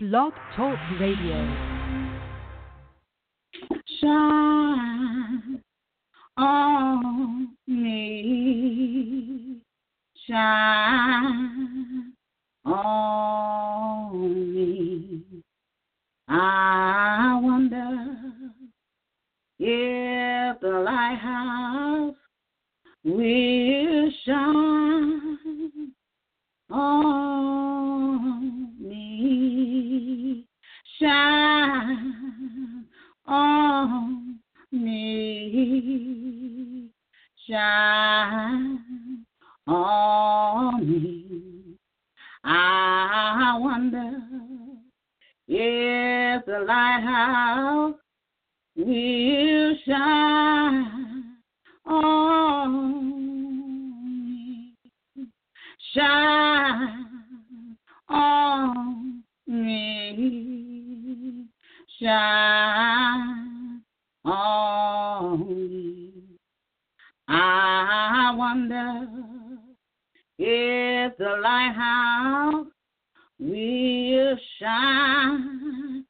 Blog 0.00 0.32
Talk 0.54 0.78
Radio. 1.00 1.34
Shine 4.00 5.60
on 6.36 7.48
me. 7.66 9.56
Shine 10.24 12.12
on 12.64 14.54
me. 14.54 15.24
I 16.28 17.40
wonder 17.42 18.06
if 19.58 20.60
the 20.60 20.68
lighthouse 20.68 22.14
will 23.02 24.10
shine 24.24 25.37
on 26.70 28.72
me. 28.80 30.44
Shine 31.00 32.84
on 33.26 34.38
me. 34.72 36.10
Shine 37.48 39.24
on 39.66 40.90
me. 40.90 41.24
I 42.44 43.56
wonder 43.60 44.12
if 45.46 46.44
the 46.46 46.60
lighthouse 46.66 47.94
will 48.76 49.74
shine 49.86 51.24
on. 51.86 53.37
Shine 55.94 57.06
on 58.08 59.22
me. 59.46 61.46
Shine 62.00 63.82
on 64.24 65.48
me. 65.48 66.12
I 67.28 68.34
wonder 68.36 69.06
if 70.38 71.16
the 71.16 71.40
lighthouse 71.42 72.66
will 73.38 74.36
shine 74.60 76.04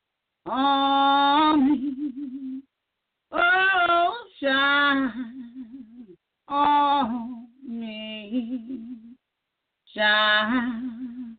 on 0.47 1.71
me. 1.71 2.63
Oh, 3.31 4.15
shine 4.41 5.13
on 6.49 7.47
me. 7.67 9.08
Shine 9.95 11.37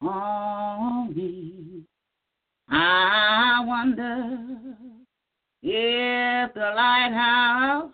on 0.00 1.14
me. 1.14 1.82
I 2.68 3.62
wonder 3.66 4.38
if 5.62 6.54
the 6.54 6.72
lighthouse 6.76 7.90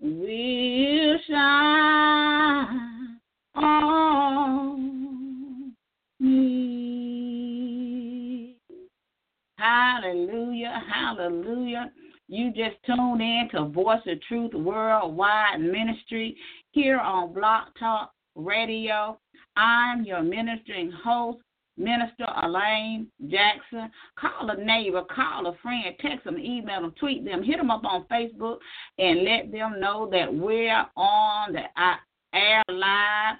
will 0.00 1.18
shine 1.28 3.20
on 3.54 5.72
me. 6.20 7.66
Hallelujah, 9.58 10.82
hallelujah. 10.92 11.92
You 12.28 12.50
just 12.50 12.76
tuned 12.84 13.20
in 13.20 13.48
to 13.52 13.66
Voice 13.66 14.00
of 14.06 14.20
Truth 14.22 14.54
Worldwide 14.54 15.60
Ministry 15.60 16.36
here 16.72 16.98
on 16.98 17.32
Blog 17.32 17.68
Talk 17.78 18.10
Radio. 18.34 19.20
I'm 19.56 20.04
your 20.04 20.22
ministering 20.22 20.90
host, 20.90 21.38
Minister 21.78 22.26
Elaine 22.42 23.08
Jackson. 23.28 23.90
Call 24.18 24.50
a 24.50 24.56
neighbor, 24.56 25.02
call 25.14 25.46
a 25.46 25.56
friend, 25.62 25.94
text 26.00 26.24
them, 26.24 26.38
email 26.38 26.82
them, 26.82 26.94
tweet 26.98 27.24
them, 27.24 27.42
hit 27.42 27.56
them 27.56 27.70
up 27.70 27.84
on 27.84 28.04
Facebook, 28.10 28.58
and 28.98 29.24
let 29.24 29.52
them 29.52 29.80
know 29.80 30.08
that 30.10 30.32
we're 30.32 30.84
on 30.96 31.52
the 31.52 31.62
air 32.34 32.62
live. 32.68 33.36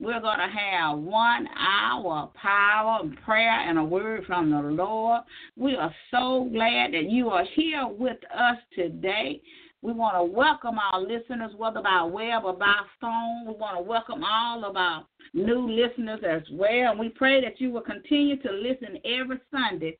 We're 0.00 0.20
going 0.20 0.38
to 0.38 0.46
have 0.46 0.98
one 0.98 1.48
hour 1.58 2.18
of 2.22 2.34
power 2.34 3.00
and 3.02 3.20
prayer 3.22 3.50
and 3.50 3.78
a 3.78 3.84
word 3.84 4.24
from 4.26 4.50
the 4.50 4.60
Lord. 4.60 5.22
We 5.56 5.74
are 5.74 5.92
so 6.12 6.48
glad 6.52 6.92
that 6.94 7.10
you 7.10 7.30
are 7.30 7.44
here 7.56 7.88
with 7.88 8.18
us 8.32 8.58
today. 8.76 9.42
We 9.80 9.92
want 9.92 10.16
to 10.16 10.24
welcome 10.24 10.76
our 10.78 11.00
listeners, 11.00 11.52
whether 11.56 11.80
by 11.80 12.02
web 12.02 12.44
or 12.44 12.52
by 12.52 12.74
phone. 13.00 13.46
We 13.46 13.52
want 13.52 13.76
to 13.76 13.82
welcome 13.82 14.24
all 14.24 14.64
of 14.64 14.76
our 14.76 15.06
new 15.34 15.70
listeners 15.70 16.20
as 16.28 16.42
well. 16.52 16.90
And 16.90 16.98
we 16.98 17.10
pray 17.10 17.40
that 17.42 17.60
you 17.60 17.70
will 17.70 17.82
continue 17.82 18.36
to 18.42 18.50
listen 18.50 18.98
every 19.04 19.38
Sunday 19.52 19.96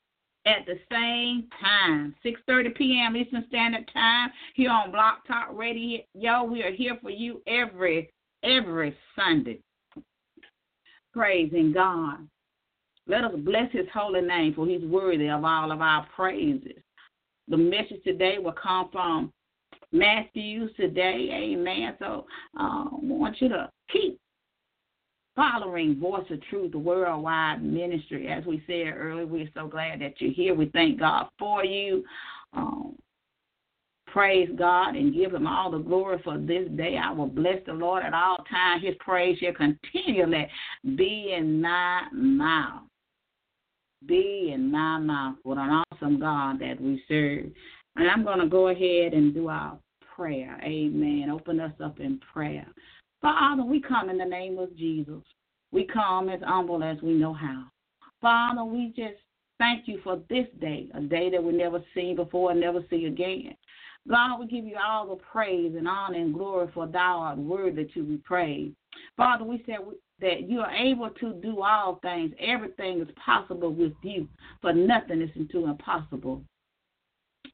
at 0.46 0.66
the 0.66 0.78
same 0.90 1.48
time, 1.60 2.14
6:30 2.24 2.74
p.m. 2.74 3.16
Eastern 3.16 3.44
Standard 3.48 3.88
Time 3.92 4.30
here 4.54 4.70
on 4.70 4.90
Blog 4.90 5.18
Talk 5.28 5.50
Radio. 5.52 6.00
We 6.14 6.62
are 6.62 6.72
here 6.72 6.98
for 7.00 7.10
you 7.10 7.40
every 7.46 8.10
every 8.42 8.96
Sunday. 9.14 9.60
Praising 11.12 11.72
God. 11.72 12.26
Let 13.06 13.24
us 13.24 13.32
bless 13.38 13.70
His 13.72 13.86
holy 13.94 14.22
name, 14.22 14.54
for 14.54 14.66
He's 14.66 14.82
worthy 14.82 15.28
of 15.28 15.44
all 15.44 15.70
of 15.70 15.80
our 15.80 16.06
praises. 16.16 16.82
The 17.46 17.56
message 17.56 18.02
today 18.04 18.38
will 18.38 18.52
come 18.52 18.88
from 18.90 19.32
Matthew 19.92 20.68
today. 20.74 21.28
Amen. 21.32 21.94
So 21.98 22.26
uh, 22.58 22.84
I 22.84 22.88
want 22.92 23.40
you 23.40 23.48
to 23.48 23.70
keep 23.90 24.18
following 25.34 25.98
Voice 26.00 26.26
of 26.30 26.42
Truth, 26.50 26.74
worldwide 26.74 27.62
ministry. 27.62 28.28
As 28.28 28.44
we 28.44 28.62
said 28.66 28.94
earlier, 28.96 29.26
we're 29.26 29.48
so 29.54 29.68
glad 29.68 30.00
that 30.00 30.20
you're 30.20 30.32
here. 30.32 30.54
We 30.54 30.66
thank 30.66 30.98
God 30.98 31.28
for 31.38 31.64
you. 31.64 32.04
Um, 32.52 32.96
praise 34.08 34.48
God 34.58 34.96
and 34.96 35.14
give 35.14 35.32
Him 35.32 35.46
all 35.46 35.70
the 35.70 35.78
glory 35.78 36.20
for 36.24 36.38
this 36.38 36.68
day. 36.76 36.98
I 37.02 37.12
will 37.12 37.28
bless 37.28 37.64
the 37.66 37.72
Lord 37.72 38.04
at 38.04 38.14
all 38.14 38.38
times. 38.50 38.84
His 38.84 38.96
praise 38.98 39.38
shall 39.38 39.52
continually 39.52 40.48
be 40.96 41.34
in 41.36 41.62
my 41.62 42.02
mouth. 42.12 42.82
Be 44.06 44.52
in 44.54 44.70
my 44.70 44.98
mouth. 44.98 45.36
What 45.42 45.58
an 45.58 45.82
awesome 45.92 46.20
God 46.20 46.58
that 46.60 46.80
we 46.80 47.02
serve. 47.08 47.46
And 47.98 48.08
I'm 48.08 48.22
going 48.22 48.38
to 48.38 48.46
go 48.46 48.68
ahead 48.68 49.12
and 49.12 49.34
do 49.34 49.48
our 49.48 49.76
prayer. 50.14 50.56
Amen. 50.62 51.30
Open 51.32 51.58
us 51.58 51.72
up 51.82 51.98
in 51.98 52.20
prayer. 52.32 52.66
Father, 53.20 53.64
we 53.64 53.80
come 53.80 54.08
in 54.08 54.18
the 54.18 54.24
name 54.24 54.56
of 54.56 54.74
Jesus. 54.76 55.20
We 55.72 55.84
come 55.84 56.28
as 56.28 56.40
humble 56.44 56.84
as 56.84 57.02
we 57.02 57.14
know 57.14 57.34
how. 57.34 57.64
Father, 58.22 58.62
we 58.62 58.92
just 58.94 59.16
thank 59.58 59.88
you 59.88 60.00
for 60.04 60.20
this 60.30 60.46
day, 60.60 60.88
a 60.94 61.00
day 61.00 61.28
that 61.30 61.42
we 61.42 61.52
never 61.52 61.82
seen 61.92 62.14
before 62.14 62.52
and 62.52 62.60
never 62.60 62.84
see 62.88 63.06
again. 63.06 63.56
God, 64.08 64.38
we 64.38 64.46
give 64.46 64.64
you 64.64 64.76
all 64.82 65.08
the 65.08 65.16
praise 65.16 65.74
and 65.76 65.88
honor 65.88 66.18
and 66.18 66.32
glory 66.32 66.70
for 66.72 66.86
thou 66.86 67.18
art 67.18 67.38
worthy 67.38 67.84
to 67.94 68.02
be 68.04 68.18
praised. 68.18 68.76
Father, 69.16 69.42
we 69.42 69.64
said 69.66 69.78
that 70.20 70.48
you 70.48 70.60
are 70.60 70.70
able 70.70 71.10
to 71.10 71.32
do 71.34 71.62
all 71.62 71.98
things. 72.00 72.32
Everything 72.38 73.00
is 73.00 73.08
possible 73.24 73.72
with 73.72 73.92
you, 74.02 74.28
for 74.60 74.72
nothing 74.72 75.20
is 75.20 75.30
too 75.50 75.66
impossible 75.66 76.44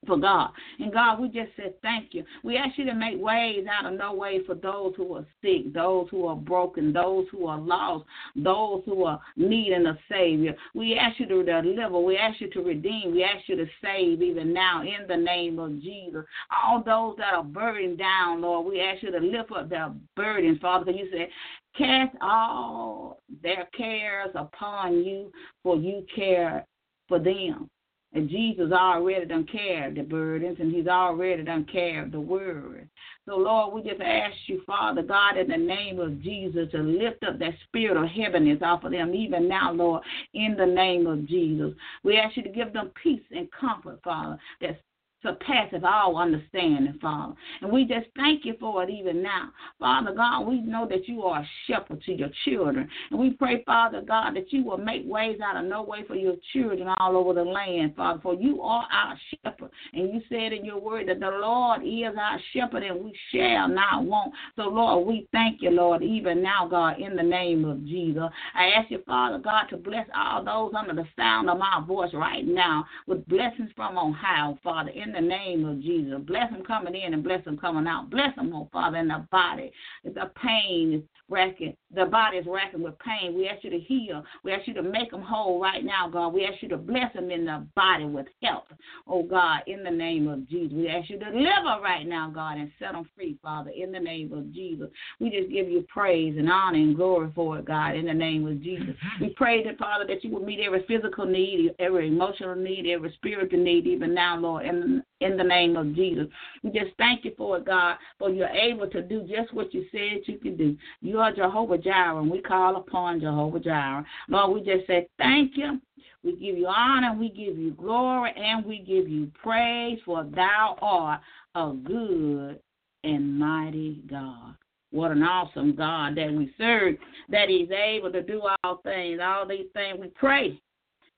for 0.07 0.17
God. 0.17 0.51
And 0.79 0.93
God, 0.93 1.21
we 1.21 1.29
just 1.29 1.51
said 1.57 1.75
thank 1.83 2.15
you. 2.15 2.25
We 2.43 2.57
ask 2.57 2.79
you 2.79 2.85
to 2.87 2.95
make 2.95 3.21
ways 3.21 3.67
out 3.71 3.91
of 3.91 3.99
no 3.99 4.15
way 4.15 4.41
for 4.47 4.55
those 4.55 4.95
who 4.97 5.15
are 5.15 5.27
sick, 5.43 5.73
those 5.73 6.09
who 6.11 6.27
are 6.27 6.37
broken, 6.37 6.93
those 6.93 7.27
who 7.31 7.47
are 7.47 7.59
lost, 7.59 8.05
those 8.37 8.83
who 8.85 9.05
are 9.05 9.21
needing 9.37 9.87
a 9.87 9.99
Savior. 10.11 10.55
We 10.75 10.97
ask 10.97 11.19
you 11.21 11.27
to 11.27 11.43
deliver. 11.45 12.01
We 12.01 12.17
ask 12.17 12.41
you 12.41 12.51
to 12.51 12.63
redeem. 12.63 13.13
We 13.13 13.25
ask 13.25 13.49
you 13.49 13.57
to 13.57 13.67
save 13.83 14.23
even 14.23 14.53
now 14.53 14.83
in 14.83 15.07
the 15.09 15.17
name 15.17 15.59
of 15.59 15.81
Jesus. 15.81 16.25
All 16.51 16.83
those 16.83 17.17
that 17.19 17.35
are 17.35 17.45
burdened 17.45 17.99
down, 17.99 18.41
Lord, 18.41 18.67
we 18.67 18.81
ask 18.81 19.03
you 19.03 19.11
to 19.11 19.19
lift 19.19 19.53
up 19.53 19.69
their 19.69 19.93
burdens, 20.17 20.59
Father, 20.61 20.87
because 20.87 21.01
you 21.01 21.09
said, 21.13 21.29
Cast 21.77 22.17
all 22.23 23.21
their 23.43 23.69
cares 23.77 24.31
upon 24.37 25.05
you, 25.05 25.33
for 25.63 25.77
you 25.77 26.07
care 26.15 26.65
for 27.09 27.19
them. 27.19 27.69
And 28.15 28.31
Jesus 28.31 28.71
already 28.71 29.27
done 29.27 29.47
carried 29.51 29.97
the 29.97 30.03
burdens 30.03 30.59
and 30.61 30.73
he's 30.73 30.87
already 30.87 31.43
done 31.43 31.67
carried 31.71 32.13
the 32.13 32.21
word. 32.21 32.89
So, 33.27 33.37
Lord, 33.37 33.75
we 33.75 33.89
just 33.89 34.01
ask 34.01 34.37
you, 34.47 34.63
Father 34.67 35.03
God, 35.03 35.37
in 35.37 35.49
the 35.49 35.57
name 35.57 35.99
of 35.99 36.23
Jesus, 36.23 36.71
to 36.71 36.79
lift 36.79 37.25
up 37.25 37.39
that 37.41 37.55
spirit 37.67 37.97
of 37.97 38.09
heaviness 38.09 38.61
off 38.63 38.85
of 38.85 38.93
them, 38.93 39.15
even 39.15 39.49
now, 39.49 39.73
Lord, 39.73 40.03
in 40.33 40.55
the 40.57 40.67
name 40.67 41.07
of 41.07 41.27
Jesus. 41.27 41.73
We 42.05 42.17
ask 42.17 42.37
you 42.37 42.45
to 42.45 42.51
give 42.51 42.73
them 42.73 42.93
peace 43.03 43.23
and 43.33 43.49
comfort, 43.51 44.01
Father, 44.05 44.39
that 44.61 44.79
surpasses 45.25 45.83
all 45.85 46.17
understanding, 46.17 46.99
Father. 47.01 47.35
And 47.63 47.73
we 47.73 47.85
just 47.85 48.07
thank 48.17 48.45
you 48.45 48.55
for 48.61 48.83
it 48.83 48.91
even 48.91 49.23
now. 49.23 49.51
Father 49.81 50.13
God, 50.13 50.43
we 50.43 50.61
know 50.61 50.87
that 50.89 51.09
you 51.09 51.23
are 51.23 51.41
a 51.41 51.49
shepherd 51.67 52.03
to 52.03 52.13
your 52.13 52.31
children. 52.45 52.89
And 53.11 53.19
we 53.19 53.31
pray, 53.31 53.65
Father 53.65 54.03
God, 54.07 54.37
that 54.37 54.53
you 54.53 54.65
will 54.65 54.79
make 54.79 55.03
ways 55.07 55.39
out 55.45 55.57
of 55.57 55.69
no 55.69 55.83
way 55.83 56.05
for 56.07 56.15
your 56.15 56.37
children 56.53 56.89
all 56.99 57.17
over 57.17 57.33
the 57.33 57.43
land, 57.43 57.97
Father. 57.97 58.21
For 58.23 58.35
you 58.35 58.63
are 58.63 58.87
our 58.93 59.19
shepherd. 59.43 59.71
And 59.93 60.13
you 60.13 60.21
said 60.29 60.53
in 60.53 60.65
your 60.65 60.79
word 60.79 61.09
that 61.09 61.21
the 61.21 61.31
Lord 61.31 61.83
is 61.83 62.15
our 62.21 62.39
shepherd 62.53 62.83
and 62.83 63.03
we 63.03 63.15
shall 63.33 63.69
not 63.69 64.05
want. 64.05 64.33
So, 64.57 64.63
Lord, 64.63 65.07
we 65.07 65.27
thank 65.33 65.63
you, 65.63 65.71
Lord, 65.71 66.03
even 66.03 66.43
now, 66.43 66.69
God, 66.69 67.01
in 67.01 67.17
the 67.17 67.23
name 67.23 67.65
of 67.65 67.85
Jesus. 67.85 68.25
I 68.55 68.67
ask 68.77 68.91
you, 68.91 69.03
Father 69.07 69.39
God, 69.39 69.65
to 69.71 69.77
bless 69.77 70.07
all 70.15 70.45
those 70.45 70.75
under 70.79 70.95
the 70.95 71.09
sound 71.17 71.49
of 71.49 71.59
my 71.59 71.83
voice 71.87 72.13
right 72.13 72.47
now 72.47 72.85
with 73.07 73.27
blessings 73.27 73.71
from 73.75 73.97
on 73.97 74.13
high, 74.13 74.53
Father, 74.63 74.91
in 74.91 75.14
the 75.15 75.21
name 75.21 75.65
of 75.65 75.81
Jesus. 75.81 76.21
Bless 76.27 76.51
them 76.51 76.65
coming 76.65 76.95
in 76.95 77.15
and 77.15 77.25
bless 77.25 77.45
them 77.45 77.57
coming 77.57 77.87
out. 77.87 78.11
Bless 78.11 78.35
them, 78.37 78.53
oh 78.55 78.69
Father, 78.73 78.99
in 78.99 79.09
the 79.09 79.27
body. 79.31 79.73
The 80.05 80.31
pain 80.43 80.95
is 80.95 81.03
racking. 81.29 81.77
The 81.95 82.07
body 82.07 82.39
is 82.39 82.47
racking 82.47 82.83
with 82.83 82.95
pain. 82.99 83.35
We 83.35 83.49
ask 83.49 83.65
you 83.65 83.71
to 83.71 83.79
heal. 83.79 84.23
We 84.43 84.53
ask 84.53 84.67
you 84.67 84.75
to 84.75 84.83
make 84.83 85.11
them 85.11 85.23
whole 85.23 85.61
right 85.61 85.85
now, 85.85 86.09
God. 86.09 86.35
We 86.35 86.45
ask 86.45 86.63
you 86.63 86.69
to 86.71 86.77
bless 86.77 87.13
them 87.15 87.31
in 87.31 87.45
the 87.45 87.67
body 87.75 88.05
with 88.05 88.27
health, 88.43 88.65
oh 89.07 89.23
God, 89.23 89.61
in 89.67 89.83
the 89.83 89.91
name 89.91 90.29
of 90.29 90.49
Jesus. 90.49 90.75
We 90.77 90.89
ask 90.89 91.09
you 91.09 91.19
to 91.19 91.25
deliver 91.27 91.81
right 91.83 92.07
now, 92.07 92.31
God, 92.35 92.59
and 92.59 92.71
set 92.79 92.93
them 92.93 93.09
free, 93.17 93.39
Father, 93.43 93.71
in 93.71 93.93
the 93.93 94.01
name 94.01 94.33
of 94.33 94.53
Jesus. 94.53 94.89
We 95.21 95.31
just 95.31 95.51
give 95.51 95.69
you 95.69 95.87
praise 95.89 96.37
and 96.37 96.51
honor 96.51 96.79
and 96.79 96.97
glory 96.97 97.31
for 97.35 97.59
it, 97.59 97.65
God, 97.65 97.95
in 97.97 98.07
the 98.07 98.15
name 98.15 98.47
of 98.47 98.63
Jesus. 98.63 98.95
We 99.21 99.31
pray 99.31 99.65
that, 99.65 99.79
Father, 99.79 100.05
that 100.09 100.25
you 100.25 100.31
will 100.31 100.45
meet 100.45 100.61
every 100.61 100.85
physical 100.87 101.27
need, 101.27 101.75
every 101.79 102.09
emotional 102.09 102.57
need, 102.57 102.87
every 102.91 103.13
spiritual 103.15 103.63
need, 103.63 103.87
even 103.87 104.13
now, 104.13 104.37
Lord, 104.37 104.67
in 104.67 105.03
in 105.21 105.37
the 105.37 105.45
name 105.45 105.77
of 105.77 105.95
Jesus. 105.95 106.27
We 106.63 106.71
just 106.71 106.97
thank 106.99 107.25
you 107.25 107.33
for 107.37 107.59
it, 107.59 107.67
God, 107.67 107.97
for 108.19 108.31
you're 108.31 108.49
able 108.49 108.89
to 108.91 109.03
do 109.03 109.23
just 109.23 109.53
what 109.55 109.73
you 109.73 109.87
said 109.91 110.23
you 110.27 110.39
could 110.39 110.59
do. 110.59 110.77
You 111.01 111.19
are 111.21 111.33
Jehovah 111.35 111.79
Jireh, 111.79 112.21
and 112.21 112.31
we 112.31 112.41
call 112.41 112.77
upon 112.77 113.21
Jehovah 113.21 113.61
Jireh. 113.61 114.05
Lord, 114.29 114.55
we 114.55 114.61
just 114.61 114.87
say 114.87 115.09
thank 115.19 115.53
you. 115.57 115.81
We 116.23 116.33
give 116.33 116.57
you 116.57 116.67
honor, 116.67 117.15
we 117.19 117.29
give 117.29 117.59
you 117.59 117.73
glory, 117.73 118.33
and 118.37 118.65
we 118.65 118.79
give 118.79 119.09
you 119.09 119.31
praise, 119.43 119.99
for 120.05 120.25
thou 120.25 120.77
art 120.81 121.21
a 121.55 121.73
good 121.73 122.61
and 123.05 123.39
mighty 123.39 124.03
God. 124.09 124.55
What 124.91 125.11
an 125.11 125.23
awesome 125.23 125.75
God 125.75 126.17
that 126.17 126.33
we 126.33 126.55
serve, 126.57 126.97
that 127.29 127.49
He's 127.49 127.71
able 127.71 128.13
to 128.13 128.23
do 128.23 128.43
all 128.63 128.81
things. 128.85 129.21
All 129.23 129.47
these 129.47 129.67
things 129.75 129.99
we 130.01 130.09
pray 130.09 130.61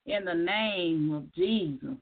in 0.07 0.25
the 0.25 0.33
name 0.33 1.13
of 1.13 1.31
Jesus. 1.33 1.95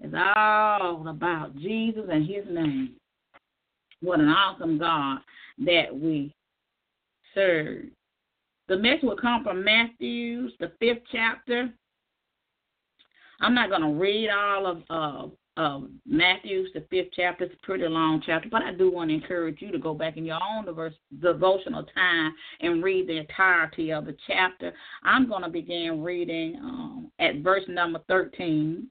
It's 0.00 0.14
all 0.36 1.08
about 1.08 1.56
Jesus 1.56 2.04
and 2.10 2.26
his 2.26 2.44
name. 2.50 2.94
What 4.02 4.20
an 4.20 4.28
awesome 4.28 4.78
God 4.78 5.18
that 5.64 5.94
we 5.94 6.34
serve. 7.34 7.86
The 8.68 8.76
message 8.76 9.04
will 9.04 9.16
come 9.16 9.42
from 9.42 9.64
Matthew, 9.64 10.48
the 10.60 10.72
fifth 10.80 11.02
chapter. 11.10 11.72
I'm 13.40 13.54
not 13.54 13.70
going 13.70 13.82
to 13.82 13.98
read 14.00 14.28
all 14.30 14.66
of 14.66 15.32
uh, 15.56 15.80
Matthew's, 16.04 16.68
the 16.74 16.84
fifth 16.90 17.12
chapter. 17.14 17.44
It's 17.44 17.54
a 17.54 17.66
pretty 17.66 17.86
long 17.86 18.22
chapter, 18.24 18.48
but 18.50 18.62
I 18.62 18.72
do 18.72 18.90
want 18.90 19.10
to 19.10 19.14
encourage 19.14 19.60
you 19.60 19.72
to 19.72 19.78
go 19.78 19.94
back 19.94 20.16
in 20.16 20.24
your 20.24 20.38
own 20.42 20.66
devotional 21.20 21.84
time 21.94 22.34
and 22.60 22.82
read 22.82 23.08
the 23.08 23.18
entirety 23.18 23.92
of 23.92 24.04
the 24.04 24.16
chapter. 24.26 24.72
I'm 25.02 25.28
going 25.28 25.42
to 25.42 25.48
begin 25.48 26.02
reading 26.02 26.56
um, 26.56 27.10
at 27.18 27.36
verse 27.36 27.64
number 27.68 28.00
13 28.08 28.90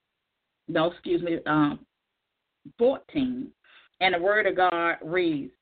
no, 0.67 0.91
excuse 0.91 1.21
me, 1.21 1.37
um, 1.45 1.79
14. 2.77 3.47
And 4.01 4.15
the 4.15 4.19
word 4.19 4.45
of 4.47 4.55
God 4.55 4.97
reads, 5.03 5.53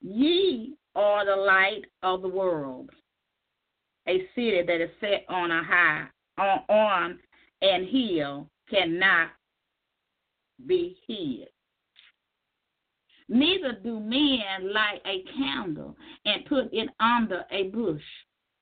Ye 0.00 0.74
are 0.94 1.24
the 1.24 1.36
light 1.36 1.84
of 2.02 2.22
the 2.22 2.28
world, 2.28 2.90
a 4.08 4.26
city 4.34 4.62
that 4.66 4.80
is 4.80 4.90
set 5.00 5.24
on 5.28 5.50
a 5.50 5.62
high, 5.62 6.06
on, 6.38 6.60
on 6.68 7.18
an 7.62 7.86
hill 7.86 8.48
cannot 8.70 9.30
be 10.66 10.96
hid. 11.06 11.48
Neither 13.28 13.78
do 13.82 13.98
men 14.00 14.72
light 14.72 15.00
a 15.06 15.24
candle 15.36 15.96
and 16.26 16.44
put 16.46 16.68
it 16.72 16.90
under 17.00 17.44
a 17.50 17.64
bush, 17.64 18.02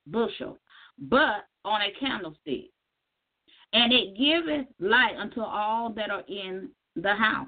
bushel, 0.07 0.57
but 0.97 1.45
on 1.65 1.81
a 1.81 1.91
candlestick, 1.99 2.69
and 3.73 3.91
it 3.91 4.15
giveth 4.15 4.67
light 4.79 5.15
unto 5.19 5.41
all 5.41 5.89
that 5.93 6.11
are 6.11 6.23
in 6.27 6.69
the 6.95 7.13
house. 7.13 7.47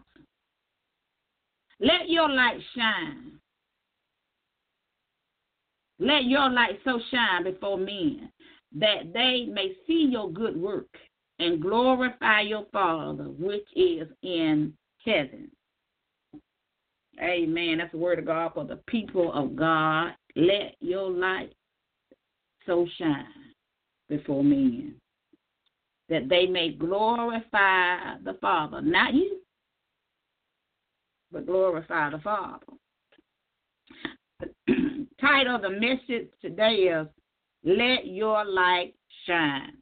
Let 1.79 2.09
your 2.09 2.29
light 2.29 2.59
shine. 2.75 3.33
Let 5.99 6.25
your 6.25 6.49
light 6.49 6.79
so 6.83 6.99
shine 7.11 7.43
before 7.43 7.77
men 7.77 8.31
that 8.77 9.13
they 9.13 9.45
may 9.49 9.73
see 9.87 10.09
your 10.11 10.31
good 10.31 10.57
work 10.57 10.89
and 11.39 11.61
glorify 11.61 12.41
your 12.41 12.65
Father 12.71 13.25
which 13.25 13.67
is 13.75 14.07
in 14.23 14.73
heaven. 15.05 15.49
Amen. 17.21 17.77
That's 17.77 17.91
the 17.91 17.97
word 17.97 18.19
of 18.19 18.25
God 18.25 18.51
for 18.53 18.65
the 18.65 18.79
people 18.87 19.31
of 19.31 19.55
God. 19.55 20.11
Let 20.35 20.75
your 20.81 21.09
light 21.09 21.53
so 22.65 22.87
shine 22.97 23.25
before 24.09 24.43
men 24.43 24.95
that 26.09 26.29
they 26.29 26.45
may 26.45 26.71
glorify 26.71 28.17
the 28.23 28.37
Father, 28.39 28.81
not 28.81 29.13
you, 29.13 29.39
but 31.31 31.45
glorify 31.45 32.09
the 32.09 32.19
Father. 32.19 32.65
The 34.39 35.07
title 35.21 35.55
of 35.55 35.61
the 35.61 35.69
message 35.69 36.29
today 36.41 36.89
is 36.89 37.07
Let 37.63 38.07
Your 38.07 38.45
Light 38.45 38.93
Shine. 39.25 39.73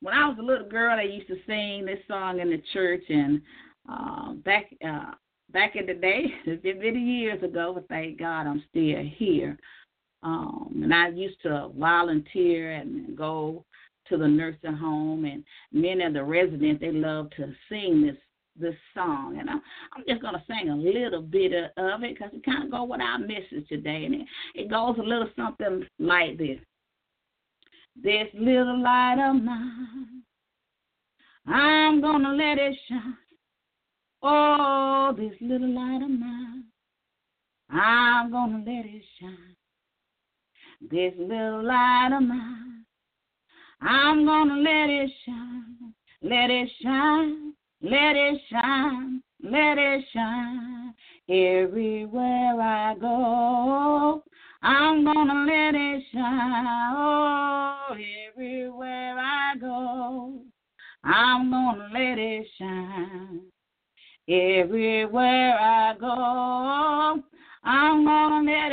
When 0.00 0.14
I 0.14 0.26
was 0.26 0.36
a 0.40 0.42
little 0.42 0.68
girl, 0.68 0.98
I 0.98 1.04
used 1.04 1.28
to 1.28 1.36
sing 1.46 1.84
this 1.84 2.00
song 2.08 2.40
in 2.40 2.50
the 2.50 2.60
church, 2.72 3.04
and 3.08 3.40
uh, 3.88 4.32
back 4.44 4.66
uh, 4.84 5.12
back 5.52 5.76
in 5.76 5.86
the 5.86 5.94
day, 5.94 6.24
many 6.64 6.98
years 6.98 7.40
ago, 7.42 7.72
but 7.74 7.86
thank 7.88 8.18
God 8.18 8.46
I'm 8.48 8.64
still 8.70 9.02
here. 9.16 9.56
Um, 10.24 10.80
and 10.82 10.94
I 10.94 11.08
used 11.08 11.40
to 11.42 11.70
volunteer 11.78 12.72
and 12.72 13.16
go 13.16 13.64
to 14.12 14.18
the 14.18 14.28
nursing 14.28 14.74
home, 14.74 15.24
and 15.24 15.42
many 15.72 16.04
of 16.04 16.12
the 16.12 16.22
residents 16.22 16.80
they 16.80 16.92
love 16.92 17.30
to 17.36 17.52
sing 17.68 18.06
this 18.06 18.16
this 18.54 18.74
song, 18.92 19.38
and 19.40 19.48
I'm, 19.48 19.62
I'm 19.96 20.04
just 20.06 20.20
gonna 20.20 20.44
sing 20.46 20.68
a 20.68 20.76
little 20.76 21.22
bit 21.22 21.72
of 21.78 22.02
it 22.02 22.14
because 22.14 22.30
it 22.34 22.44
kind 22.44 22.64
of 22.64 22.70
go 22.70 22.84
with 22.84 23.00
our 23.00 23.18
message 23.18 23.66
today, 23.68 24.04
and 24.04 24.14
it, 24.14 24.26
it 24.54 24.70
goes 24.70 24.96
a 24.98 25.02
little 25.02 25.28
something 25.34 25.86
like 25.98 26.36
this: 26.36 26.58
This 28.02 28.28
little 28.34 28.82
light 28.82 29.26
of 29.26 29.42
mine, 29.42 30.22
I'm 31.46 32.02
gonna 32.02 32.32
let 32.34 32.58
it 32.58 32.76
shine. 32.88 33.16
Oh, 34.22 35.14
this 35.16 35.32
little 35.40 35.74
light 35.74 36.02
of 36.02 36.10
mine, 36.10 36.64
I'm 37.70 38.30
gonna 38.30 38.58
let 38.58 38.84
it 38.84 39.02
shine. 39.18 39.56
This 40.90 41.14
little 41.16 41.64
light 41.64 42.10
of 42.14 42.22
mine. 42.22 42.71
I'm 43.84 44.24
gonna 44.24 44.56
let 44.58 44.90
it 44.90 45.10
shine, 45.26 45.92
let 46.22 46.50
it 46.50 46.70
shine, 46.82 47.52
let 47.82 48.14
it 48.14 48.40
shine, 48.48 49.22
let 49.42 49.76
it 49.76 50.04
shine. 50.12 50.94
Everywhere 51.28 52.60
I 52.60 52.94
go, 53.00 54.22
I'm 54.62 55.04
gonna 55.04 55.44
let 55.46 55.74
it 55.74 56.02
shine. 56.12 56.94
Oh, 56.96 57.96
everywhere 58.28 59.18
I 59.18 59.54
go, 59.60 60.42
I'm 61.02 61.50
gonna 61.50 61.88
let 61.92 62.18
it 62.18 62.46
shine. 62.58 63.40
Everywhere 64.28 65.58
I 65.58 65.94
go, 65.98 67.22
I'm 67.64 68.04
gonna 68.04 68.50
let 68.50 68.71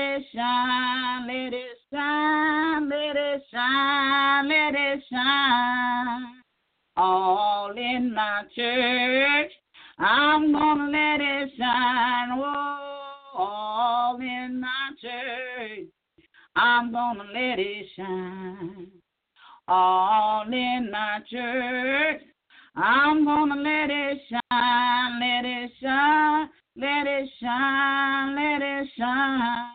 church, 8.60 9.52
I'm 9.98 10.52
gonna 10.52 10.92
let 10.92 11.22
it 11.22 11.50
shine. 11.58 12.32
All 13.36 14.18
in 14.20 14.60
my 14.60 14.90
church, 15.02 15.88
I'm 16.58 16.92
gonna 16.92 17.24
let 17.34 17.58
it 17.58 17.86
shine. 17.96 18.88
All 19.68 20.44
in 20.52 20.90
my 20.92 21.20
church, 21.32 22.22
I'm 22.76 23.24
gonna 23.24 23.56
let 23.56 23.90
it 23.90 24.18
shine, 24.30 25.20
let 25.22 25.46
it 25.46 25.72
shine, 25.82 26.50
let 26.76 27.08
it 27.08 27.30
shine, 27.40 28.36
let 28.36 28.62
it 28.62 28.88
shine 28.98 29.70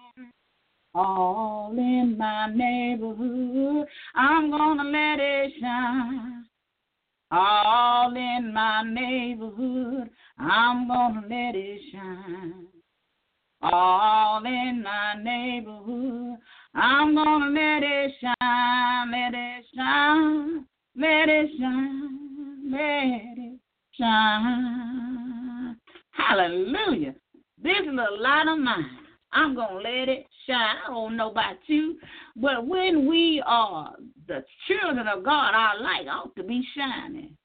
all 0.96 1.72
in 1.76 2.16
my 2.16 2.46
neighborhood. 2.54 3.86
I'm 4.14 4.50
gonna 4.50 4.84
let 4.84 5.18
it 5.18 5.52
shine. 5.60 6.44
All 7.36 8.14
in 8.14 8.52
my 8.54 8.84
neighborhood, 8.84 10.08
I'm 10.38 10.86
gonna 10.86 11.22
let 11.22 11.56
it 11.56 11.80
shine. 11.90 12.66
All 13.60 14.44
in 14.44 14.84
my 14.84 15.14
neighborhood, 15.20 16.38
I'm 16.76 17.12
gonna 17.16 17.50
let 17.50 17.82
it 17.82 18.12
shine, 18.20 19.10
let 19.10 19.34
it 19.34 19.64
shine, 19.74 20.64
let 20.96 21.28
it 21.28 21.50
shine, 21.58 22.70
let 22.70 23.36
it 23.36 23.58
shine. 23.98 25.76
Hallelujah. 26.12 27.16
This 27.60 27.80
little 27.84 28.22
light 28.22 28.46
of 28.46 28.60
mine, 28.60 28.98
I'm 29.32 29.56
going 29.56 29.68
to 29.68 29.76
let 29.76 30.08
it 30.08 30.26
shine. 30.46 30.76
I 30.86 30.90
don't 30.90 31.16
know 31.16 31.32
about 31.32 31.56
you, 31.66 31.98
but 32.36 32.64
when 32.64 33.08
we 33.08 33.42
are 33.44 33.96
the 34.26 34.44
children 34.66 35.06
of 35.08 35.24
God, 35.24 35.54
our 35.54 35.80
light 35.80 36.06
ought 36.08 36.34
to 36.36 36.42
be 36.42 36.66
shining. 36.76 37.36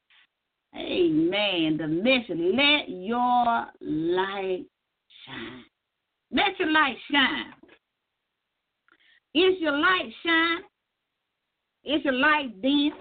Amen. 0.75 1.77
The 1.77 1.87
message, 1.87 2.37
let 2.37 2.89
your 2.89 3.65
light 3.81 4.65
shine. 5.25 5.63
Let 6.31 6.59
your 6.59 6.71
light 6.71 6.97
shine. 7.11 7.53
Is 9.33 9.59
your 9.59 9.77
light 9.77 10.11
shine? 10.23 10.59
Is 11.83 12.03
your 12.03 12.13
light 12.13 12.61
dim? 12.61 12.91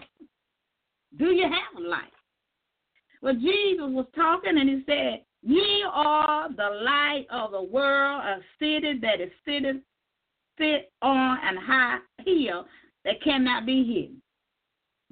Do 1.19 1.27
you 1.27 1.45
have 1.45 1.83
a 1.83 1.87
light? 1.87 2.13
Well, 3.23 3.35
Jesus 3.35 3.81
was 3.81 4.07
talking 4.15 4.59
and 4.59 4.69
he 4.69 4.83
said, 4.87 5.25
Ye 5.43 5.85
are 5.91 6.49
the 6.51 6.83
light 6.85 7.27
of 7.31 7.53
the 7.53 7.63
world, 7.63 8.23
a 8.25 8.39
city 8.59 8.99
that 9.01 9.21
is 9.21 9.31
seated 9.45 9.83
sit 10.59 10.93
on 11.03 11.39
an 11.43 11.57
high 11.57 11.99
hill 12.25 12.65
that 13.09 13.23
cannot 13.23 13.65
be 13.65 13.85
hidden. 13.85 14.23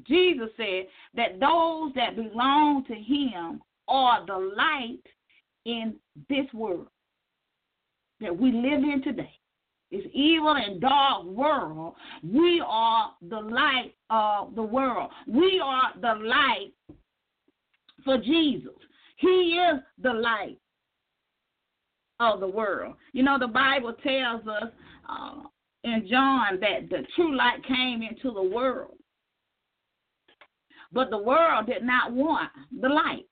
Jesus 0.06 0.50
said 0.58 0.86
that 1.14 1.40
those 1.40 1.94
that 1.94 2.14
belong 2.14 2.84
to 2.84 2.94
him 2.94 3.62
are 3.88 4.26
the 4.26 4.52
light 4.54 5.00
in 5.64 5.94
this 6.28 6.44
world 6.52 6.88
that 8.20 8.36
we 8.36 8.52
live 8.52 8.82
in 8.82 9.00
today. 9.02 9.32
This 9.90 10.04
evil 10.12 10.56
and 10.56 10.78
dark 10.78 11.24
world, 11.24 11.94
we 12.22 12.62
are 12.66 13.12
the 13.30 13.40
light 13.40 13.94
of 14.10 14.54
the 14.54 14.62
world. 14.62 15.10
We 15.26 15.58
are 15.64 15.92
the 15.98 16.22
light 16.22 16.72
for 18.04 18.18
Jesus. 18.18 18.72
He 19.16 19.58
is 19.72 19.80
the 20.02 20.12
light 20.12 20.58
of 22.20 22.40
the 22.40 22.48
world. 22.48 22.96
You 23.12 23.22
know, 23.22 23.38
the 23.38 23.46
Bible 23.46 23.94
tells 24.02 24.46
us 24.46 24.70
uh, 25.08 25.42
in 25.86 26.06
John 26.10 26.58
that 26.60 26.90
the 26.90 27.06
true 27.14 27.36
light 27.36 27.64
came 27.66 28.02
into 28.02 28.32
the 28.32 28.42
world. 28.42 28.96
But 30.92 31.10
the 31.10 31.18
world 31.18 31.66
did 31.66 31.82
not 31.82 32.12
want 32.12 32.50
the 32.80 32.88
light. 32.88 33.26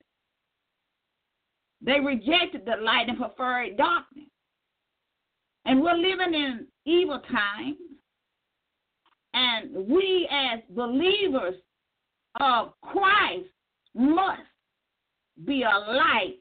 They 1.81 2.01
rejected 2.01 2.63
the 2.65 2.77
light 2.83 3.09
and 3.09 3.19
preferred 3.19 3.77
darkness. 3.77 4.27
And 5.67 5.83
we're 5.83 5.97
living 5.97 6.35
in 6.35 6.67
evil 6.87 7.21
times. 7.31 7.77
And 9.35 9.75
we, 9.89 10.29
as 10.31 10.61
believers 10.71 11.55
of 12.41 12.73
Christ, 12.83 13.49
must 13.95 14.43
be 15.45 15.63
a 15.63 15.93
light 15.93 16.37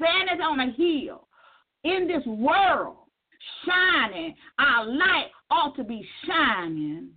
standing 0.00 0.40
on 0.40 0.60
a 0.60 0.72
hill 0.72 1.28
in 1.84 2.08
this 2.08 2.24
world, 2.26 3.01
shining. 3.64 4.34
Our 4.58 4.86
light 4.86 5.30
ought 5.50 5.76
to 5.76 5.84
be 5.84 6.06
shining 6.26 7.10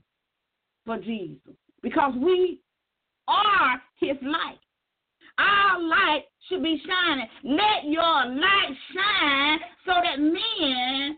for 0.86 0.98
Jesus 0.98 1.56
because 1.82 2.14
we 2.22 2.60
are 3.28 3.82
his 4.00 4.18
light. 4.22 4.60
Our 5.38 5.82
light 5.82 6.24
should 6.48 6.64
be 6.64 6.82
shining. 6.88 7.28
Let 7.44 7.86
your 7.86 8.02
light 8.04 8.76
shine 8.94 9.60
so 9.86 9.94
that 10.04 10.20
men 10.20 11.18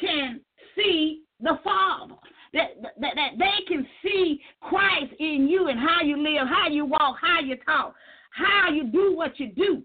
can 0.00 0.40
see 0.76 1.22
the 1.40 1.58
Father. 1.62 2.14
That, 2.52 2.82
that, 3.00 3.14
that 3.16 3.30
they 3.36 3.64
can 3.66 3.84
see 4.02 4.40
Christ 4.60 5.12
in 5.18 5.48
you 5.50 5.68
and 5.68 5.78
how 5.78 6.02
you 6.02 6.16
live, 6.16 6.46
how 6.48 6.68
you 6.68 6.84
walk, 6.84 7.16
how 7.20 7.40
you 7.40 7.56
talk, 7.66 7.94
how 8.30 8.70
you 8.70 8.84
do 8.84 9.16
what 9.16 9.40
you 9.40 9.52
do. 9.52 9.82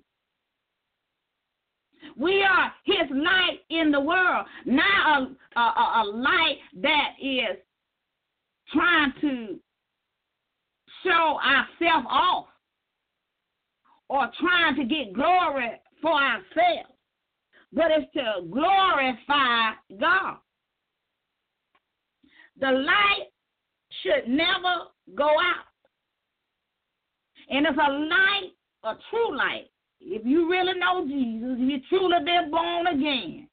We 2.17 2.43
are 2.43 2.73
his 2.85 3.09
light 3.11 3.59
in 3.69 3.91
the 3.91 3.99
world, 3.99 4.45
not 4.65 5.21
a, 5.55 5.59
a, 5.59 5.61
a 5.61 6.03
light 6.05 6.57
that 6.81 7.13
is 7.21 7.57
trying 8.73 9.13
to 9.21 9.59
show 11.03 11.39
ourselves 11.39 12.07
off 12.09 12.45
or 14.09 14.29
trying 14.39 14.75
to 14.75 14.83
get 14.83 15.13
glory 15.13 15.71
for 16.01 16.11
ourselves, 16.11 16.89
but 17.71 17.91
it's 17.91 18.11
to 18.13 18.47
glorify 18.49 19.71
God. 19.99 20.37
The 22.59 22.71
light 22.71 23.27
should 24.03 24.29
never 24.29 24.85
go 25.15 25.27
out. 25.27 25.65
And 27.49 27.65
if 27.65 27.75
a 27.75 27.91
light, 27.91 28.51
a 28.83 28.93
true 29.09 29.35
light, 29.37 29.69
if 30.01 30.25
you 30.25 30.49
really 30.49 30.79
know 30.79 31.05
Jesus, 31.05 31.57
you 31.59 31.77
truly 31.89 32.23
been 32.23 32.51
born 32.51 32.87
again, 32.87 33.47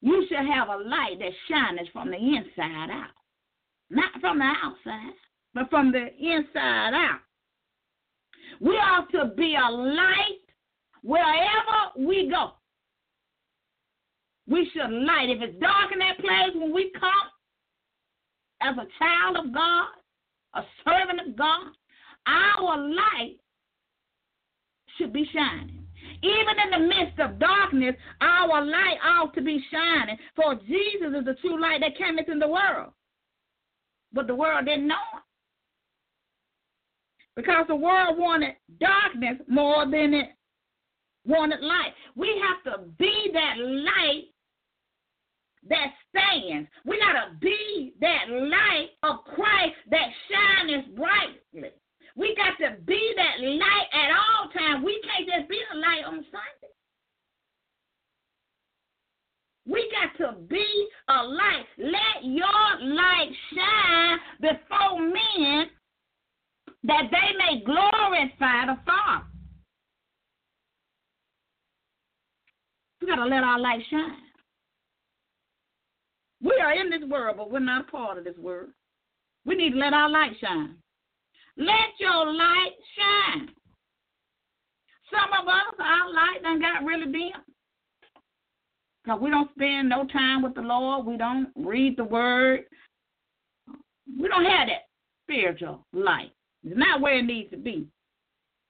you 0.00 0.26
should 0.28 0.46
have 0.46 0.68
a 0.68 0.76
light 0.76 1.18
that 1.18 1.32
shines 1.48 1.88
from 1.92 2.10
the 2.10 2.16
inside 2.16 2.90
out. 2.90 3.10
Not 3.90 4.12
from 4.20 4.38
the 4.38 4.52
outside, 4.62 5.14
but 5.54 5.68
from 5.70 5.92
the 5.92 6.08
inside 6.18 6.94
out. 6.94 7.20
We 8.60 8.76
are 8.76 9.06
to 9.12 9.34
be 9.34 9.54
a 9.54 9.70
light 9.70 10.40
wherever 11.02 12.06
we 12.06 12.28
go. 12.30 12.52
We 14.48 14.68
should 14.72 14.90
light. 14.90 15.30
If 15.30 15.42
it's 15.42 15.60
dark 15.60 15.92
in 15.92 15.98
that 16.00 16.18
place 16.18 16.54
when 16.54 16.74
we 16.74 16.90
come 16.98 17.10
as 18.60 18.76
a 18.76 18.88
child 18.98 19.36
of 19.36 19.54
God, 19.54 19.88
a 20.54 20.62
servant 20.84 21.28
of 21.28 21.36
God, 21.36 21.68
our 22.26 22.78
light 22.78 23.36
should 24.98 25.12
be 25.12 25.28
shining. 25.32 25.86
Even 26.22 26.54
in 26.64 26.70
the 26.70 26.86
midst 26.86 27.18
of 27.18 27.38
darkness, 27.38 27.96
our 28.20 28.64
light 28.64 28.98
ought 29.04 29.34
to 29.34 29.42
be 29.42 29.62
shining. 29.72 30.16
For 30.36 30.54
Jesus 30.54 31.18
is 31.18 31.24
the 31.24 31.36
true 31.40 31.60
light 31.60 31.80
that 31.80 31.98
came 31.98 32.18
into 32.18 32.38
the 32.38 32.48
world. 32.48 32.92
But 34.12 34.26
the 34.26 34.34
world 34.34 34.66
didn't 34.66 34.86
know 34.86 34.94
it. 35.16 35.22
Because 37.34 37.66
the 37.66 37.76
world 37.76 38.18
wanted 38.18 38.54
darkness 38.78 39.38
more 39.48 39.84
than 39.84 40.14
it 40.14 40.28
wanted 41.26 41.60
light. 41.60 41.94
We 42.14 42.28
have 42.42 42.74
to 42.74 42.84
be 42.98 43.30
that 43.32 43.54
light 43.58 44.24
that 45.68 45.92
stands. 46.10 46.68
We 46.84 46.98
got 46.98 47.12
to 47.12 47.34
be 47.40 47.94
that 48.00 48.26
light 48.28 48.90
of 49.02 49.24
Christ 49.24 49.76
that 49.90 50.08
shines 50.30 50.84
brightly. 50.94 51.70
We 52.16 52.36
got 52.36 52.58
to 52.64 52.76
be 52.82 53.14
that 53.16 53.44
light 53.44 53.88
at 53.92 54.10
all 54.12 54.50
times. 54.50 54.84
We 54.84 55.00
can't 55.02 55.28
just 55.28 55.48
be 55.48 55.58
the 55.72 55.78
light 55.78 56.04
on 56.06 56.24
Sunday. 56.30 56.72
We 59.66 59.90
got 59.90 60.26
to 60.26 60.38
be 60.42 60.88
a 61.08 61.22
light. 61.24 61.66
Let 61.78 62.24
your 62.24 62.80
light 62.80 63.30
shine 63.54 64.18
before 64.40 65.00
men 65.00 65.70
that 66.84 67.04
they 67.10 67.36
may 67.38 67.62
glorify 67.64 68.66
the 68.66 68.76
Father. 68.84 69.26
We 73.00 73.06
got 73.06 73.16
to 73.16 73.24
let 73.24 73.44
our 73.44 73.58
light 73.58 73.80
shine. 73.90 74.16
We 76.42 76.60
are 76.60 76.72
in 76.74 76.90
this 76.90 77.08
world, 77.08 77.36
but 77.36 77.50
we're 77.50 77.60
not 77.60 77.88
a 77.88 77.90
part 77.90 78.18
of 78.18 78.24
this 78.24 78.36
world. 78.36 78.70
We 79.44 79.54
need 79.54 79.72
to 79.72 79.78
let 79.78 79.92
our 79.92 80.10
light 80.10 80.32
shine. 80.40 80.76
Let 81.56 81.98
your 81.98 82.32
light 82.32 82.72
shine. 82.96 83.48
Some 85.10 85.40
of 85.40 85.46
us, 85.46 85.74
our 85.78 86.12
light 86.12 86.42
done 86.42 86.60
got 86.60 86.84
really 86.84 87.12
dim. 87.12 87.42
Because 89.04 89.20
we 89.20 89.30
don't 89.30 89.50
spend 89.54 89.88
no 89.88 90.06
time 90.06 90.42
with 90.42 90.54
the 90.54 90.62
Lord. 90.62 91.06
We 91.06 91.16
don't 91.16 91.48
read 91.56 91.96
the 91.96 92.04
word. 92.04 92.64
We 94.18 94.28
don't 94.28 94.44
have 94.44 94.68
that 94.68 94.86
spiritual 95.24 95.86
light. 95.92 96.32
It's 96.64 96.78
not 96.78 97.00
where 97.00 97.18
it 97.18 97.24
needs 97.24 97.50
to 97.50 97.56
be. 97.56 97.88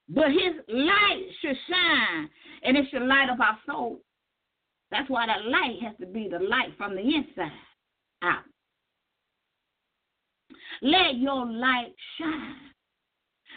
But 0.09 0.31
his 0.31 0.55
light 0.67 1.23
should 1.41 1.55
shine 1.69 2.29
and 2.63 2.77
it 2.77 2.85
should 2.91 3.03
light 3.03 3.29
up 3.29 3.39
our 3.39 3.57
soul. 3.65 3.99
That's 4.91 5.09
why 5.09 5.25
that 5.27 5.45
light 5.45 5.81
has 5.81 5.95
to 6.01 6.05
be 6.05 6.27
the 6.29 6.39
light 6.39 6.69
from 6.77 6.95
the 6.95 7.01
inside 7.01 7.51
out. 8.21 8.43
Let 10.81 11.17
your 11.17 11.45
light 11.45 11.93
shine. 12.19 12.62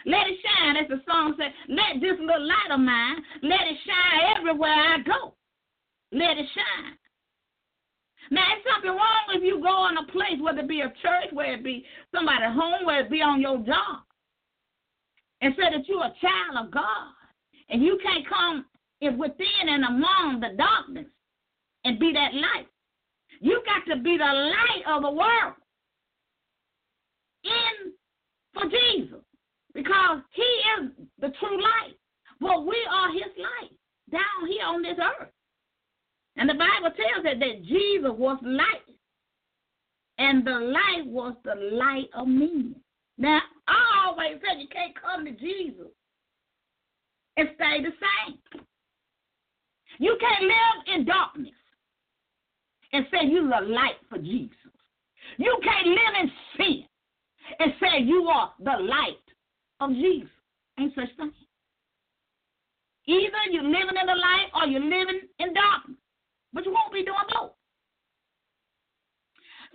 Let 0.07 0.25
it 0.27 0.39
shine, 0.39 0.77
as 0.77 0.87
the 0.87 1.03
song 1.05 1.35
said. 1.37 1.51
Let 1.67 1.99
this 1.99 2.15
little 2.17 2.47
light 2.47 2.71
of 2.71 2.79
mine, 2.79 3.17
let 3.43 3.67
it 3.67 3.77
shine 3.83 4.37
everywhere 4.39 4.71
I 4.71 4.97
go. 5.03 5.35
Let 6.13 6.37
it 6.39 6.47
shine. 6.55 6.95
Now, 8.31 8.43
it's 8.55 8.65
something 8.73 8.91
wrong 8.91 9.25
if 9.35 9.43
you 9.43 9.61
go 9.61 9.87
in 9.89 9.97
a 9.97 10.11
place, 10.11 10.39
whether 10.41 10.59
it 10.59 10.67
be 10.67 10.81
a 10.81 10.93
church, 11.01 11.31
whether 11.33 11.53
it 11.53 11.63
be 11.63 11.85
somebody's 12.15 12.55
home, 12.55 12.85
whether 12.85 13.01
it 13.01 13.11
be 13.11 13.21
on 13.21 13.41
your 13.41 13.57
job. 13.59 14.07
and 15.41 15.53
say 15.55 15.69
that 15.71 15.87
you're 15.87 16.03
a 16.03 16.13
child 16.21 16.65
of 16.65 16.71
God, 16.71 17.13
and 17.69 17.83
you 17.83 17.99
can't 18.01 18.27
come 18.27 18.65
within 19.01 19.67
and 19.67 19.85
among 19.85 20.39
the 20.39 20.55
darkness 20.57 21.05
and 21.85 21.99
be 21.99 22.11
that 22.13 22.33
light. 22.33 22.67
You 23.39 23.61
got 23.65 23.93
to 23.93 24.01
be 24.01 24.17
the 24.17 24.23
light 24.23 24.83
of 24.87 25.03
the 25.03 25.11
world 25.11 25.53
in 27.43 27.93
for 28.53 28.63
Jesus 28.63 29.16
because 29.77 30.21
he 30.33 30.41
is 30.41 30.89
the 31.19 31.29
true 31.39 31.61
light. 31.61 31.95
But 32.41 32.65
we 32.65 32.77
are 32.89 33.11
his 33.13 33.31
light 33.37 33.71
down 34.11 34.49
here 34.49 34.65
on 34.65 34.81
this 34.81 34.97
earth. 34.97 35.29
And 36.35 36.49
the 36.49 36.55
Bible 36.55 36.95
tells 36.95 37.25
us 37.25 37.39
that 37.39 37.63
Jesus 37.63 38.11
was 38.17 38.39
light. 38.41 38.83
And 40.17 40.45
the 40.45 40.59
light 40.73 41.05
was 41.05 41.35
the 41.43 41.55
light 41.75 42.09
of 42.15 42.27
men. 42.27 42.75
Now, 43.19 43.39
I 43.67 44.07
always 44.07 44.39
said 44.41 44.59
you 44.59 44.67
can't 44.67 44.99
come 44.99 45.25
to 45.25 45.31
Jesus 45.31 45.91
and 47.37 47.49
stay 47.55 47.83
the 47.83 47.91
same. 47.91 48.63
You 49.99 50.17
can't 50.19 50.43
live 50.43 50.95
in 50.95 51.05
darkness 51.05 51.53
and 52.93 53.05
say 53.11 53.27
you're 53.27 53.43
the 53.43 53.67
light 53.67 53.97
for 54.09 54.17
Jesus. 54.17 54.57
You 55.37 55.55
can't 55.63 55.87
live 55.87 56.15
in 56.21 56.31
sin 56.57 56.83
and 57.59 57.73
say 57.79 58.01
you 58.03 58.27
are 58.27 58.53
the 58.59 58.83
light 58.83 59.26
of 59.79 59.91
Jesus. 59.91 60.29
Ain't 60.79 60.93
such 60.95 61.09
thing. 61.17 61.31
Either 63.07 63.51
you're 63.51 63.63
living 63.63 63.97
in 63.99 64.07
the 64.07 64.15
light 64.15 64.49
or 64.53 64.67
you're 64.67 64.81
living 64.81 65.21
in 65.39 65.53
darkness. 65.53 65.97
But 66.53 66.65
you 66.65 66.71
won't 66.71 66.93
be 66.93 67.03
doing 67.03 67.27
both. 67.33 67.53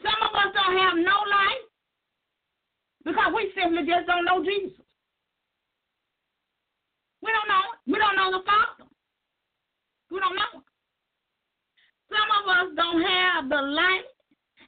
Some 0.03 0.21
of 0.23 0.35
us 0.35 0.53
don't 0.55 0.77
have 0.79 0.97
no 0.97 1.17
light 1.31 1.65
because 3.05 3.33
we 3.35 3.53
simply 3.55 3.87
just 3.87 4.07
don't 4.07 4.25
know 4.25 4.45
Jesus. 4.45 4.79
We 7.23 7.31
don't 7.31 7.49
know 7.49 7.63
We 7.87 7.99
don't 7.99 8.17
know 8.17 8.39
the 8.39 8.45
Father. 8.45 8.91
We 10.11 10.19
don't 10.19 10.35
know 10.35 10.63
Some 12.11 12.29
of 12.43 12.45
us 12.51 12.75
don't 12.77 13.03
have 13.03 13.49
the 13.49 13.63
light 13.63 14.07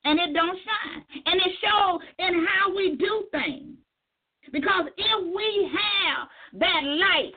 and 0.04 0.20
it 0.20 0.32
don't 0.34 0.56
shine. 0.56 1.04
And 1.26 1.40
it 1.40 1.52
shows 1.60 2.00
in 2.18 2.46
how 2.46 2.74
we 2.74 2.96
do 2.96 3.26
things. 3.32 3.76
Because 4.54 4.86
if 4.96 5.34
we 5.34 5.68
have 5.74 6.28
that 6.60 6.82
light 6.84 7.32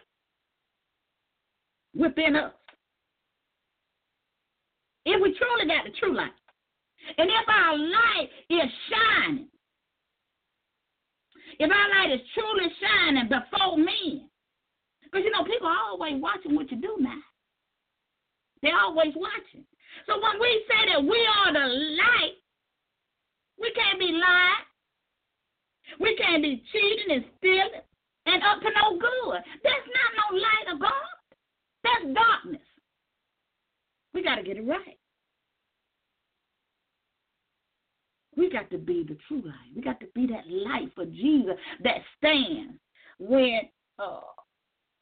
within 1.97 2.35
us, 2.35 2.53
if 5.03 5.19
we 5.19 5.33
truly 5.33 5.65
got 5.65 5.83
the 5.85 5.97
true 5.99 6.15
light, 6.15 6.29
and 7.17 7.27
if 7.27 7.49
our 7.49 7.75
light 7.75 8.29
is 8.51 8.69
shining, 8.87 9.47
if 11.57 11.71
our 11.71 11.89
light 11.89 12.13
is 12.13 12.21
truly 12.35 12.69
shining 12.79 13.27
before 13.27 13.77
men, 13.77 14.29
because 15.01 15.25
you 15.25 15.31
know 15.31 15.43
people 15.43 15.69
are 15.69 15.89
always 15.89 16.21
watching 16.21 16.55
what 16.55 16.69
you 16.69 16.77
do 16.77 16.97
now. 16.99 17.17
They're 18.61 18.77
always 18.77 19.13
watching. 19.15 19.65
So 20.05 20.21
when 20.21 20.39
we 20.39 20.63
say 20.69 20.93
that 20.93 21.01
we 21.01 21.17
are 21.17 21.53
the 21.53 21.65
light, 21.65 22.37
we 23.59 23.71
can't 23.73 23.97
be 23.97 24.11
lying. 24.11 24.66
We 25.99 26.15
can't 26.15 26.43
be 26.43 26.63
cheating 26.71 27.15
and 27.15 27.25
stealing 27.37 27.81
and 28.25 28.43
up 28.43 28.61
to 28.61 28.69
no 28.69 28.99
good. 28.99 29.41
That's 29.63 29.87
not 29.87 30.31
no 30.31 30.37
light 30.37 30.73
of 30.73 30.79
God. 30.81 30.91
That's 31.83 32.13
darkness. 32.13 32.61
We 34.13 34.23
got 34.23 34.35
to 34.35 34.43
get 34.43 34.57
it 34.57 34.67
right. 34.67 34.97
We 38.35 38.51
got 38.51 38.69
to 38.69 38.77
be 38.77 39.03
the 39.07 39.17
true 39.27 39.41
light. 39.43 39.75
We 39.75 39.81
got 39.81 39.99
to 39.99 40.07
be 40.13 40.27
that 40.27 40.47
light 40.47 40.91
for 40.93 41.05
Jesus 41.05 41.55
that 41.83 41.97
stands 42.17 42.73
when 43.17 43.61
uh, 43.97 44.19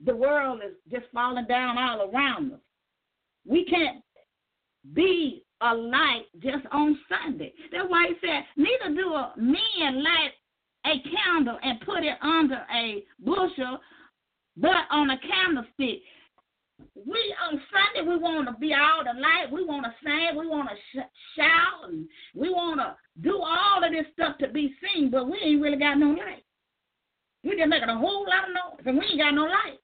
the 0.06 0.16
world 0.16 0.62
is 0.66 0.75
just 0.92 1.12
falling 1.14 1.46
down 1.48 1.78
all 1.78 2.10
around 2.10 2.54
us. 2.54 2.60
We 3.46 3.66
can't 3.66 4.02
be 4.94 5.44
a 5.62 5.74
light 5.74 6.25
just 6.40 6.66
on 6.72 6.98
Sunday. 7.10 7.54
That's 7.72 7.90
why 7.90 8.08
he 8.08 8.16
said, 8.25 8.44
neither 8.56 8.96
do 8.96 9.14
a 9.14 9.34
men 9.38 10.04
light 10.04 10.32
a 10.86 11.01
candle 11.10 11.58
and 11.63 11.82
put 11.82 12.04
it 12.04 12.18
under 12.22 12.65
a 12.74 13.04
bushel, 13.20 13.80
but 14.58 14.86
on 14.92 15.10
a 15.10 15.18
candlestick. 15.20 16.01
We 16.96 17.36
on 17.42 17.62
Sunday 17.72 18.10
we 18.10 18.18
want 18.18 18.48
to 18.48 18.56
be 18.60 18.74
all 18.74 19.04
the 19.04 19.20
light. 19.20 19.51
We 19.51 19.63
want 19.63 19.86
to 19.86 19.94
sing. 20.04 20.38
We 20.38 20.48
want 20.48 20.70
to 20.70 20.75
sh- 20.75 21.12
shout, 21.36 21.89
and 21.89 22.08
we 22.34 22.50
want 22.50 22.82
to 22.82 22.96
do 23.22 23.39
all 23.42 23.84
of 23.84 23.92
this 23.92 24.06
stuff 24.13 24.38
to 24.39 24.50
be 24.50 24.75
seen. 24.84 25.10
But 25.10 25.30
we 25.30 25.38
ain't 25.39 25.62
really 25.62 25.77
got 25.77 25.98
no 25.98 26.10
light. 26.10 26.44
We 27.44 27.56
just 27.56 27.70
making 27.70 27.89
a 27.89 27.98
whole 27.98 28.25
lot 28.27 28.50
of 28.50 28.56
noise, 28.56 28.84
and 28.86 28.98
we 28.98 29.06
ain't 29.06 29.20
got 29.20 29.34
no 29.34 29.44
light. 29.44 29.80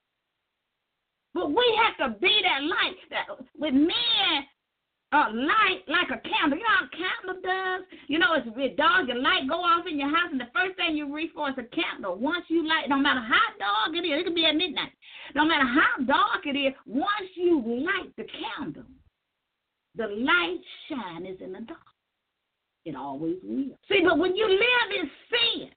But 1.34 1.50
we 1.50 1.80
have 1.80 2.12
to 2.12 2.20
be 2.20 2.42
that 2.44 2.64
light. 2.64 2.98
That 3.10 3.38
with 3.58 3.74
men 3.74 4.46
a 5.12 5.18
light 5.34 5.84
like 5.88 6.08
a 6.08 6.22
candle. 6.24 6.58
You 6.58 6.64
know 6.64 6.78
how 6.80 6.86
a 6.86 6.96
candle 6.96 7.42
does? 7.44 7.82
You 8.08 8.20
know, 8.20 8.34
it's 8.34 8.48
a 8.48 8.76
dark, 8.76 9.08
your 9.08 9.20
light 9.20 9.48
go 9.48 9.56
off 9.56 9.86
in 9.90 10.00
your 10.00 10.10
house, 10.10 10.30
and 10.32 10.40
the 10.40 10.52
first 10.54 10.78
thing 10.78 10.96
you 10.96 11.14
reach 11.14 11.32
for 11.36 11.50
is 11.50 11.56
a 11.58 11.68
candle. 11.76 12.16
Once 12.16 12.46
you 12.48 12.68
light, 12.68 12.88
no 12.88 12.98
matter 12.98 13.20
how 13.20 13.52
dark 13.60 13.96
it 13.96 14.08
is, 14.08 14.22
it 14.22 14.24
could 14.24 14.36
be 14.36 14.46
at 14.46 14.56
midnight. 14.56 14.92
No 15.36 15.46
matter 15.46 15.66
how 15.66 16.04
dark 16.06 16.46
it 16.46 16.58
is, 16.58 16.74
once 16.86 17.30
you 17.36 17.62
light 17.86 18.16
the 18.16 18.26
candle, 18.26 18.84
the 19.96 20.08
light 20.08 20.60
shine 20.88 21.26
is 21.26 21.40
in 21.42 21.52
the 21.52 21.62
dark. 21.62 21.80
It 22.86 22.96
always 22.96 23.38
will. 23.44 23.78
See, 23.90 24.02
but 24.04 24.18
when 24.18 24.36
you 24.36 24.48
live 24.48 25.02
in 25.02 25.10
sin, 25.30 25.70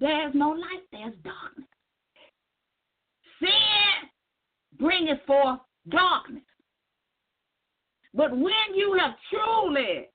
there's 0.00 0.34
no 0.34 0.50
light, 0.50 0.82
there's 0.90 1.14
darkness. 1.22 1.68
Sin 3.38 4.10
bringeth 4.78 5.24
forth 5.24 5.60
darkness. 5.88 6.42
But 8.14 8.30
when 8.30 8.74
you 8.74 8.96
have 9.00 9.14
truly 9.28 10.08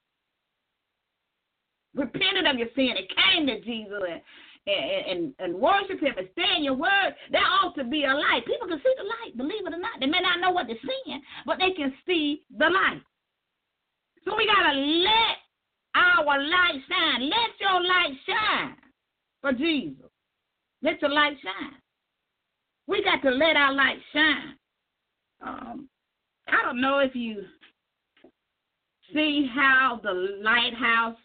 repented 1.94 2.48
of 2.48 2.58
your 2.58 2.70
sin 2.76 2.94
and 2.96 3.08
came 3.10 3.48
to 3.48 3.62
Jesus 3.62 4.02
and, 4.10 4.22
and, 4.68 5.06
and, 5.06 5.34
and 5.40 5.54
worship 5.56 6.00
Him 6.00 6.14
and 6.18 6.30
stay 6.32 6.56
in 6.58 6.64
your 6.64 6.76
word, 6.76 7.14
there 7.32 7.42
ought 7.42 7.76
to 7.76 7.84
be 7.84 8.06
a 8.06 8.14
light. 8.14 8.46
People 8.46 8.68
can 8.68 8.80
see 8.80 8.94
the 8.98 9.04
light, 9.04 9.38
believe 9.38 9.68
it 9.68 9.74
or 9.74 9.80
not. 9.80 10.00
They 10.00 10.06
may 10.06 10.22
not 10.22 10.40
know 10.40 10.52
what 10.52 10.68
they're 10.68 10.78
seeing, 10.82 11.22
but 11.46 11.58
they 11.60 11.72
can 11.72 11.94
see 12.08 12.44
the 12.58 12.70
light. 12.70 13.02
So 14.24 14.36
we 14.38 14.48
got 14.48 14.72
to 14.72 14.80
let 14.80 15.38
our 15.96 16.40
light 16.40 16.82
shine. 16.88 17.30
Let 17.30 17.52
your 17.60 17.82
light 17.82 18.14
shine 18.26 18.76
for 19.42 19.52
Jesus. 19.54 20.10
Let 20.82 21.02
your 21.02 21.12
light 21.12 21.38
shine. 21.44 21.76
We 22.88 23.04
got 23.04 23.22
to 23.24 23.32
let 23.32 23.56
our 23.56 23.74
light 23.74 23.98
shine. 24.14 24.56
Um, 25.46 25.90
I 26.48 26.64
don't 26.64 26.82
know 26.82 27.00
if 27.00 27.16
you 27.16 27.44
see 29.14 29.50
how 29.54 30.00
the 30.04 30.12
lighthouse 30.42 31.18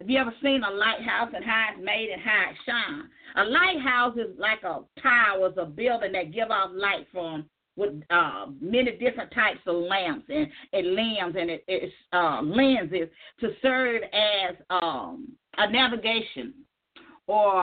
have 0.00 0.08
you 0.08 0.18
ever 0.18 0.32
seen 0.42 0.62
a 0.64 0.70
lighthouse 0.70 1.30
and 1.34 1.44
how 1.44 1.68
it's 1.74 1.84
made 1.84 2.08
and 2.10 2.22
how 2.22 2.46
it 2.50 2.56
shines? 2.64 3.10
A 3.36 3.44
lighthouse 3.44 4.16
is 4.16 4.38
like 4.38 4.62
a 4.62 4.80
towers, 5.02 5.52
a 5.58 5.66
building 5.66 6.12
that 6.12 6.32
give 6.32 6.50
off 6.50 6.70
light 6.72 7.06
from 7.12 7.44
with 7.76 8.02
uh, 8.08 8.46
many 8.60 8.92
different 8.92 9.30
types 9.34 9.60
of 9.66 9.76
lamps 9.76 10.24
and, 10.28 10.48
it 10.72 10.84
limbs 10.86 11.36
and 11.38 11.50
it, 11.50 11.64
it's 11.68 11.92
uh, 12.14 12.40
lenses 12.42 13.08
to 13.40 13.50
serve 13.60 14.02
as 14.04 14.56
um, 14.70 15.28
a 15.58 15.70
navigation 15.70 16.54
or 17.26 17.62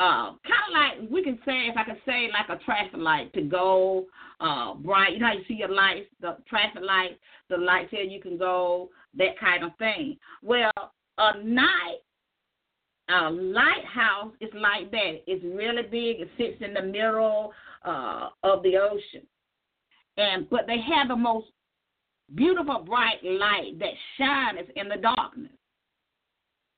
uh, 0.00 0.32
kind 0.48 0.64
of 0.66 0.72
like 0.72 1.10
we 1.10 1.22
can 1.22 1.38
say, 1.44 1.68
if 1.68 1.76
I 1.76 1.84
could 1.84 2.00
say, 2.06 2.28
like 2.32 2.48
a 2.48 2.64
traffic 2.64 2.96
light 2.96 3.32
to 3.34 3.42
go 3.42 4.06
uh, 4.40 4.72
bright. 4.74 5.12
You 5.12 5.18
know 5.18 5.26
how 5.26 5.34
you 5.34 5.44
see 5.46 5.54
your 5.54 5.68
lights, 5.68 6.06
the 6.22 6.38
traffic 6.48 6.82
lights, 6.82 7.16
the 7.50 7.58
lights 7.58 7.90
here 7.90 8.02
you 8.02 8.18
can 8.18 8.38
go, 8.38 8.88
that 9.18 9.38
kind 9.38 9.62
of 9.62 9.72
thing. 9.78 10.16
Well, 10.42 10.72
a 11.18 11.42
night, 11.44 11.98
a 13.10 13.30
lighthouse 13.30 14.32
is 14.40 14.48
like 14.54 14.90
that. 14.90 15.20
It's 15.26 15.44
really 15.44 15.82
big. 15.82 16.20
It 16.20 16.30
sits 16.38 16.62
in 16.66 16.72
the 16.72 16.82
middle 16.82 17.52
uh, 17.84 18.28
of 18.42 18.62
the 18.62 18.78
ocean, 18.78 19.26
and 20.16 20.48
but 20.48 20.66
they 20.66 20.80
have 20.80 21.08
the 21.08 21.16
most 21.16 21.48
beautiful 22.34 22.84
bright 22.86 23.22
light 23.22 23.78
that 23.80 23.92
shines 24.16 24.66
in 24.76 24.88
the 24.88 24.96
darkness. 24.96 25.52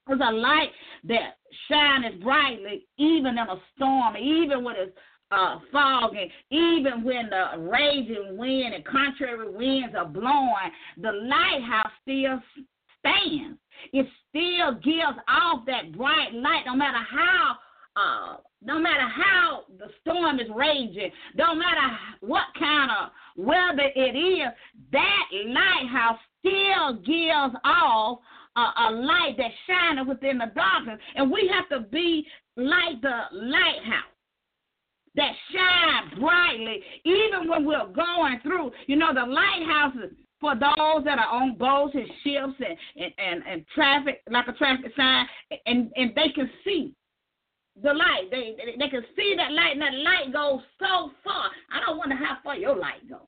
It's 0.08 0.20
a 0.20 0.32
light 0.32 0.70
that 1.04 1.36
shines 1.68 2.22
brightly 2.22 2.86
even 2.98 3.38
in 3.38 3.38
a 3.38 3.56
storm, 3.76 4.16
even 4.16 4.64
when 4.64 4.76
it's 4.76 4.96
uh, 5.30 5.58
fog, 5.72 6.14
and 6.14 6.30
even 6.50 7.04
when 7.04 7.30
the 7.30 7.58
raging 7.58 8.36
wind 8.36 8.74
and 8.74 8.84
contrary 8.84 9.50
winds 9.50 9.94
are 9.96 10.04
blowing, 10.04 10.70
the 11.00 11.12
lighthouse 11.12 11.92
still 12.02 12.38
stands. 12.98 13.58
It 13.92 14.06
still 14.28 14.74
gives 14.74 15.18
off 15.28 15.64
that 15.66 15.96
bright 15.96 16.34
light, 16.34 16.64
no 16.66 16.76
matter 16.76 16.98
how. 16.98 17.56
Uh, 17.94 18.36
no 18.62 18.78
matter 18.78 19.06
how 19.06 19.64
the 19.78 19.88
storm 20.00 20.40
is 20.40 20.46
raging, 20.56 21.10
no 21.34 21.54
matter 21.54 21.94
what 22.20 22.44
kind 22.58 22.90
of 22.90 23.10
weather 23.36 23.90
it 23.94 24.16
is, 24.16 24.48
that 24.92 25.26
lighthouse 25.44 26.18
still 26.40 26.94
gives 27.04 27.54
off 27.66 28.20
a, 28.56 28.60
a 28.60 28.90
light 28.92 29.34
that 29.38 29.50
shines 29.66 30.06
within 30.08 30.38
the 30.38 30.50
darkness. 30.54 30.98
And 31.16 31.30
we 31.30 31.50
have 31.52 31.68
to 31.70 31.86
be 31.88 32.26
like 32.56 33.00
the 33.00 33.20
lighthouse 33.32 34.12
that 35.14 35.32
shine 35.52 36.20
brightly 36.20 36.80
even 37.04 37.48
when 37.48 37.64
we're 37.64 37.86
going 37.88 38.40
through. 38.42 38.70
You 38.86 38.96
know, 38.96 39.12
the 39.14 39.26
lighthouses 39.26 40.16
for 40.40 40.54
those 40.54 41.04
that 41.04 41.18
are 41.18 41.28
on 41.28 41.56
boats 41.56 41.94
and 41.94 42.06
ships 42.24 42.60
and, 42.68 42.76
and, 42.96 43.12
and, 43.18 43.42
and 43.46 43.64
traffic, 43.74 44.22
like 44.28 44.48
a 44.48 44.52
traffic 44.52 44.92
sign, 44.96 45.26
and, 45.66 45.90
and 45.96 46.10
they 46.16 46.30
can 46.34 46.50
see 46.64 46.94
the 47.80 47.92
light. 47.92 48.28
They, 48.30 48.54
they 48.58 48.76
they 48.78 48.88
can 48.88 49.04
see 49.16 49.34
that 49.36 49.52
light, 49.52 49.72
and 49.72 49.80
that 49.80 49.94
light 49.94 50.32
goes 50.32 50.60
so 50.78 51.10
far. 51.24 51.50
I 51.72 51.80
don't 51.86 51.96
wonder 51.96 52.16
how 52.16 52.38
far 52.42 52.56
your 52.56 52.76
light 52.76 53.08
goes. 53.08 53.20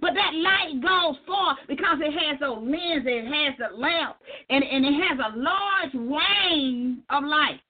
But 0.00 0.14
that 0.14 0.34
light 0.34 0.82
goes 0.82 1.16
far 1.26 1.56
because 1.68 1.98
it 2.00 2.12
has 2.12 2.40
those 2.40 2.58
lenses, 2.62 3.06
it 3.06 3.26
has 3.26 3.54
the 3.58 3.76
lamp, 3.76 4.16
and, 4.50 4.64
and 4.64 4.84
it 4.84 4.94
has 4.94 5.18
a 5.18 5.36
large 5.36 5.94
range 5.94 6.98
of 7.10 7.24
light. 7.24 7.60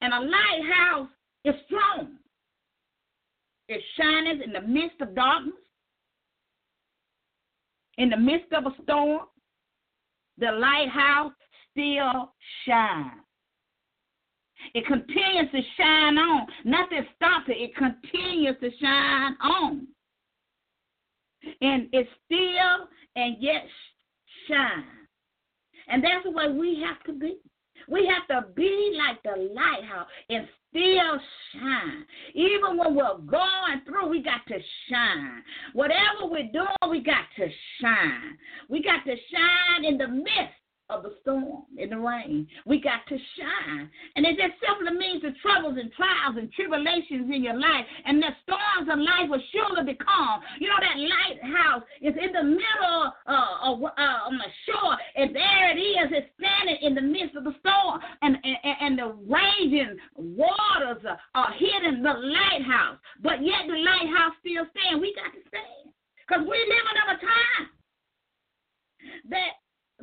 And 0.00 0.12
a 0.12 0.20
lighthouse 0.20 1.08
is 1.44 1.54
strong. 1.66 2.18
It 3.68 3.82
shines 3.98 4.42
in 4.44 4.52
the 4.52 4.60
midst 4.62 5.00
of 5.00 5.14
darkness, 5.14 5.54
in 7.98 8.10
the 8.10 8.16
midst 8.16 8.52
of 8.52 8.66
a 8.66 8.82
storm. 8.82 9.26
The 10.38 10.52
lighthouse 10.52 11.32
still 11.72 12.32
shines. 12.64 13.20
It 14.74 14.86
continues 14.86 15.50
to 15.52 15.60
shine 15.76 16.18
on. 16.18 16.46
Nothing 16.64 17.04
stops 17.16 17.48
it. 17.48 17.56
It 17.56 17.76
continues 17.76 18.56
to 18.60 18.70
shine 18.80 19.36
on. 19.42 19.86
And 21.60 21.88
it's 21.92 22.10
still 22.26 22.88
and 23.16 23.36
yet 23.40 23.64
shine. 24.48 24.84
And 25.88 26.02
that's 26.02 26.24
the 26.24 26.30
way 26.30 26.52
we 26.52 26.82
have 26.86 27.02
to 27.04 27.18
be. 27.18 27.38
We 27.88 28.06
have 28.12 28.26
to 28.28 28.48
be 28.54 28.98
like 28.98 29.22
the 29.22 29.50
lighthouse 29.54 30.08
and 30.28 30.46
still 30.68 31.18
shine. 31.54 32.04
Even 32.34 32.76
when 32.76 32.94
we're 32.94 33.18
going 33.18 33.82
through, 33.86 34.08
we 34.08 34.22
got 34.22 34.46
to 34.48 34.58
shine. 34.90 35.42
Whatever 35.72 36.26
we're 36.26 36.50
doing, 36.52 36.90
we 36.90 37.02
got 37.02 37.24
to 37.36 37.48
shine. 37.80 38.36
We 38.68 38.82
got 38.82 39.04
to 39.04 39.14
shine 39.32 39.84
in 39.84 39.96
the 39.96 40.08
midst 40.08 40.54
of 40.90 41.02
the 41.02 41.12
storm, 41.20 41.68
in 41.76 41.90
the 41.90 41.98
rain. 41.98 42.46
We 42.64 42.80
got 42.80 43.06
to 43.08 43.16
shine. 43.36 43.90
And 44.16 44.24
it 44.24 44.38
just 44.38 44.56
simply 44.64 44.96
means 44.96 45.22
the 45.22 45.36
troubles 45.42 45.76
and 45.78 45.92
trials 45.92 46.36
and 46.38 46.50
tribulations 46.52 47.28
in 47.28 47.44
your 47.44 47.58
life 47.60 47.84
and 48.06 48.22
the 48.22 48.32
storms 48.42 48.88
of 48.88 48.98
life 48.98 49.28
will 49.28 49.42
surely 49.52 49.92
be 49.92 49.98
calm. 50.00 50.40
You 50.58 50.68
know, 50.68 50.80
that 50.80 50.96
lighthouse 50.96 51.84
is 52.00 52.14
in 52.16 52.32
the 52.32 52.42
middle 52.42 53.12
of, 53.28 53.84
uh, 53.84 54.18
on 54.24 54.38
the 54.40 54.50
shore, 54.64 54.96
and 55.16 55.36
there 55.36 55.76
it 55.76 55.80
is. 55.80 56.08
It's 56.10 56.32
standing 56.40 56.78
in 56.80 56.94
the 56.94 57.04
midst 57.04 57.36
of 57.36 57.44
the 57.44 57.54
storm, 57.60 58.00
and, 58.22 58.36
and, 58.42 58.76
and 58.80 58.98
the 58.98 59.12
raging 59.28 59.96
waters 60.16 61.04
are, 61.04 61.20
are 61.34 61.52
hitting 61.52 62.02
the 62.02 62.16
lighthouse. 62.16 62.96
But 63.22 63.44
yet 63.44 63.68
the 63.68 63.76
lighthouse 63.76 64.32
still 64.40 64.64
stands. 64.72 65.04
We 65.04 65.12
got 65.12 65.36
to 65.36 65.42
stand 65.52 65.92
because 66.24 66.48
we're 66.48 66.64
living 66.64 66.96
in 66.96 67.08
a 67.12 67.18
time 67.20 67.64
that 69.30 69.52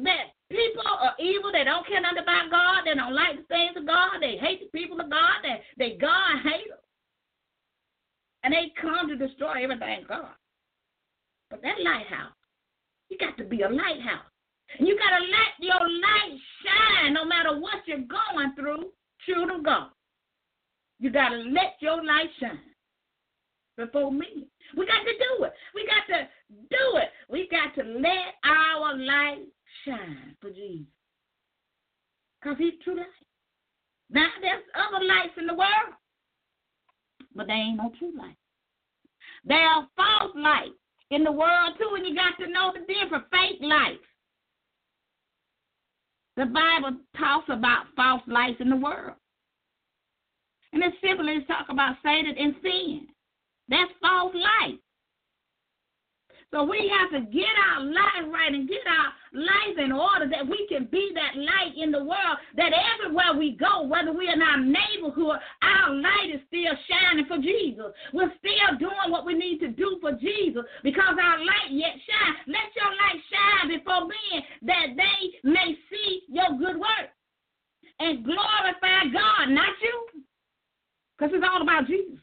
that 0.04 0.35
people 0.50 0.84
are 0.86 1.16
evil. 1.20 1.52
They 1.52 1.64
don't 1.64 1.88
care 1.88 2.02
nothing 2.02 2.24
about 2.24 2.52
God. 2.52 2.84
They 2.86 2.94
don't 2.94 3.16
like 3.16 3.38
the 3.38 3.48
things 3.50 3.78
of 3.78 3.88
God. 3.88 4.22
They 4.22 4.38
hate 4.38 4.62
the 4.62 4.78
people 4.78 5.00
of 5.00 5.10
God. 5.10 5.42
They 5.44 5.62
they 5.78 5.98
God 5.98 6.44
them, 6.44 6.78
And 8.44 8.54
they 8.54 8.72
come 8.80 9.08
to 9.10 9.16
destroy 9.16 9.64
everything 9.64 10.06
God. 10.08 10.36
But 11.50 11.62
that 11.62 11.82
lighthouse, 11.84 12.34
you 13.10 13.18
got 13.18 13.38
to 13.38 13.44
be 13.44 13.62
a 13.62 13.70
lighthouse. 13.70 14.30
And 14.78 14.88
you 14.88 14.98
got 14.98 15.18
to 15.18 15.24
let 15.24 15.54
your 15.60 15.80
light 15.80 16.38
shine 16.64 17.14
no 17.14 17.24
matter 17.26 17.60
what 17.60 17.86
you're 17.86 18.00
going 18.00 18.54
through, 18.56 18.92
true 19.26 19.46
to 19.48 19.64
God. 19.64 19.90
You 21.00 21.12
got 21.12 21.30
to 21.30 21.38
let 21.38 21.76
your 21.80 22.04
light 22.04 22.30
shine 22.40 22.60
before 23.78 24.12
me. 24.12 24.48
We 24.76 24.86
got 24.86 25.04
to 25.04 25.14
do 25.14 25.46
it. 25.46 25.54
We 25.74 25.86
got 25.86 26.18
to 26.18 26.28
do 26.70 26.98
it. 26.98 27.10
We 27.30 27.48
got 27.50 27.76
to 27.76 27.84
let 28.00 28.36
our 28.44 28.98
light 28.98 29.46
shine 29.86 30.36
for 30.42 30.50
Jesus. 30.50 30.86
Because 32.42 32.58
he's 32.58 32.74
true 32.84 32.98
light. 32.98 33.08
Now, 34.10 34.28
there's 34.42 34.64
other 34.76 35.04
lights 35.04 35.34
in 35.38 35.48
the 35.48 35.54
world, 35.54 35.98
but 37.36 37.48
they 37.48 37.54
ain't 37.54 37.78
no 37.78 37.92
true 37.98 38.14
light. 38.18 38.38
There 39.44 39.58
are 39.58 39.88
false 39.96 40.32
lights 40.36 40.78
in 41.12 41.24
the 41.24 41.32
world, 41.32 41.76
too, 41.78 41.96
and 41.96 42.06
you 42.06 42.16
got 42.16 42.38
to 42.44 42.52
know 42.52 42.72
the 42.74 42.82
difference. 42.82 43.26
Fake 43.32 43.60
lights. 43.62 44.04
The 46.38 46.46
Bible 46.46 46.98
talks 47.18 47.48
about 47.50 47.86
false 47.96 48.22
lights 48.28 48.60
in 48.60 48.70
the 48.70 48.76
world. 48.76 49.16
And 50.74 50.84
it 50.84 50.94
simply 51.02 51.46
talk 51.48 51.68
about 51.70 51.96
Satan 52.04 52.36
and 52.38 52.56
sin. 52.62 53.08
That's 53.70 53.92
false 54.02 54.34
light. 54.34 54.80
So 56.52 56.64
we 56.64 56.92
have 56.94 57.12
to 57.12 57.28
get 57.32 57.52
our 57.74 57.84
life 57.84 58.32
right 58.32 58.54
and 58.54 58.70
get 58.70 58.86
our 58.88 59.12
life 59.34 59.78
in 59.78 59.92
order 59.92 60.30
that 60.30 60.48
we 60.48 60.66
can 60.70 60.86
be 60.86 61.12
that 61.14 61.36
light 61.36 61.76
in 61.76 61.92
the 61.92 62.00
world, 62.00 62.38
that 62.56 62.72
everywhere 62.72 63.38
we 63.38 63.58
go, 63.58 63.84
whether 63.84 64.14
we're 64.14 64.32
in 64.32 64.42
our 64.42 64.62
neighborhood, 64.62 65.38
our 65.62 65.94
light 65.94 66.32
is 66.34 66.40
still 66.48 66.72
shining 66.88 67.26
for 67.26 67.38
Jesus. 67.38 67.92
We're 68.14 68.32
still 68.40 68.78
doing 68.80 69.10
what 69.10 69.26
we 69.26 69.34
need 69.34 69.60
to 69.60 69.70
do 69.70 69.98
for 70.00 70.14
Jesus 70.14 70.64
because 70.84 71.16
our 71.20 71.40
light 71.40 71.72
yet 71.72 71.98
shine. 72.08 72.36
Let 72.48 72.72
your 72.72 72.92
light 72.94 73.20
shine 73.28 73.68
before 73.76 74.08
men 74.08 74.44
that 74.64 74.88
they 74.96 75.50
may 75.50 75.76
see 75.92 76.22
your 76.30 76.58
good 76.58 76.80
work 76.80 77.10
and 78.00 78.24
glorify 78.24 79.12
God, 79.12 79.50
not 79.50 79.76
you. 79.82 80.24
Because 81.18 81.34
it's 81.34 81.46
all 81.48 81.62
about 81.62 81.88
Jesus. 81.88 82.20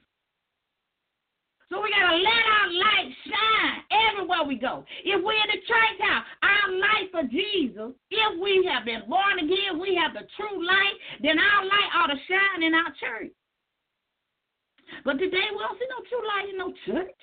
So 1.73 1.81
we 1.81 1.89
got 1.89 2.05
to 2.05 2.21
let 2.21 2.45
our 2.53 2.69
light 2.69 3.09
shine 3.25 3.77
everywhere 4.13 4.45
we 4.45 4.61
go. 4.61 4.85
If 5.09 5.25
we're 5.25 5.33
in 5.33 5.51
the 5.57 5.65
church 5.65 5.99
house, 6.05 6.29
our 6.45 6.69
light 6.77 7.09
for 7.09 7.25
Jesus, 7.33 7.97
if 8.13 8.33
we 8.37 8.69
have 8.69 8.85
been 8.85 9.09
born 9.09 9.41
again, 9.41 9.81
we 9.81 9.97
have 9.97 10.13
the 10.13 10.29
true 10.37 10.61
light, 10.61 10.97
then 11.25 11.41
our 11.41 11.65
light 11.65 11.91
ought 11.97 12.13
to 12.13 12.21
shine 12.29 12.61
in 12.61 12.77
our 12.77 12.93
church. 13.01 13.33
But 15.01 15.17
today 15.17 15.49
we 15.49 15.65
don't 15.65 15.81
see 15.81 15.89
no 15.89 16.05
true 16.13 16.25
light 16.29 16.53
in 16.53 16.61
no 16.61 16.77
church. 16.85 17.21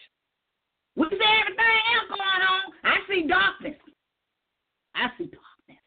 We 0.97 1.05
see 1.13 1.29
everything 1.45 1.77
else 1.93 2.09
going 2.09 2.41
on. 2.49 2.63
I 2.89 2.97
see 3.05 3.29
darkness. 3.29 3.77
I 4.97 5.13
see 5.21 5.29
darkness 5.29 5.83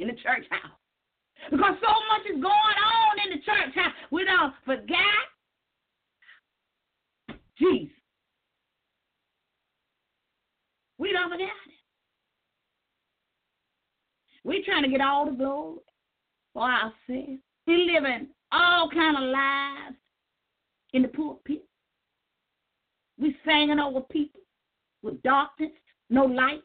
in 0.00 0.08
the 0.08 0.16
church 0.24 0.48
house. 0.48 0.80
Because 1.52 1.76
so 1.84 1.92
much 2.08 2.24
is 2.24 2.40
going 2.40 2.78
on 2.80 3.12
in 3.20 3.36
the 3.36 3.44
church 3.44 3.76
house. 3.76 3.92
We 4.08 4.24
don't 4.24 4.56
forget 4.64 5.28
Jesus. 7.58 7.96
We 10.98 11.12
don't 11.12 11.30
forget 11.30 11.46
it. 11.46 11.72
We're 14.44 14.64
trying 14.64 14.84
to 14.84 14.88
get 14.88 15.00
all 15.00 15.26
the 15.26 15.32
glory 15.32 15.78
for 16.54 16.62
ourselves. 16.62 17.40
We're 17.66 17.92
living 17.92 18.28
all 18.52 18.88
kind 18.90 19.16
of 19.16 19.24
lives 19.24 19.96
in 20.92 21.02
the 21.02 21.08
pulpit. 21.08 21.64
We're 23.18 23.34
singing 23.44 23.80
over 23.80 24.00
people 24.02 24.40
with 25.02 25.22
darkness, 25.22 25.72
no 26.10 26.24
light. 26.24 26.62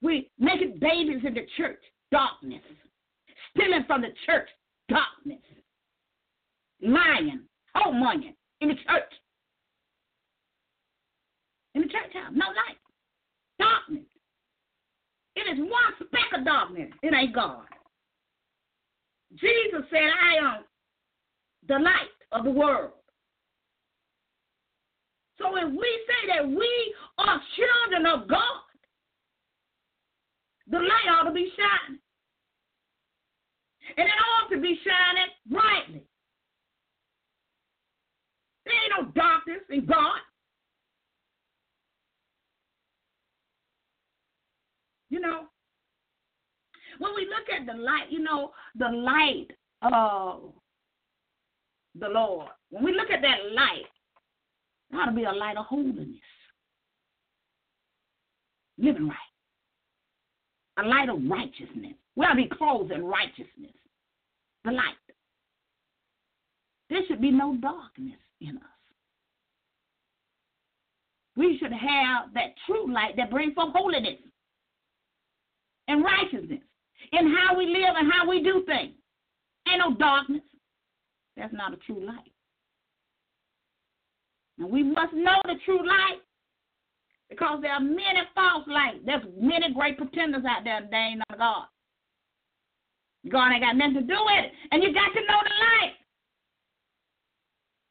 We 0.00 0.30
making 0.38 0.78
babies 0.80 1.22
in 1.26 1.34
the 1.34 1.46
church, 1.56 1.80
darkness. 2.10 2.62
Stealing 3.56 3.84
from 3.86 4.02
the 4.02 4.08
church, 4.26 4.48
darkness. 4.88 5.42
Lying, 6.82 7.42
oh 7.74 7.92
money, 7.92 8.36
in 8.64 8.68
the 8.70 8.74
church. 8.74 9.12
In 11.74 11.82
the 11.82 11.88
church 11.88 12.12
house, 12.14 12.32
no 12.32 12.46
light. 12.46 12.80
Darkness. 13.58 14.08
It 15.36 15.52
is 15.52 15.58
one 15.58 15.92
speck 15.96 16.38
of 16.38 16.44
darkness. 16.44 16.90
It 17.02 17.12
ain't 17.14 17.34
God. 17.34 17.64
Jesus 19.36 19.82
said, 19.90 20.08
I 20.22 20.54
am 20.56 20.64
the 21.68 21.74
light 21.74 22.14
of 22.32 22.44
the 22.44 22.50
world. 22.50 22.92
So 25.38 25.56
if 25.56 25.70
we 25.70 26.06
say 26.06 26.36
that 26.36 26.48
we 26.48 26.94
are 27.18 27.40
children 27.56 28.06
of 28.06 28.28
God, 28.28 28.62
the 30.70 30.78
light 30.78 31.08
ought 31.10 31.24
to 31.24 31.32
be 31.32 31.52
shining. 31.56 32.00
And 33.96 34.06
it 34.06 34.12
ought 34.12 34.48
to 34.50 34.60
be 34.60 34.78
shining 34.84 35.30
brightly. 35.50 36.02
There 38.64 38.74
ain't 38.74 39.06
no 39.06 39.12
darkness 39.20 39.60
in 39.70 39.86
God. 39.86 40.20
You 45.10 45.20
know, 45.20 45.42
when 46.98 47.14
we 47.14 47.26
look 47.26 47.48
at 47.54 47.66
the 47.66 47.80
light, 47.80 48.10
you 48.10 48.20
know, 48.20 48.52
the 48.76 48.88
light 48.88 49.46
of 49.82 50.52
the 51.98 52.08
Lord, 52.08 52.48
when 52.70 52.84
we 52.84 52.92
look 52.92 53.10
at 53.10 53.22
that 53.22 53.52
light, 53.52 53.86
it 54.92 54.96
ought 54.96 55.06
to 55.06 55.12
be 55.12 55.24
a 55.24 55.32
light 55.32 55.56
of 55.56 55.66
holiness. 55.66 56.18
Living 58.76 59.08
right. 59.08 60.84
a 60.84 60.88
light 60.88 61.08
of 61.08 61.20
righteousness. 61.28 61.94
We 62.16 62.26
ought 62.26 62.30
to 62.30 62.36
be 62.36 62.48
clothed 62.48 62.90
in 62.90 63.04
righteousness, 63.04 63.72
the 64.64 64.72
light. 64.72 64.94
There 66.90 67.02
should 67.06 67.20
be 67.20 67.30
no 67.30 67.56
darkness 67.60 68.18
in 68.48 68.56
us. 68.56 68.62
We 71.36 71.58
should 71.58 71.72
have 71.72 72.32
that 72.34 72.54
true 72.66 72.92
light 72.92 73.16
that 73.16 73.30
brings 73.30 73.54
forth 73.54 73.72
holiness 73.74 74.18
and 75.88 76.04
righteousness 76.04 76.60
in 77.12 77.34
how 77.34 77.56
we 77.56 77.66
live 77.66 77.94
and 77.96 78.12
how 78.12 78.28
we 78.28 78.42
do 78.42 78.62
things. 78.66 78.94
Ain't 79.68 79.78
no 79.78 79.94
darkness. 79.96 80.42
That's 81.36 81.52
not 81.52 81.74
a 81.74 81.76
true 81.78 82.06
light. 82.06 82.32
And 84.58 84.70
we 84.70 84.82
must 84.84 85.12
know 85.12 85.40
the 85.44 85.54
true 85.64 85.84
light 85.84 86.20
because 87.28 87.58
there 87.62 87.72
are 87.72 87.80
many 87.80 88.20
false 88.34 88.64
lights. 88.68 88.98
There's 89.04 89.24
many 89.40 89.72
great 89.74 89.98
pretenders 89.98 90.44
out 90.48 90.62
there, 90.62 90.86
they 90.88 90.96
ain't 90.96 91.22
not 91.28 91.38
God. 91.38 91.66
God 93.30 93.52
ain't 93.52 93.64
got 93.64 93.76
nothing 93.76 93.94
to 93.94 94.00
do 94.02 94.16
with 94.20 94.44
it. 94.44 94.52
And 94.70 94.82
you 94.82 94.92
got 94.92 95.08
to 95.08 95.20
know 95.20 95.40
the 95.42 95.54
light. 95.58 95.94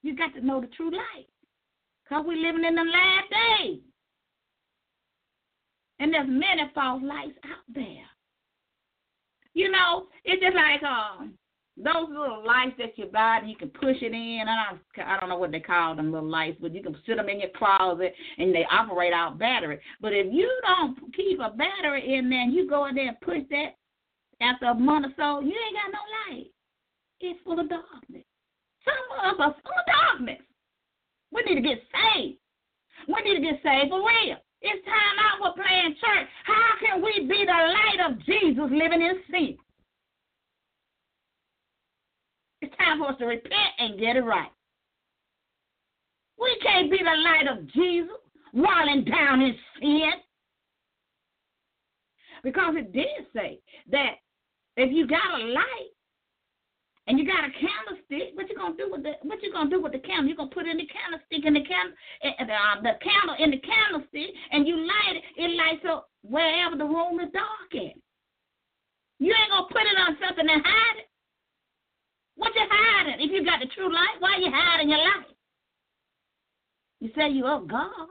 You 0.03 0.15
got 0.15 0.33
to 0.35 0.45
know 0.45 0.61
the 0.61 0.67
true 0.67 0.91
light. 0.91 1.27
Because 2.03 2.25
we're 2.27 2.37
living 2.37 2.65
in 2.65 2.75
the 2.75 2.83
last 2.83 3.29
days. 3.31 3.79
And 5.99 6.13
there's 6.13 6.27
many 6.27 6.69
false 6.75 7.01
lights 7.03 7.37
out 7.45 7.63
there. 7.73 8.05
You 9.53 9.71
know, 9.71 10.07
it's 10.25 10.41
just 10.41 10.55
like 10.55 10.83
um, 10.83 11.33
those 11.77 12.09
little 12.09 12.43
lights 12.45 12.75
that 12.79 12.97
you 12.97 13.05
buy 13.05 13.37
and 13.37 13.49
you 13.49 13.55
can 13.55 13.69
push 13.69 13.97
it 14.01 14.11
in. 14.11 14.45
I 14.47 14.71
don't, 14.71 15.07
I 15.07 15.19
don't 15.19 15.29
know 15.29 15.37
what 15.37 15.51
they 15.51 15.59
call 15.59 15.95
them 15.95 16.11
little 16.11 16.29
lights, 16.29 16.57
but 16.59 16.73
you 16.73 16.83
can 16.83 16.97
sit 17.05 17.15
them 17.15 17.29
in 17.29 17.39
your 17.39 17.51
closet 17.57 18.13
and 18.37 18.53
they 18.53 18.65
operate 18.69 19.13
out 19.13 19.39
battery. 19.39 19.79
But 20.01 20.13
if 20.13 20.27
you 20.33 20.51
don't 20.65 20.97
keep 21.15 21.39
a 21.39 21.51
battery 21.51 22.15
in 22.15 22.29
there 22.29 22.41
and 22.41 22.53
you 22.53 22.67
go 22.67 22.87
in 22.87 22.95
there 22.95 23.07
and 23.07 23.21
push 23.21 23.43
that 23.51 23.77
after 24.41 24.65
a 24.65 24.73
month 24.75 25.05
or 25.05 25.13
so, 25.15 25.39
you 25.39 25.53
ain't 25.53 25.75
got 25.75 25.93
no 25.93 26.35
light. 26.35 26.47
It's 27.21 27.39
full 27.43 27.59
of 27.59 27.69
darkness. 27.69 28.25
Some 28.85 29.31
of 29.31 29.39
us 29.39 29.55
of 29.57 29.85
darkness. 29.87 30.41
We 31.31 31.41
need 31.43 31.55
to 31.55 31.67
get 31.67 31.81
saved. 31.91 32.37
We 33.07 33.21
need 33.23 33.35
to 33.35 33.41
get 33.41 33.61
saved 33.63 33.89
for 33.89 33.99
real. 33.99 34.37
It's 34.61 34.85
time 34.85 35.17
out 35.19 35.39
for 35.39 35.61
playing 35.61 35.95
church. 35.99 36.27
How 36.45 36.69
can 36.79 37.01
we 37.03 37.27
be 37.27 37.45
the 37.45 37.51
light 37.51 38.11
of 38.11 38.17
Jesus 38.25 38.69
living 38.71 39.01
in 39.01 39.15
sin? 39.29 39.57
It's 42.61 42.75
time 42.77 42.99
for 42.99 43.09
us 43.09 43.17
to 43.19 43.25
repent 43.25 43.73
and 43.79 43.99
get 43.99 44.15
it 44.15 44.21
right. 44.21 44.51
We 46.39 46.57
can't 46.61 46.89
be 46.89 46.97
the 46.97 47.03
light 47.03 47.47
of 47.47 47.67
Jesus 47.73 48.15
walling 48.53 49.03
down 49.03 49.41
in 49.41 49.55
sin. 49.81 50.11
Because 52.43 52.75
it 52.77 52.93
did 52.93 53.27
say 53.35 53.59
that 53.91 54.15
if 54.77 54.91
you 54.93 55.07
got 55.07 55.39
a 55.39 55.43
light 55.45 55.91
and 57.07 57.19
you 57.19 57.27
got 57.27 57.43
a 57.43 57.51
candlestick, 57.51 58.31
what 58.35 58.47
you 58.47 58.55
gonna 58.55 58.77
do 58.77 58.87
with 58.89 59.03
the 59.03 59.19
what 59.23 59.43
you 59.43 59.51
gonna 59.51 59.69
do 59.69 59.81
with 59.81 59.91
the 59.91 59.99
candle? 59.99 60.27
You're 60.27 60.39
gonna 60.39 60.55
put 60.55 60.67
in 60.67 60.77
the 60.77 60.87
candlestick 60.87 61.43
in 61.43 61.53
the 61.53 61.65
candle 61.67 61.95
uh, 62.23 62.79
the 62.79 62.95
candle 63.03 63.35
in 63.39 63.51
the 63.51 63.59
candlestick 63.59 64.31
and 64.51 64.67
you 64.67 64.79
light 64.79 65.19
it, 65.19 65.23
it 65.35 65.51
lights 65.55 65.83
up 65.89 66.09
wherever 66.23 66.77
the 66.77 66.85
room 66.85 67.19
is 67.19 67.27
dark. 67.33 67.75
You 69.19 69.35
ain't 69.35 69.51
gonna 69.51 69.67
put 69.67 69.83
it 69.83 69.99
on 69.99 70.15
something 70.23 70.47
and 70.47 70.63
hide 70.63 70.99
it. 71.03 71.09
What 72.35 72.55
you 72.55 72.63
hiding? 72.63 73.19
If 73.19 73.31
you 73.31 73.43
got 73.43 73.59
the 73.59 73.67
true 73.75 73.91
light, 73.91 74.19
why 74.19 74.37
you 74.39 74.49
hiding 74.51 74.89
your 74.89 74.99
light? 74.99 75.27
You 76.99 77.09
say 77.15 77.29
you 77.29 77.45
of 77.45 77.67
God. 77.67 78.07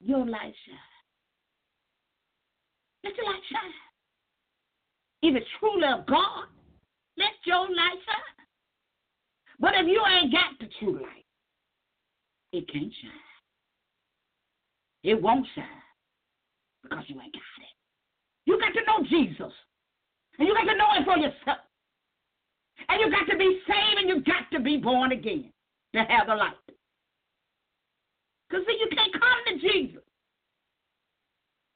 Your 0.00 0.24
light 0.24 0.54
shine. 0.64 0.78
Let 3.02 3.16
your 3.16 3.26
light 3.26 3.42
shine. 3.50 3.74
If 5.22 5.36
it's 5.36 5.46
truly 5.58 5.88
of 5.88 6.06
God, 6.06 6.46
let 7.18 7.34
your 7.44 7.62
light 7.62 7.98
shine. 8.06 8.46
But 9.60 9.74
if 9.74 9.86
you 9.86 10.02
ain't 10.06 10.32
got 10.32 10.58
the 10.60 10.68
true 10.78 11.02
light, 11.02 11.26
it 12.52 12.70
can't 12.72 12.92
shine. 13.02 13.10
It 15.02 15.20
won't 15.20 15.46
shine 15.54 15.82
because 16.82 17.04
you 17.08 17.20
ain't 17.20 17.32
got 17.32 17.42
it. 17.42 17.74
You 18.46 18.58
got 18.58 18.72
to 18.72 18.84
know 18.86 19.08
Jesus. 19.08 19.52
And 20.38 20.46
you 20.46 20.54
got 20.54 20.70
to 20.70 20.76
know 20.76 20.92
him 20.94 21.04
for 21.04 21.18
yourself. 21.18 21.58
And 22.88 23.00
you 23.00 23.10
got 23.10 23.30
to 23.30 23.36
be 23.36 23.60
saved 23.66 23.98
and 23.98 24.08
you 24.08 24.22
got 24.22 24.50
to 24.52 24.60
be 24.60 24.76
born 24.76 25.12
again 25.12 25.52
to 25.94 26.00
have 26.00 26.28
the 26.28 26.34
light. 26.34 26.54
Because 28.48 28.64
see, 28.66 28.78
you 28.80 28.88
can't 28.94 29.12
come 29.12 29.20
to 29.46 29.68
Jesus 29.68 30.02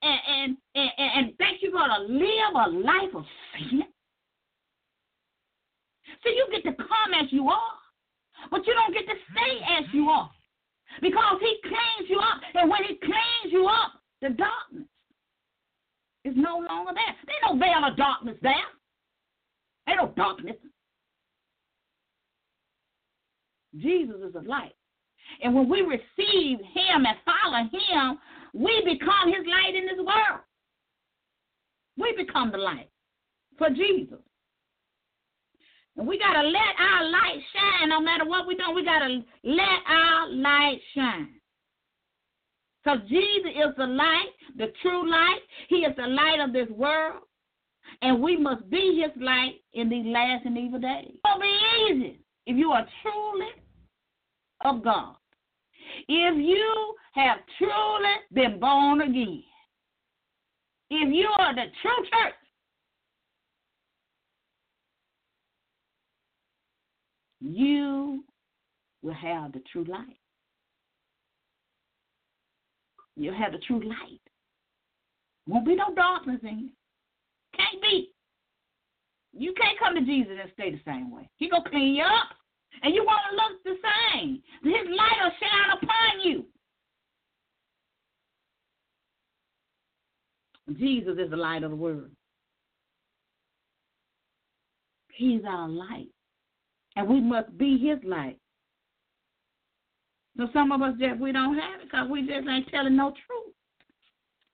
and, 0.02 0.20
and, 0.28 0.57
and, 0.74 0.90
and 0.98 1.38
think 1.38 1.59
you're 1.61 1.72
going 1.72 1.90
to 1.90 2.12
live 2.12 2.55
a 2.55 2.70
life 2.70 3.14
of 3.14 3.24
sin. 3.55 3.83
See, 6.25 6.35
you 6.37 6.47
get 6.51 6.65
to 6.71 6.77
come 6.77 7.15
as 7.21 7.33
you 7.33 7.49
are, 7.49 7.79
but 8.51 8.67
you 8.67 8.75
don't 8.75 8.95
get 8.95 9.07
to 9.07 9.19
stay 9.31 9.59
as 9.79 9.85
you 9.93 10.09
are. 10.09 10.31
Because 11.01 11.39
he 11.41 11.57
cleans 11.63 12.11
you 12.11 12.19
up. 12.19 12.41
And 12.55 12.71
when 12.71 12.85
he 12.85 12.97
cleans 12.97 13.53
you 13.53 13.67
up, 13.67 13.93
the 14.21 14.31
darkness 14.31 14.89
is 16.25 16.35
no 16.37 16.59
longer 16.59 16.93
there. 16.95 17.15
There's 17.27 17.43
no 17.49 17.59
veil 17.59 17.91
of 17.91 17.97
darkness 17.97 18.37
there. 18.43 18.53
Ain't 19.89 19.99
no 19.99 20.13
darkness. 20.17 20.57
Jesus 23.77 24.17
is 24.27 24.35
the 24.35 24.43
light. 24.43 24.75
And 25.43 25.55
when 25.55 25.69
we 25.69 25.81
receive 25.81 26.59
him 26.59 27.07
and 27.07 27.17
follow 27.25 27.65
him, 27.65 28.19
we 28.53 28.83
become 28.85 29.29
his 29.29 29.47
light 29.47 29.75
in 29.75 29.87
this 29.87 29.99
world. 29.99 30.41
We 31.97 32.15
become 32.17 32.53
the 32.53 32.59
light 32.59 32.91
for 33.59 33.71
Jesus. 33.71 34.19
And 35.96 36.07
we 36.07 36.18
got 36.18 36.40
to 36.40 36.48
let 36.48 36.74
our 36.78 37.11
light 37.11 37.38
shine 37.52 37.88
no 37.90 38.00
matter 38.00 38.24
what 38.24 38.46
we 38.46 38.55
do. 38.55 38.62
We 38.74 38.85
got 38.85 39.00
to 39.00 39.22
let 39.44 39.78
our 39.88 40.31
light 40.31 40.81
shine. 40.94 41.35
Because 42.83 43.00
Jesus 43.09 43.50
is 43.55 43.76
the 43.76 43.87
light, 43.87 44.31
the 44.57 44.72
true 44.83 45.09
light. 45.09 45.40
He 45.68 45.76
is 45.76 45.94
the 45.96 46.07
light 46.07 46.40
of 46.40 46.52
this 46.52 46.68
world. 46.70 47.22
And 48.00 48.22
we 48.22 48.37
must 48.37 48.68
be 48.70 49.02
his 49.02 49.22
light 49.22 49.61
in 49.74 49.88
these 49.88 50.07
last 50.07 50.46
and 50.46 50.57
evil 50.57 50.81
days. 50.81 51.09
It 51.09 51.20
won't 51.24 51.42
be 51.42 51.59
easy 51.90 52.20
if 52.46 52.57
you 52.57 52.70
are 52.70 52.87
truly 53.02 53.50
of 54.64 54.83
God. 54.83 55.16
If 56.09 56.37
you 56.37 56.94
have 57.12 57.38
truly 57.59 58.14
been 58.33 58.59
born 58.59 59.02
again, 59.02 59.44
if 60.90 61.12
you 61.12 61.28
are 61.38 61.55
the 61.55 61.66
true 61.83 62.05
church, 62.05 62.35
you 67.42 68.24
will 69.02 69.14
have 69.14 69.52
the 69.52 69.62
true 69.72 69.85
light. 69.85 70.16
You'll 73.16 73.37
have 73.37 73.52
the 73.52 73.59
true 73.59 73.81
light. 73.81 74.20
Won't 75.46 75.66
be 75.66 75.74
no 75.74 75.92
darkness 75.94 76.40
in 76.42 76.59
you. 76.61 76.70
Can't 77.55 77.83
be. 77.83 78.11
You 79.33 79.52
can't 79.61 79.78
come 79.78 79.94
to 79.94 80.00
Jesus 80.02 80.33
and 80.40 80.50
stay 80.55 80.70
the 80.70 80.81
same 80.87 81.11
way. 81.11 81.28
He 81.37 81.48
gonna 81.50 81.68
clean 81.68 81.96
you 81.96 82.05
up. 82.05 82.37
And 82.83 82.94
you 82.94 83.05
want 83.05 83.20
to 83.31 83.37
look 83.37 83.62
the 83.64 83.76
same. 84.14 84.42
His 84.62 84.88
light 84.96 85.18
will 85.22 85.31
shine 85.40 85.78
upon 85.83 86.20
you. 86.24 86.44
Jesus 90.78 91.18
is 91.18 91.31
the 91.31 91.37
light 91.37 91.64
of 91.64 91.70
the 91.70 91.76
world. 91.76 92.11
He's 95.12 95.42
our 95.46 95.68
light. 95.68 96.09
And 96.96 97.09
we 97.09 97.20
must 97.20 97.57
be 97.57 97.78
his 97.78 97.98
light. 98.05 98.38
So 100.37 100.48
some 100.52 100.72
of 100.72 100.83
us 100.83 100.94
just 100.98 101.20
we 101.20 101.33
don't 101.33 101.59
have 101.59 101.81
it 101.81 101.90
because 101.90 102.09
we 102.09 102.26
just 102.26 102.48
ain't 102.48 102.68
telling 102.68 102.96
no 102.96 103.11
truth. 103.11 103.55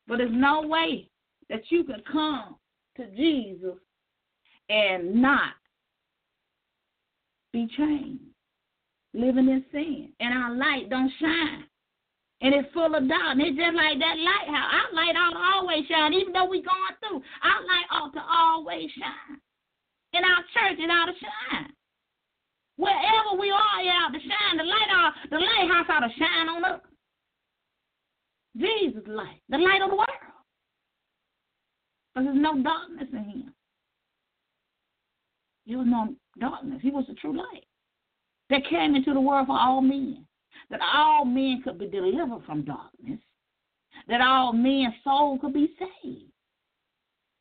But 0.07 0.19
there's 0.19 0.31
no 0.33 0.63
way 0.67 1.09
that 1.51 1.63
you 1.71 1.85
can 1.85 2.03
come 2.11 2.57
to 2.97 3.07
Jesus 3.17 3.79
and 4.69 5.23
not 5.23 5.55
be 7.53 7.69
changed, 7.77 8.23
living 9.15 9.49
in 9.49 9.65
sin, 9.73 10.11
and 10.21 10.35
our 10.35 10.55
light 10.55 10.91
don't 10.91 11.13
shine. 11.21 11.65
And 12.41 12.55
it's 12.55 12.73
full 12.73 12.95
of 12.95 13.09
darkness. 13.09 13.49
It's 13.51 13.59
just 13.59 13.75
like 13.75 13.99
that 13.99 14.17
light. 14.17 14.47
lighthouse. 14.47 14.71
Our 14.71 14.95
light 14.95 15.17
ought 15.17 15.35
to 15.35 15.57
always 15.59 15.87
shine, 15.91 16.15
even 16.15 16.33
though 16.33 16.45
we're 16.45 16.63
going 16.63 16.95
through. 17.03 17.21
Our 17.43 17.61
light 17.67 17.89
ought 17.91 18.13
to 18.15 18.23
always 18.23 18.89
shine. 18.95 19.41
In 20.13 20.23
our 20.23 20.43
church, 20.55 20.79
it 20.79 20.91
ought 20.91 21.07
to 21.07 21.19
shine. 21.19 21.73
Wherever 22.79 23.41
we 23.41 23.51
are, 23.51 23.59
ought 23.59 24.13
to 24.13 24.21
shine. 24.21 24.57
The 24.57 24.63
light 24.63 24.89
ought, 24.93 25.15
the 25.31 25.37
lighthouse 25.37 25.87
ought 25.91 26.07
to 26.07 26.15
shine 26.17 26.49
on 26.49 26.65
us. 26.65 26.81
Jesus' 28.57 29.03
light, 29.07 29.41
the 29.49 29.59
light 29.59 29.83
of 29.83 29.91
the 29.91 29.97
world. 29.97 30.09
Because 32.15 32.27
there's 32.27 32.41
no 32.41 32.63
darkness 32.63 33.09
in 33.13 33.19
him. 33.19 33.55
There 35.67 35.79
was 35.79 35.87
no 35.89 36.15
darkness. 36.41 36.79
He 36.81 36.91
was 36.91 37.05
the 37.09 37.15
true 37.15 37.37
light 37.37 37.65
that 38.49 38.67
came 38.71 38.95
into 38.95 39.13
the 39.13 39.21
world 39.21 39.49
for 39.49 39.59
all 39.59 39.81
men, 39.81 40.25
that 40.71 40.81
all 40.81 41.25
men 41.25 41.61
could 41.63 41.79
be 41.79 41.89
delivered 41.89 42.45
from 42.47 42.65
darkness, 42.65 43.21
that 44.09 44.21
all 44.21 44.53
men's 44.53 44.95
souls 45.03 45.41
could 45.41 45.53
be 45.53 45.75
saved 45.79 46.33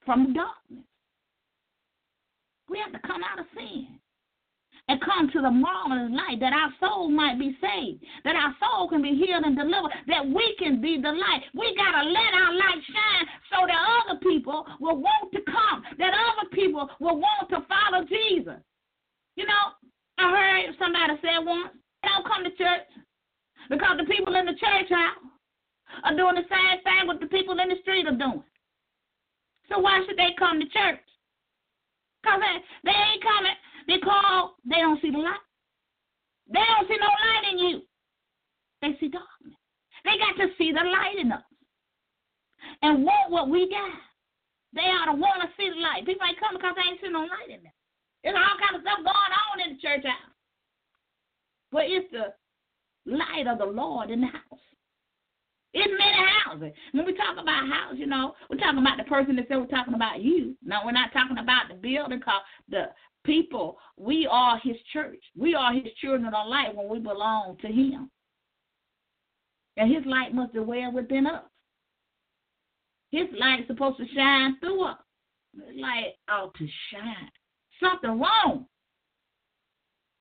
from 0.03 0.27
the 0.27 0.33
darkness. 0.33 0.85
We 2.69 2.79
have 2.79 2.91
to 2.91 3.07
come 3.07 3.21
out 3.23 3.39
of 3.39 3.45
sin 3.55 3.99
and 4.87 5.01
come 5.03 5.29
to 5.31 5.41
the 5.41 5.51
marvelous 5.51 6.11
light 6.15 6.39
that 6.39 6.53
our 6.53 6.71
soul 6.79 7.09
might 7.09 7.37
be 7.37 7.57
saved, 7.59 8.03
that 8.23 8.35
our 8.35 8.55
soul 8.55 8.87
can 8.87 9.01
be 9.01 9.15
healed 9.15 9.43
and 9.43 9.57
delivered, 9.57 9.91
that 10.07 10.25
we 10.25 10.55
can 10.57 10.79
be 10.79 10.95
the 10.95 11.11
light. 11.11 11.43
We 11.53 11.75
got 11.75 11.91
to 12.01 12.07
let 12.07 12.31
our 12.33 12.53
light 12.55 12.81
shine 12.87 13.25
so 13.51 13.67
that 13.67 13.81
other 13.99 14.19
people 14.23 14.65
will 14.79 14.97
want 14.97 15.31
to 15.33 15.41
come, 15.43 15.83
that 15.99 16.13
other 16.15 16.49
people 16.53 16.89
will 16.99 17.19
want 17.19 17.49
to 17.49 17.65
follow 17.67 18.05
Jesus. 18.07 18.63
You 19.35 19.45
know, 19.45 19.75
I 20.17 20.31
heard 20.31 20.75
somebody 20.79 21.19
say 21.21 21.35
once, 21.43 21.75
don't 22.03 22.25
come 22.25 22.43
to 22.43 22.51
church 22.55 22.87
because 23.69 23.97
the 23.99 24.07
people 24.07 24.35
in 24.35 24.45
the 24.45 24.55
church 24.55 24.87
house 24.89 25.19
are 26.03 26.15
doing 26.15 26.35
the 26.35 26.47
same 26.47 26.79
thing 26.83 27.07
what 27.07 27.19
the 27.19 27.27
people 27.27 27.59
in 27.59 27.69
the 27.69 27.79
street 27.81 28.07
are 28.07 28.15
doing. 28.15 28.43
So 29.67 29.79
why 29.79 29.99
should 30.07 30.17
they 30.17 30.31
come 30.39 30.59
to 30.59 30.67
church? 30.71 31.03
Because 32.23 32.39
they, 32.39 32.91
they 32.91 32.95
ain't 32.95 33.23
coming 33.23 33.57
because 33.87 34.51
they 34.67 34.77
don't 34.77 35.01
see 35.01 35.11
the 35.11 35.17
light. 35.17 35.43
They 36.51 36.59
don't 36.59 36.87
see 36.87 36.99
no 36.99 37.07
light 37.07 37.51
in 37.51 37.57
you. 37.57 37.81
They 38.81 38.95
see 38.99 39.09
darkness. 39.09 39.57
They 40.03 40.15
got 40.19 40.37
to 40.37 40.53
see 40.57 40.71
the 40.71 40.83
light 40.83 41.17
in 41.19 41.31
us 41.31 41.43
and 42.81 43.03
want 43.03 43.31
what 43.31 43.49
we 43.49 43.69
got. 43.69 43.99
They 44.73 44.81
ought 44.81 45.11
to 45.11 45.17
want 45.17 45.41
to 45.41 45.49
see 45.57 45.69
the 45.69 45.79
light. 45.79 46.05
People 46.05 46.27
ain't 46.27 46.39
coming 46.39 46.59
because 46.59 46.75
they 46.75 46.87
ain't 46.91 47.01
see 47.01 47.09
no 47.09 47.25
light 47.25 47.49
in 47.49 47.63
them. 47.63 47.73
There's 48.23 48.35
all 48.35 48.59
kind 48.59 48.75
of 48.75 48.83
stuff 48.83 49.01
going 49.01 49.33
on 49.33 49.63
in 49.63 49.75
the 49.75 49.81
church 49.81 50.05
house. 50.05 50.35
But 51.71 51.87
it's 51.87 52.11
the 52.11 52.35
light 53.07 53.47
of 53.47 53.57
the 53.57 53.65
Lord 53.65 54.11
in 54.11 54.21
the 54.21 54.27
house. 54.27 54.63
In 55.73 55.97
many 55.97 56.21
houses. 56.43 56.71
When 56.91 57.05
we 57.05 57.13
talk 57.13 57.37
about 57.39 57.69
house, 57.69 57.95
you 57.95 58.07
know, 58.07 58.33
we're 58.49 58.57
talking 58.57 58.79
about 58.79 58.97
the 58.97 59.03
person 59.03 59.35
that 59.35 59.47
said 59.47 59.57
we're 59.57 59.67
talking 59.67 59.93
about 59.93 60.21
you. 60.21 60.55
No, 60.63 60.79
we're 60.85 60.91
not 60.91 61.13
talking 61.13 61.37
about 61.37 61.69
the 61.69 61.75
building 61.75 62.19
because 62.19 62.41
the 62.69 62.89
people, 63.27 63.77
we 63.97 64.27
are 64.31 64.59
his 64.63 64.77
church. 64.91 65.21
We 65.37 65.53
are 65.53 65.73
his 65.73 65.93
children 66.01 66.25
of 66.25 66.47
light 66.47 66.75
when 66.75 66.89
we 66.89 66.97
belong 66.97 67.57
to 67.61 67.67
him. 67.67 68.09
And 69.75 69.93
his 69.93 70.03
light 70.07 70.33
must 70.33 70.53
dwell 70.53 70.91
within 70.91 71.27
us. 71.27 71.43
His 73.11 73.27
light 73.39 73.59
is 73.59 73.67
supposed 73.67 73.97
to 73.97 74.05
shine 74.15 74.57
through 74.59 74.83
us. 74.83 74.97
His 75.53 75.79
light 75.79 76.13
ought 76.29 76.53
to 76.55 76.67
shine. 76.91 77.29
Something 77.79 78.19
wrong 78.19 78.65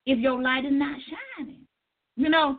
if 0.05 0.19
your 0.19 0.43
light 0.43 0.67
is 0.67 0.73
not 0.73 0.99
shining. 1.39 1.67
You 2.17 2.29
know, 2.29 2.59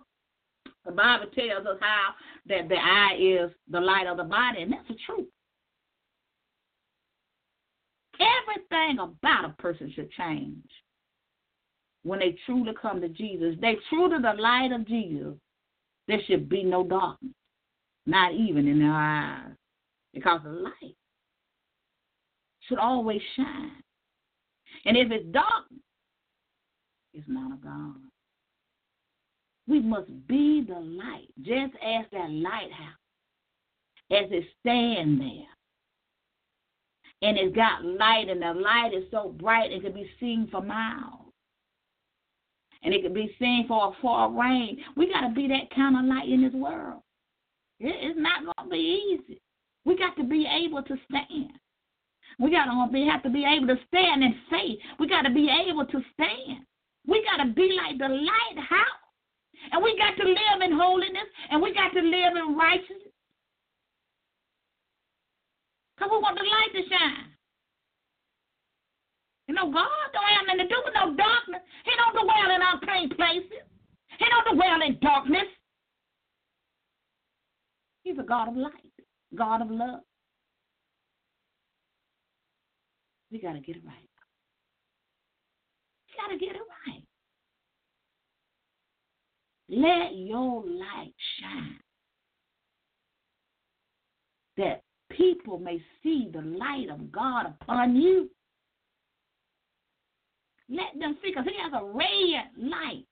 the 0.85 0.91
Bible 0.91 1.27
tells 1.35 1.65
us 1.65 1.77
how 1.79 2.13
that 2.47 2.69
the 2.69 2.75
eye 2.75 3.17
is 3.19 3.51
the 3.69 3.79
light 3.79 4.07
of 4.07 4.17
the 4.17 4.23
body, 4.23 4.63
and 4.63 4.71
that's 4.71 4.87
the 4.87 4.95
truth. 5.05 5.27
Everything 8.19 8.99
about 8.99 9.45
a 9.45 9.61
person 9.61 9.91
should 9.95 10.11
change 10.11 10.63
when 12.03 12.19
they 12.19 12.35
truly 12.45 12.73
come 12.81 13.01
to 13.01 13.09
Jesus. 13.09 13.55
They 13.61 13.75
truly 13.89 14.17
the 14.21 14.41
light 14.41 14.71
of 14.71 14.87
Jesus. 14.87 15.35
There 16.07 16.19
should 16.25 16.47
be 16.47 16.63
no 16.63 16.83
darkness, 16.83 17.33
not 18.05 18.33
even 18.33 18.67
in 18.67 18.79
their 18.79 18.93
eyes, 18.93 19.51
because 20.13 20.41
the 20.43 20.51
light 20.51 20.95
should 22.67 22.79
always 22.79 23.21
shine. 23.35 23.83
And 24.85 24.95
if 24.95 25.11
it's 25.11 25.25
darkness, 25.31 25.81
it's 27.13 27.27
not 27.27 27.51
of 27.51 27.61
God. 27.61 27.95
We 29.67 29.81
must 29.81 30.09
be 30.27 30.65
the 30.65 30.79
light, 30.79 31.27
just 31.41 31.73
as 31.83 32.05
that 32.13 32.31
lighthouse, 32.31 32.97
as 34.11 34.31
it 34.31 34.45
stands 34.61 35.19
there 35.19 35.56
and 37.21 37.37
it's 37.37 37.55
got 37.55 37.83
light, 37.83 38.29
and 38.29 38.41
the 38.41 38.53
light 38.59 38.91
is 38.93 39.05
so 39.11 39.35
bright 39.39 39.71
it 39.71 39.81
can 39.81 39.93
be 39.93 40.09
seen 40.19 40.47
for 40.51 40.61
miles. 40.61 41.33
And 42.83 42.93
it 42.93 43.01
can 43.01 43.13
be 43.13 43.35
seen 43.39 43.65
for 43.67 43.87
a 43.87 44.01
far 44.01 44.31
range. 44.31 44.79
We 44.95 45.11
got 45.11 45.27
to 45.27 45.33
be 45.33 45.47
that 45.47 45.73
kind 45.75 45.97
of 45.97 46.05
light 46.05 46.29
in 46.29 46.43
this 46.43 46.53
world. 46.53 47.01
It's 47.79 48.19
not 48.19 48.43
going 48.43 48.69
to 48.69 48.71
be 48.71 49.17
easy. 49.27 49.41
We 49.83 49.97
got 49.97 50.15
to 50.17 50.23
be 50.23 50.45
able 50.45 50.83
to 50.83 50.95
stand. 51.09 51.51
We 52.39 52.51
got 52.51 52.65
to 52.65 52.71
uh, 52.71 52.87
be, 52.87 53.07
have 53.07 53.23
to 53.23 53.29
be 53.29 53.45
able 53.45 53.67
to 53.67 53.79
stand 53.87 54.23
in 54.23 54.35
faith. 54.49 54.77
We 54.99 55.07
got 55.07 55.23
to 55.23 55.33
be 55.33 55.49
able 55.49 55.85
to 55.85 56.01
stand. 56.13 56.65
We 57.07 57.25
got 57.25 57.43
to 57.43 57.51
be 57.53 57.77
like 57.77 57.97
the 57.97 58.09
lighthouse. 58.09 59.07
And 59.71 59.83
we 59.83 59.97
got 59.97 60.15
to 60.21 60.27
live 60.27 60.61
in 60.61 60.77
holiness 60.77 61.27
and 61.49 61.61
we 61.61 61.73
got 61.73 61.89
to 61.89 62.01
live 62.01 62.37
in 62.37 62.55
righteousness. 62.55 63.06
Because 65.97 66.11
we 66.11 66.17
want 66.21 66.37
the 66.37 66.45
light 66.45 66.71
to 66.73 66.89
shine. 66.89 67.33
You 69.47 69.55
know, 69.55 69.71
God 69.71 69.89
don't 70.13 70.29
have 70.37 70.45
nothing 70.45 70.67
to 70.67 70.69
do 70.69 70.81
with 70.85 70.93
no 70.93 71.15
darkness. 71.15 71.61
He 71.85 71.91
don't 71.97 72.13
dwell 72.13 72.55
in 72.55 72.61
unclean 72.61 73.09
places. 73.09 73.65
He 74.19 74.25
don't 74.29 74.55
dwell 74.55 74.81
in 74.85 74.99
darkness. 75.01 75.47
He's 78.03 78.19
a 78.19 78.23
God 78.23 78.49
of 78.49 78.55
light, 78.55 78.71
God 79.35 79.61
of 79.61 79.71
love. 79.71 80.01
We 83.31 83.39
got 83.41 83.53
to 83.53 83.59
get 83.59 83.77
it 83.77 83.81
right. 83.85 84.09
We 86.07 86.15
got 86.15 86.31
to 86.31 86.37
get 86.37 86.55
it 86.55 86.61
right. 86.87 87.03
Let 89.69 90.15
your 90.15 90.63
light 90.63 91.13
shine. 91.41 91.79
That 94.55 94.81
people 95.17 95.57
may 95.57 95.81
see 96.01 96.29
the 96.31 96.41
light 96.41 96.89
of 96.89 97.11
God 97.11 97.47
upon 97.47 97.95
you. 97.95 98.29
Let 100.69 100.99
them 100.99 101.17
see, 101.21 101.31
because 101.31 101.45
He 101.45 101.55
has 101.61 101.73
a 101.73 101.85
radiant 101.85 102.47
light 102.57 103.05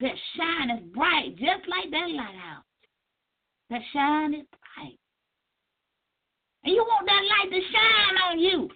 that 0.00 0.14
shines 0.36 0.82
bright, 0.92 1.36
just 1.36 1.68
like 1.68 1.90
that 1.90 2.10
lighthouse 2.10 2.64
that 3.70 3.80
shines 3.92 4.44
bright. 4.50 4.98
And 6.64 6.74
you 6.74 6.82
want 6.82 7.06
that 7.06 7.22
light 7.22 7.50
to 7.50 7.60
shine 7.72 8.16
on 8.30 8.38
you 8.38 8.68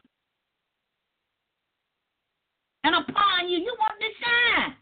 and 2.84 2.94
upon 2.94 3.48
you. 3.48 3.58
You 3.58 3.76
want 3.78 3.98
to 4.00 4.06
shine. 4.24 4.74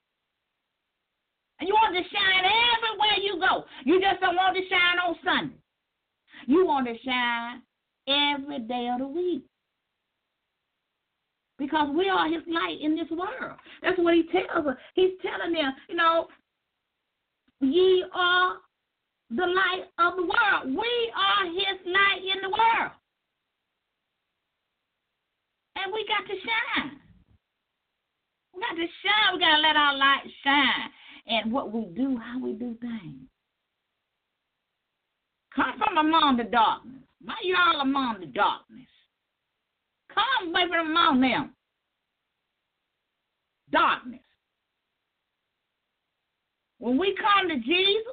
And 1.60 1.68
you 1.68 1.74
want 1.74 1.94
to 1.94 2.02
shine 2.02 2.44
everywhere 2.44 3.18
you 3.22 3.40
go. 3.40 3.64
You 3.84 4.00
just 4.00 4.20
don't 4.20 4.36
want 4.36 4.56
to 4.56 4.62
shine 4.68 4.98
on 5.06 5.16
Sunday. 5.24 5.63
You 6.46 6.66
want 6.66 6.87
to 6.87 6.94
shine 7.04 7.62
every 8.09 8.61
day 8.61 8.90
of 8.92 9.00
the 9.00 9.07
week. 9.07 9.44
Because 11.59 11.88
we 11.96 12.09
are 12.09 12.26
his 12.28 12.42
light 12.48 12.78
in 12.80 12.96
this 12.96 13.11
world. 13.11 13.59
That's 13.83 13.98
what 13.98 14.14
he 14.14 14.24
tells 14.24 14.66
us. 14.66 14.76
He's 14.94 15.12
telling 15.22 15.54
them, 15.54 15.72
you 15.88 15.94
know, 15.94 16.26
ye 17.61 18.04
are 18.12 18.57
the 19.30 19.46
light 19.46 19.85
of 19.98 20.16
the 20.16 20.22
world. 20.22 20.76
We 20.76 21.12
are 21.16 21.46
his 21.46 21.87
light 21.87 22.22
in 22.22 22.42
the 22.42 22.50
world. 22.50 22.92
And 25.76 25.92
we 25.92 26.04
got 26.07 26.26
to 26.26 26.35
shine. 26.40 26.98
We 28.52 28.61
got 28.61 28.74
to 28.74 28.87
shine. 29.02 29.35
We 29.35 29.40
got 29.40 29.57
to 29.57 29.62
let 29.62 29.76
our 29.76 29.96
light 29.96 30.24
shine. 30.42 30.90
And 31.26 31.52
what 31.52 31.72
we 31.72 31.87
do, 31.94 32.18
how 32.18 32.38
we 32.38 32.52
do 32.52 32.76
things. 32.80 33.28
Come 35.54 35.78
from 35.78 35.98
among 35.98 36.36
the 36.36 36.44
darkness. 36.44 37.02
Why 37.24 37.34
you 37.42 37.56
all 37.56 37.80
among 37.80 38.20
the 38.20 38.26
darkness? 38.26 38.86
Come 40.12 40.48
away 40.48 40.62
from 40.68 40.90
among 40.90 41.20
them. 41.20 41.54
Darkness. 43.70 44.20
When 46.78 46.98
we 46.98 47.16
come 47.16 47.48
to 47.48 47.56
Jesus, 47.56 48.12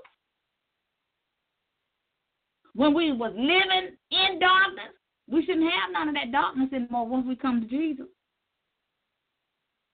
when 2.74 2.94
we 2.94 3.12
was 3.12 3.34
living 3.36 3.98
in 4.12 4.40
darkness, 4.40 4.94
we 5.30 5.46
shouldn't 5.46 5.72
have 5.72 5.92
none 5.92 6.10
of 6.10 6.16
that 6.16 6.32
darkness 6.32 6.70
anymore 6.74 7.08
once 7.08 7.26
we 7.28 7.36
come 7.36 7.62
to 7.62 7.68
Jesus. 7.68 8.08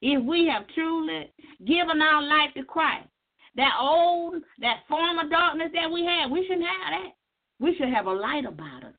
If 0.02 0.24
we 0.24 0.48
have 0.48 0.68
truly 0.76 1.34
given 1.66 2.02
our 2.02 2.22
life 2.22 2.54
to 2.56 2.64
Christ, 2.64 3.08
that 3.56 3.74
old, 3.80 4.36
that 4.60 4.82
form 4.88 5.18
of 5.18 5.32
darkness 5.32 5.70
that 5.74 5.92
we 5.92 6.06
had, 6.06 6.30
we 6.30 6.44
shouldn't 6.44 6.68
have 6.68 6.92
that. 6.92 7.12
We 7.60 7.76
should 7.76 7.90
have 7.90 8.06
a 8.06 8.14
light 8.14 8.46
about 8.46 8.84
us 8.84 8.94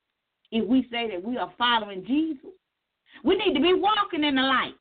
if 0.51 0.67
we 0.67 0.83
say 0.91 1.11
that 1.11 1.23
we 1.23 1.37
are 1.37 1.53
following 1.57 2.05
Jesus. 2.05 2.51
We 3.25 3.37
need 3.37 3.55
to 3.55 3.61
be 3.61 3.75
walking 3.75 4.25
in 4.25 4.35
the 4.35 4.43
light. 4.43 4.75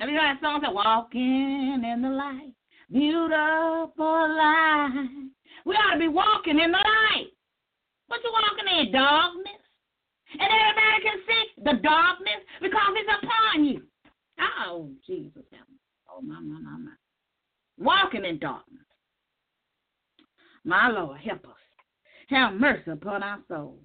Have 0.00 0.08
you 0.08 0.16
heard 0.16 0.36
that 0.36 0.40
song 0.40 0.60
that 0.62 0.72
walking 0.72 1.82
in 1.84 2.02
the 2.02 2.08
light? 2.08 2.52
Beautiful 2.90 4.36
light. 4.36 5.30
We 5.66 5.74
ought 5.74 5.94
to 5.94 5.98
be 5.98 6.08
walking 6.08 6.58
in 6.58 6.70
the 6.70 6.78
light. 6.78 7.28
But 8.08 8.18
you 8.24 8.32
walking 8.32 8.78
in? 8.78 8.92
Darkness. 8.92 9.62
And 10.32 10.42
everybody 10.42 11.02
can 11.02 11.18
see 11.26 11.62
the 11.64 11.82
darkness 11.82 12.40
because 12.60 12.92
it's 12.94 13.10
upon 13.22 13.64
you. 13.64 13.82
Oh, 14.64 14.90
Jesus. 15.06 15.42
Oh, 16.08 16.20
my, 16.22 16.40
my, 16.40 16.60
my, 16.60 16.78
my. 16.78 16.92
Walking 17.78 18.24
in 18.24 18.38
darkness. 18.38 18.87
My 20.64 20.88
Lord, 20.88 21.18
help 21.20 21.44
us. 21.44 21.54
Have 22.28 22.54
mercy 22.54 22.90
upon 22.90 23.22
our 23.22 23.38
souls. 23.48 23.80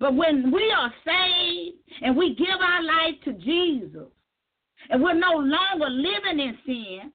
But 0.00 0.14
when 0.14 0.50
we 0.50 0.72
are 0.76 0.92
saved 1.04 1.76
and 2.02 2.16
we 2.16 2.34
give 2.34 2.60
our 2.60 2.82
life 2.82 3.14
to 3.24 3.32
Jesus, 3.34 4.08
and 4.90 5.02
we're 5.02 5.14
no 5.14 5.32
longer 5.32 5.88
living 5.88 6.40
in 6.40 6.58
sin, 6.66 7.12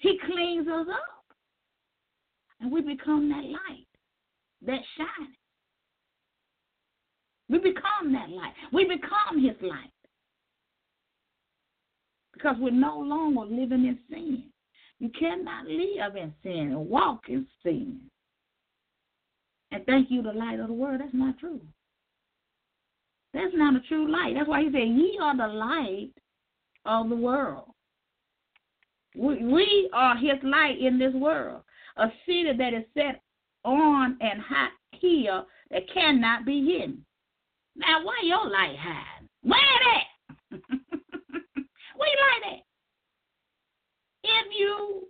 He 0.00 0.18
cleans 0.26 0.68
us 0.68 0.86
up. 0.90 1.24
And 2.60 2.70
we 2.70 2.80
become 2.80 3.28
that 3.28 3.44
light, 3.44 3.86
that 4.66 4.80
shining. 4.96 5.34
We 7.48 7.58
become 7.58 8.12
that 8.12 8.30
light. 8.30 8.52
We 8.72 8.84
become 8.84 9.42
His 9.42 9.56
light. 9.60 9.90
Because 12.32 12.56
we're 12.58 12.70
no 12.70 12.98
longer 12.98 13.42
living 13.42 13.84
in 13.84 13.98
sin. 14.10 14.44
You 15.02 15.10
cannot 15.18 15.66
live 15.66 16.14
in 16.14 16.32
sin 16.44 16.70
and 16.70 16.88
walk 16.88 17.24
in 17.28 17.44
sin. 17.64 18.02
And 19.72 19.84
thank 19.84 20.12
you 20.12 20.22
the 20.22 20.32
light 20.32 20.60
of 20.60 20.68
the 20.68 20.72
world. 20.72 21.00
That's 21.00 21.12
not 21.12 21.40
true. 21.40 21.60
That's 23.34 23.52
not 23.52 23.74
a 23.74 23.80
true 23.88 24.08
light. 24.08 24.34
That's 24.36 24.48
why 24.48 24.62
he 24.62 24.66
said, 24.66 24.86
Ye 24.86 25.18
are 25.20 25.36
the 25.36 25.52
light 25.52 26.12
of 26.86 27.08
the 27.08 27.16
world. 27.16 27.70
We, 29.16 29.90
are 29.92 30.16
his 30.16 30.38
light 30.44 30.80
in 30.80 31.00
this 31.00 31.14
world. 31.14 31.62
A 31.96 32.06
city 32.24 32.52
that 32.56 32.72
is 32.72 32.84
set 32.94 33.22
on 33.64 34.16
and 34.20 34.40
high 34.40 34.68
hill 34.92 35.46
that 35.72 35.82
cannot 35.92 36.46
be 36.46 36.64
hidden. 36.64 37.04
Now, 37.74 38.04
why 38.04 38.20
your 38.22 38.48
light 38.48 38.76
hide? 38.78 39.28
Where 39.42 39.58
that? 39.58 40.60
where 41.96 42.08
you 42.08 42.18
light 42.20 42.52
at? 42.52 42.62
If 44.40 44.58
you 44.58 45.08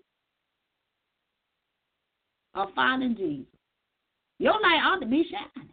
are 2.54 2.68
following 2.74 3.16
Jesus, 3.16 3.46
your 4.38 4.54
light 4.54 4.82
ought 4.84 5.00
to 5.00 5.06
be 5.06 5.24
shining. 5.30 5.68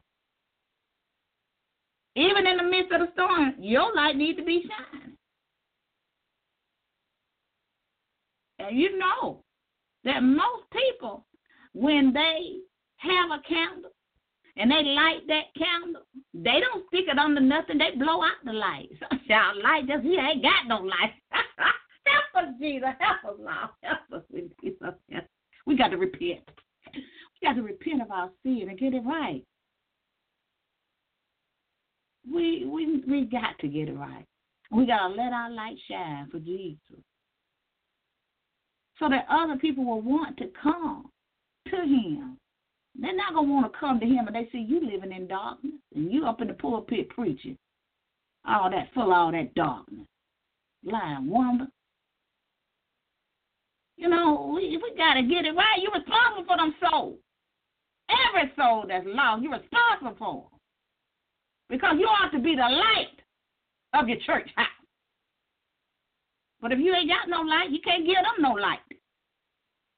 Even 2.16 2.46
in 2.46 2.58
the 2.58 2.64
midst 2.64 2.92
of 2.92 3.02
the 3.02 3.08
storm, 3.14 3.56
your 3.60 3.94
light 3.96 4.16
needs 4.16 4.38
to 4.38 4.46
be 4.46 4.62
shining. 4.64 5.16
And 8.60 8.78
you 8.78 8.98
know 8.98 9.44
that 10.04 10.22
most 10.22 10.66
people, 10.72 11.26
when 11.74 12.14
they 12.14 12.58
have 12.98 13.32
a 13.32 13.42
candle 13.48 13.92
and 14.58 14.70
they 14.70 14.84
light 14.84 15.22
that 15.28 15.46
candle, 15.58 16.04
they 16.34 16.60
don't 16.60 16.86
stick 16.88 17.06
it 17.08 17.18
under 17.18 17.42
nothing. 17.42 17.78
They 17.78 17.98
blow 17.98 18.22
out 18.22 18.44
the 18.46 18.54
light. 18.54 18.90
So 19.00 19.18
shout 19.28 19.58
light 19.64 19.88
just 19.88 20.04
he 20.04 20.18
ain't 20.18 20.44
got 20.44 20.68
no 20.68 20.82
light. 20.82 21.14
Help 22.34 22.48
us, 22.48 22.54
Jesus. 22.60 22.90
Help 23.00 23.34
us, 23.34 23.40
Lord. 23.40 23.70
Help 23.84 24.00
us 24.14 24.42
Jesus. 24.64 24.94
We 25.66 25.78
got 25.78 25.90
to 25.90 25.98
repent. 25.98 26.50
We 26.96 27.48
got 27.48 27.54
to 27.54 27.62
repent 27.62 28.02
of 28.02 28.12
our 28.12 28.30
sin 28.44 28.68
and 28.70 28.80
get 28.80 28.94
it 28.94 29.04
right. 29.06 29.44
We 32.32 32.66
we 32.66 33.04
we 33.08 33.26
got 33.26 33.58
to 33.60 33.68
get 33.68 33.90
it 33.90 33.94
right. 33.94 34.26
We 34.72 34.86
gotta 34.86 35.14
let 35.14 35.34
our 35.34 35.50
light 35.50 35.78
shine 35.90 36.28
for 36.30 36.40
Jesus. 36.40 37.04
So 39.00 39.08
that 39.10 39.26
other 39.30 39.58
people 39.58 39.86
will 39.86 40.02
want 40.02 40.38
to 40.38 40.50
come 40.62 41.10
to 41.70 41.78
him. 41.78 42.38
They're 43.00 43.16
not 43.16 43.34
gonna 43.34 43.52
want 43.52 43.72
to 43.72 43.80
come 43.80 44.00
to 44.00 44.06
him 44.06 44.28
and 44.28 44.36
they 44.36 44.50
see 44.52 44.60
you 44.68 44.82
living 44.86 45.12
in 45.12 45.28
darkness 45.28 45.74
and 45.96 46.12
you 46.12 46.26
up 46.26 46.42
in 46.42 46.48
the 46.48 46.54
pulpit 46.54 47.10
preaching. 47.10 47.58
All 48.48 48.70
that 48.70 48.90
full 48.94 49.04
of 49.04 49.12
all 49.12 49.32
that 49.32 49.54
darkness. 49.56 50.06
Lying 50.84 51.30
wonder. 51.30 51.68
You 54.00 54.08
know, 54.08 54.54
we 54.56 54.80
we 54.80 54.96
gotta 54.96 55.24
get 55.24 55.44
it 55.44 55.52
right. 55.52 55.84
You're 55.84 55.92
responsible 55.92 56.48
for 56.48 56.56
them 56.56 56.74
souls. 56.80 57.20
Every 58.08 58.50
soul 58.56 58.86
that's 58.88 59.06
lost, 59.06 59.44
you're 59.44 59.60
responsible 59.60 60.16
for 60.18 60.48
them. 60.48 60.60
Because 61.68 61.98
you 62.00 62.08
ought 62.08 62.32
to 62.32 62.40
be 62.40 62.56
the 62.56 62.64
light 62.64 63.20
of 63.94 64.08
your 64.08 64.18
church 64.26 64.50
house. 64.56 64.68
But 66.62 66.72
if 66.72 66.80
you 66.80 66.96
ain't 66.96 67.12
got 67.12 67.28
no 67.28 67.42
light, 67.42 67.72
you 67.72 67.80
can't 67.84 68.08
give 68.08 68.16
them 68.16 68.40
no 68.40 68.54
light. 68.54 68.80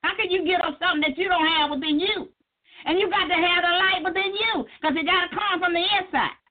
How 0.01 0.15
can 0.15 0.31
you 0.31 0.45
give 0.45 0.59
them 0.61 0.75
something 0.81 1.05
that 1.05 1.17
you 1.17 1.29
don't 1.29 1.45
have 1.45 1.69
within 1.69 1.99
you? 1.99 2.29
And 2.85 2.97
you 2.97 3.07
got 3.07 3.27
to 3.29 3.37
have 3.37 3.61
the 3.61 3.69
light 3.69 4.01
within 4.03 4.33
you 4.33 4.65
because 4.81 4.97
it 4.97 5.05
got 5.05 5.29
to 5.29 5.37
come 5.37 5.61
from 5.61 5.73
the 5.73 5.85
inside 6.01 6.41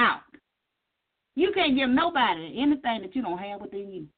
out. 0.00 0.26
You 1.36 1.52
can't 1.54 1.76
give 1.76 1.88
nobody 1.88 2.58
anything 2.58 3.02
that 3.06 3.14
you 3.14 3.22
don't 3.22 3.38
have 3.38 3.60
within 3.60 3.92
you. 3.92 4.08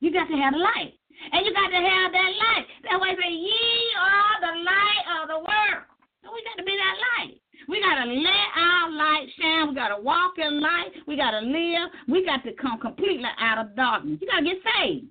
You 0.00 0.12
got 0.12 0.28
to 0.28 0.36
have 0.36 0.52
the 0.52 0.60
light. 0.60 0.94
And 1.32 1.46
you 1.46 1.52
got 1.52 1.68
to 1.68 1.80
have 1.80 2.12
that 2.12 2.32
light. 2.36 2.66
That 2.84 3.00
way 3.00 3.16
say, 3.16 3.32
ye 3.32 3.60
are 3.98 4.36
the 4.40 4.54
light 4.62 5.04
of 5.20 5.28
the 5.28 5.38
world. 5.38 5.84
So 6.22 6.30
we 6.32 6.44
got 6.44 6.58
to 6.58 6.64
be 6.64 6.76
that 6.76 6.96
light. 7.18 7.40
We 7.68 7.80
got 7.80 8.04
to 8.04 8.10
let 8.10 8.48
our 8.56 8.90
light 8.90 9.26
shine. 9.40 9.68
We 9.68 9.74
got 9.74 9.88
to 9.88 10.02
walk 10.02 10.34
in 10.38 10.60
light. 10.60 10.92
We 11.06 11.16
got 11.16 11.32
to 11.32 11.40
live. 11.40 11.90
We 12.08 12.24
got 12.24 12.44
to 12.44 12.52
come 12.52 12.78
completely 12.78 13.24
out 13.40 13.58
of 13.58 13.74
darkness. 13.74 14.18
You 14.20 14.28
got 14.28 14.40
to 14.40 14.44
get 14.44 14.56
saved. 14.78 15.06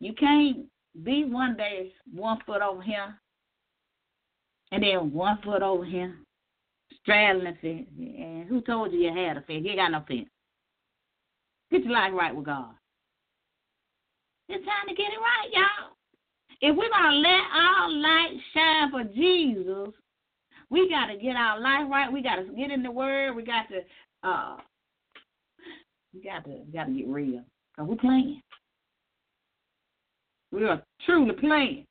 You 0.00 0.12
can't 0.14 0.66
be 1.02 1.24
one 1.24 1.56
day 1.56 1.92
one 2.12 2.38
foot 2.44 2.60
over 2.60 2.82
here 2.82 3.18
and 4.72 4.82
then 4.82 5.12
one 5.12 5.38
foot 5.42 5.62
over 5.62 5.84
here, 5.84 6.16
straddling 7.00 7.44
the 7.44 7.58
fence. 7.60 7.88
And 7.96 8.48
who 8.48 8.60
told 8.60 8.92
you 8.92 8.98
you 8.98 9.14
had 9.14 9.36
a 9.36 9.40
fence? 9.42 9.62
You 9.62 9.70
ain't 9.70 9.78
got 9.78 9.92
no 9.92 10.04
fence. 10.06 10.28
Get 11.74 11.84
your 11.84 11.92
life 11.92 12.12
right 12.14 12.34
with 12.34 12.46
God. 12.46 12.74
It's 14.48 14.64
time 14.64 14.86
to 14.86 14.94
get 14.94 15.10
it 15.10 15.18
right, 15.18 15.50
y'all 15.50 15.94
if 16.64 16.74
we're 16.74 16.88
going 16.88 17.12
to 17.12 17.18
let 17.18 17.42
our 17.52 17.90
light 17.90 18.36
shine 18.54 18.90
for 18.90 19.04
Jesus, 19.14 19.94
we 20.70 20.88
got 20.88 21.06
to 21.06 21.18
get 21.18 21.36
our 21.36 21.60
life 21.60 21.90
right. 21.90 22.10
We 22.10 22.22
got 22.22 22.36
to 22.36 22.44
get 22.44 22.70
in 22.70 22.82
the 22.82 22.90
Word. 22.90 23.34
We 23.34 23.44
got 23.44 23.66
to, 23.68 24.28
uh, 24.28 24.56
we 26.14 26.22
got 26.22 26.44
to, 26.44 26.50
we 26.50 26.72
got 26.72 26.86
to 26.86 26.92
get 26.92 27.06
real. 27.06 27.42
Cause 27.76 27.86
we're 27.86 27.96
playing. 27.96 28.40
We 30.52 30.64
are 30.64 30.82
truly 31.04 31.34
playing. 31.34 31.86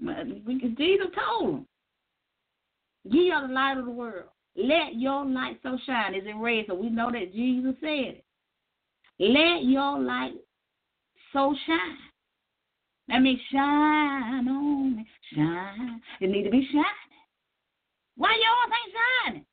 Jesus 0.00 1.06
told 1.16 1.54
them, 1.54 1.66
"Ye 3.04 3.32
are 3.32 3.48
the 3.48 3.52
light 3.52 3.78
of 3.78 3.86
the 3.86 3.90
world. 3.90 4.28
Let 4.54 4.94
your 4.94 5.24
light 5.24 5.58
so 5.62 5.76
shine." 5.86 6.14
Is 6.14 6.24
in 6.24 6.38
red, 6.38 6.66
so 6.68 6.74
we 6.74 6.88
know 6.88 7.10
that 7.10 7.32
Jesus 7.32 7.74
said 7.80 7.88
it. 7.88 8.24
Let 9.18 9.64
your 9.64 9.98
light 10.00 10.34
so 11.32 11.54
shine 11.66 11.98
let 13.08 13.22
me 13.22 13.40
shine 13.50 14.48
on 14.48 14.96
me, 14.96 15.06
shine. 15.34 16.00
It 16.20 16.28
need 16.28 16.42
to 16.42 16.50
be 16.50 16.68
shining. 16.70 16.84
Why 18.16 18.30
yours 18.34 18.72
ain't 18.84 18.94
shining? 19.24 19.44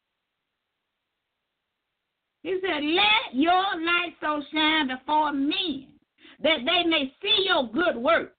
He 2.43 2.59
said, 2.61 2.83
Let 2.83 3.33
your 3.33 3.53
light 3.53 4.15
so 4.19 4.41
shine 4.53 4.89
before 4.89 5.31
men 5.31 5.87
that 6.43 6.59
they 6.65 6.83
may 6.87 7.13
see 7.21 7.45
your 7.47 7.71
good 7.71 7.95
work, 7.95 8.33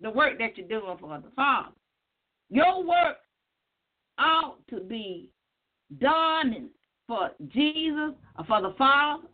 the 0.00 0.10
work 0.10 0.38
that 0.38 0.56
you're 0.56 0.68
doing 0.68 0.96
for 0.98 1.18
the 1.18 1.30
Father. 1.36 1.72
Your 2.48 2.82
work 2.82 3.18
ought 4.18 4.56
to 4.70 4.80
be 4.80 5.28
done 6.00 6.70
for 7.06 7.30
Jesus 7.48 8.14
or 8.38 8.44
for 8.46 8.62
the 8.62 8.74
Father. 8.78 9.24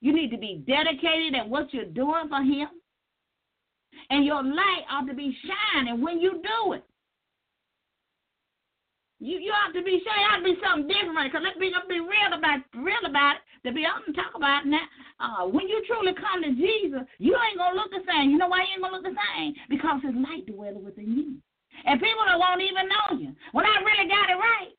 You 0.00 0.14
need 0.14 0.30
to 0.30 0.38
be 0.38 0.64
dedicated 0.66 1.34
at 1.36 1.48
what 1.48 1.72
you're 1.72 1.84
doing 1.84 2.28
for 2.28 2.42
Him. 2.42 2.68
And 4.08 4.24
your 4.24 4.42
light 4.42 4.88
ought 4.90 5.06
to 5.06 5.14
be 5.14 5.36
shining 5.44 6.02
when 6.02 6.20
you 6.20 6.40
do 6.42 6.72
it. 6.72 6.84
You 9.20 9.38
you 9.38 9.52
ought 9.52 9.76
to 9.76 9.84
be 9.84 10.00
shining. 10.00 10.26
Ought 10.32 10.40
to 10.40 10.48
be 10.48 10.56
something 10.64 10.88
different. 10.88 11.28
Because 11.28 11.44
let's 11.44 11.60
be, 11.60 11.68
let's 11.68 11.86
be 11.86 12.00
real 12.00 12.32
about 12.32 12.64
real 12.74 13.04
about 13.04 13.36
it. 13.36 13.68
To 13.68 13.76
be 13.76 13.84
honest 13.84 14.08
and 14.08 14.16
talk 14.16 14.32
about 14.34 14.64
it 14.64 14.72
now. 14.72 14.88
Uh, 15.20 15.44
when 15.44 15.68
you 15.68 15.84
truly 15.84 16.16
come 16.16 16.40
to 16.40 16.56
Jesus, 16.56 17.04
you 17.20 17.36
ain't 17.36 17.60
gonna 17.60 17.76
look 17.76 17.92
the 17.92 18.00
same. 18.08 18.32
You 18.32 18.40
know 18.40 18.48
why 18.48 18.64
you 18.64 18.72
ain't 18.72 18.82
gonna 18.82 18.96
look 18.96 19.04
the 19.04 19.20
same? 19.36 19.52
Because 19.68 20.00
His 20.00 20.16
light 20.16 20.48
dwells 20.48 20.80
within 20.80 21.12
you, 21.12 21.36
and 21.84 22.00
people 22.00 22.24
that 22.24 22.40
won't 22.40 22.64
even 22.64 22.88
know 22.88 23.20
you. 23.20 23.36
When 23.52 23.68
I 23.68 23.84
really 23.84 24.08
got 24.08 24.32
it 24.32 24.40
right, 24.40 24.72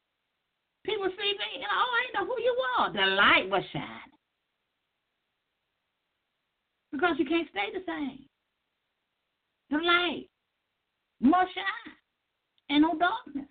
people 0.81 1.13
see 1.13 1.31
me. 1.37 1.61
You 1.61 1.69
know, 1.69 1.77
oh, 1.77 1.93
I 1.93 2.03
know 2.17 2.25
who 2.25 2.41
you 2.41 2.55
are. 2.81 2.89
The 2.89 3.05
light 3.13 3.45
was 3.53 3.61
shining 3.69 4.11
because 6.91 7.15
you 7.17 7.25
can't 7.25 7.47
stay 7.49 7.71
the 7.73 7.83
same 7.85 8.25
the 9.71 9.77
light 9.77 10.25
must 11.21 11.53
shine. 11.55 11.95
Ain't 12.69 12.81
no 12.81 12.97
darkness. 12.97 13.47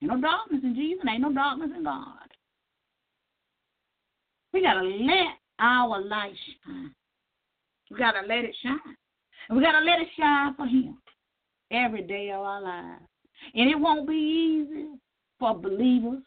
Ain't 0.00 0.12
no 0.12 0.20
darkness 0.20 0.60
in 0.62 0.74
Jesus. 0.74 1.04
Ain't 1.08 1.22
no 1.22 1.32
darkness 1.32 1.70
in 1.76 1.84
God. 1.84 2.28
We 4.52 4.62
gotta 4.62 4.82
let 4.82 5.34
our 5.58 6.00
light 6.00 6.34
shine. 6.64 6.94
We 7.90 7.98
gotta 7.98 8.26
let 8.26 8.44
it 8.44 8.54
shine. 8.62 8.78
And 9.48 9.58
we 9.58 9.64
gotta 9.64 9.84
let 9.84 10.00
it 10.00 10.08
shine 10.18 10.54
for 10.54 10.66
Him 10.66 10.98
every 11.70 12.02
day 12.02 12.30
of 12.30 12.40
our 12.40 12.62
lives. 12.62 13.02
And 13.54 13.68
it 13.68 13.78
won't 13.78 14.08
be 14.08 14.14
easy 14.14 14.86
for 15.38 15.58
believers. 15.58 16.22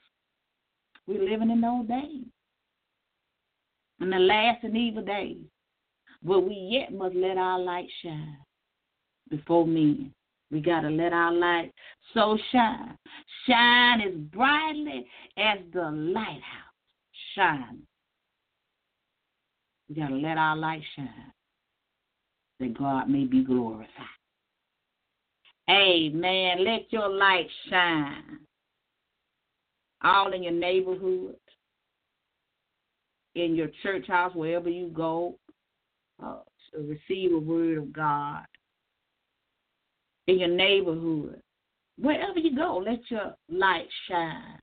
We're 1.08 1.24
living 1.24 1.50
in 1.50 1.62
those 1.62 1.88
days. 1.88 2.26
In 4.02 4.10
the 4.10 4.20
last 4.20 4.64
and 4.64 4.76
evil 4.76 5.04
days. 5.04 5.38
But 6.24 6.42
we 6.42 6.54
yet 6.54 6.94
must 6.94 7.16
let 7.16 7.38
our 7.38 7.60
light 7.60 7.88
shine 8.04 8.38
before 9.30 9.66
men. 9.66 10.14
We 10.52 10.60
got 10.60 10.82
to 10.82 10.90
let 10.90 11.14
our 11.14 11.34
light 11.34 11.72
so 12.14 12.38
shine. 12.52 12.98
Shine 13.48 14.02
as 14.02 14.14
brightly 14.34 15.08
as 15.38 15.60
the 15.74 15.90
lighthouse 15.92 16.42
shine. 17.36 17.80
We 19.88 19.96
got 19.96 20.10
to 20.10 20.16
let 20.16 20.38
our 20.38 20.58
light 20.58 20.82
shine 20.96 21.32
that 22.60 22.78
God 22.78 23.10
may 23.10 23.24
be 23.24 23.44
glorified. 23.44 23.88
Amen. 25.70 26.66
Let 26.66 26.92
your 26.92 27.10
light 27.10 27.48
shine 27.70 28.40
all 30.04 30.34
in 30.34 30.44
your 30.44 30.52
neighborhood, 30.52 31.36
in 33.36 33.56
your 33.56 33.70
church 33.82 34.08
house, 34.08 34.36
wherever 34.36 34.70
you 34.70 34.88
go, 34.88 35.36
uh, 36.24 36.38
receive 36.78 37.34
a 37.34 37.40
word 37.40 37.78
of 37.78 37.94
God, 37.94 38.46
in 40.28 40.40
your 40.40 40.50
neighborhood, 40.50 41.42
wherever 42.00 42.40
you 42.40 42.56
go, 42.56 42.78
let 42.78 43.00
your 43.10 43.36
light 43.50 43.88
shine. 44.08 44.60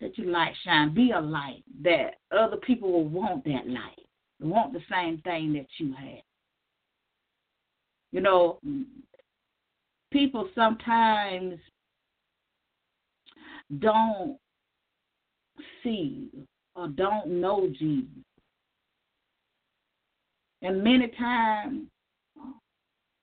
Let 0.00 0.18
your 0.18 0.28
light 0.28 0.54
shine. 0.64 0.92
Be 0.92 1.12
a 1.12 1.20
light 1.20 1.62
that 1.82 2.16
other 2.30 2.56
people 2.56 2.92
will 2.92 3.08
want 3.08 3.44
that 3.44 3.68
light, 3.68 4.06
want 4.40 4.72
the 4.72 4.82
same 4.90 5.18
thing 5.18 5.52
that 5.54 5.66
you 5.78 5.94
have. 5.94 6.22
You 8.12 8.20
know, 8.20 8.60
people 10.12 10.48
sometimes 10.54 11.58
don't 13.78 14.38
see 15.82 16.30
or 16.76 16.88
don't 16.88 17.28
know 17.28 17.68
Jesus. 17.78 18.08
And 20.64 20.82
many 20.82 21.08
times, 21.08 21.88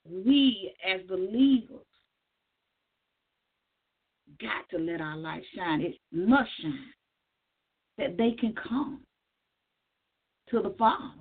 we 0.05 0.71
as 0.87 1.01
believers 1.07 1.79
got 4.39 4.69
to 4.69 4.77
let 4.77 5.01
our 5.01 5.17
light 5.17 5.41
shine. 5.55 5.81
It 5.81 5.95
must 6.11 6.51
shine 6.61 6.93
that 7.97 8.15
they 8.15 8.33
can 8.39 8.53
come 8.53 9.01
to 10.51 10.61
the 10.61 10.75
Father 10.77 11.13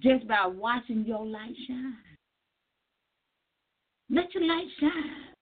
just 0.00 0.28
by 0.28 0.46
watching 0.46 1.06
your 1.06 1.24
light 1.24 1.54
shine. 1.66 1.96
Let 4.10 4.34
your 4.34 4.44
light 4.46 4.68
shine 4.78 5.34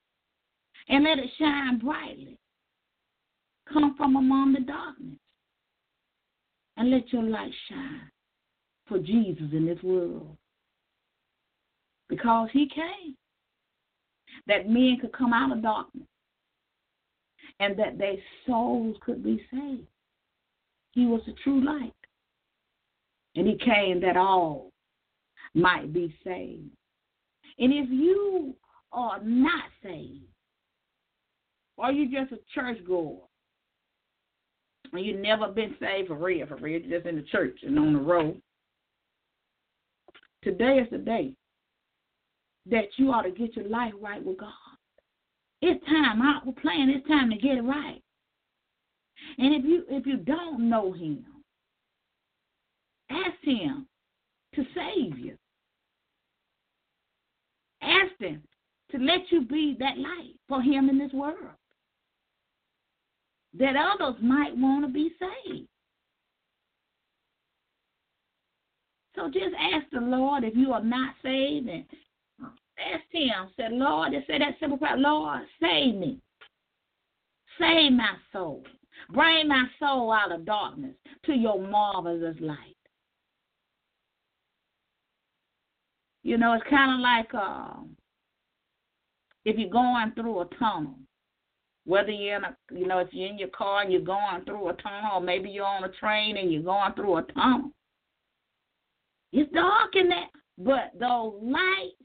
and 0.91 1.03
let 1.03 1.19
it 1.19 1.31
shine 1.41 1.81
brightly. 1.81 2.39
Come 3.73 3.97
from 3.97 4.15
among 4.15 4.53
the 4.53 4.61
darkness 4.61 5.19
and 6.77 6.93
let 6.93 7.13
your 7.13 7.25
light 7.25 7.53
shine 7.69 8.10
for 8.91 8.99
Jesus 8.99 9.47
in 9.53 9.65
this 9.65 9.83
world. 9.83 10.37
Because 12.11 12.51
he 12.53 12.69
came 12.69 13.17
that 14.47 14.69
men 14.69 14.99
could 15.01 15.13
come 15.13 15.33
out 15.33 15.53
of 15.53 15.63
darkness 15.63 16.07
and 17.61 17.79
that 17.79 17.97
their 17.97 18.17
souls 18.47 18.97
could 19.01 19.23
be 19.23 19.41
saved. 19.51 19.87
He 20.93 21.07
was 21.07 21.23
the 21.25 21.35
true 21.45 21.65
light. 21.65 21.95
And 23.37 23.47
he 23.47 23.57
came 23.57 24.01
that 24.01 24.17
all 24.17 24.73
might 25.55 25.93
be 25.93 26.15
saved. 26.25 26.69
And 27.59 27.73
if 27.73 27.89
you 27.91 28.57
are 28.93 29.23
not 29.23 29.65
saved, 29.83 30.25
or 31.77 31.93
you 31.93 32.11
just 32.11 32.33
a 32.33 32.39
church 32.53 32.79
goer, 32.87 33.21
and 34.93 35.07
you 35.07 35.17
never 35.17 35.47
been 35.49 35.77
saved 35.79 36.09
for 36.09 36.17
real, 36.17 36.47
for 36.47 36.57
real, 36.57 36.81
just 36.81 37.07
in 37.07 37.17
the 37.17 37.23
church 37.31 37.59
and 37.63 37.79
on 37.79 37.93
the 37.93 38.01
road, 38.01 38.41
today 40.43 40.79
is 40.79 40.89
the 40.91 40.99
day 40.99 41.33
that 42.71 42.87
you 42.97 43.11
ought 43.11 43.23
to 43.23 43.31
get 43.31 43.57
your 43.57 43.69
life 43.69 43.93
right 44.01 44.25
with 44.25 44.39
God. 44.39 44.53
It's 45.63 45.85
time. 45.87 46.21
We're 46.45 46.53
playing. 46.53 46.91
It's 46.91 47.07
time 47.07 47.31
to 47.31 47.37
get 47.37 47.59
it 47.59 47.63
right. 47.63 48.03
And 49.39 49.55
if 49.55 49.65
you 49.65 49.85
if 49.89 50.07
you 50.07 50.17
don't 50.17 50.69
know 50.69 50.93
Him, 50.93 51.25
ask 53.11 53.37
Him 53.43 53.87
to 54.55 54.65
save 54.75 55.19
you. 55.19 55.37
Ask 57.83 58.19
Him 58.19 58.43
to 58.93 58.99
let 58.99 59.21
you 59.31 59.43
be 59.43 59.77
that 59.79 59.99
light 59.99 60.35
for 60.49 60.63
Him 60.63 60.89
in 60.89 60.99
this 60.99 61.13
world 61.13 61.37
that 63.59 63.75
others 63.77 64.17
might 64.23 64.57
want 64.57 64.87
to 64.87 64.93
be 64.93 65.11
saved. 65.19 65.69
So 69.21 69.29
just 69.29 69.55
ask 69.59 69.87
the 69.93 70.01
Lord 70.01 70.45
if 70.45 70.57
you 70.57 70.73
are 70.73 70.83
not 70.83 71.15
saved 71.23 71.69
and 71.69 71.85
ask 72.41 73.05
him. 73.11 73.51
Say, 73.57 73.69
Lord, 73.71 74.13
just 74.13 74.27
say 74.27 74.39
that 74.39 74.57
simple 74.59 74.79
prayer, 74.79 74.97
Lord, 74.97 75.43
save 75.61 75.95
me. 75.95 76.19
Save 77.59 77.93
my 77.93 78.15
soul. 78.33 78.65
Bring 79.13 79.49
my 79.49 79.65
soul 79.79 80.11
out 80.13 80.33
of 80.33 80.47
darkness 80.47 80.95
to 81.27 81.35
your 81.35 81.61
marvelous 81.61 82.37
light. 82.41 82.77
You 86.23 86.39
know, 86.39 86.55
it's 86.55 86.65
kind 86.71 86.95
of 86.95 87.01
like 87.01 87.35
uh, 87.35 87.83
if 89.45 89.59
you're 89.59 89.71
going 89.71 90.13
through 90.15 90.41
a 90.41 90.45
tunnel 90.59 90.95
whether 91.87 92.11
you're 92.11 92.37
in 92.37 92.45
a, 92.45 92.57
you 92.73 92.87
know, 92.87 92.99
if 92.99 93.09
you're 93.11 93.29
in 93.29 93.39
your 93.39 93.49
car 93.49 93.83
and 93.83 93.91
you're 93.91 94.03
going 94.03 94.45
through 94.45 94.69
a 94.69 94.75
tunnel, 94.75 95.13
or 95.15 95.21
maybe 95.21 95.49
you're 95.49 95.65
on 95.65 95.83
a 95.83 95.89
train 95.89 96.37
and 96.37 96.53
you're 96.53 96.63
going 96.63 96.93
through 96.93 97.17
a 97.17 97.23
tunnel. 97.33 97.73
It's 99.33 99.53
dark 99.53 99.95
in 99.95 100.09
there, 100.09 100.29
but 100.59 100.93
those 100.99 101.35
lights 101.43 101.97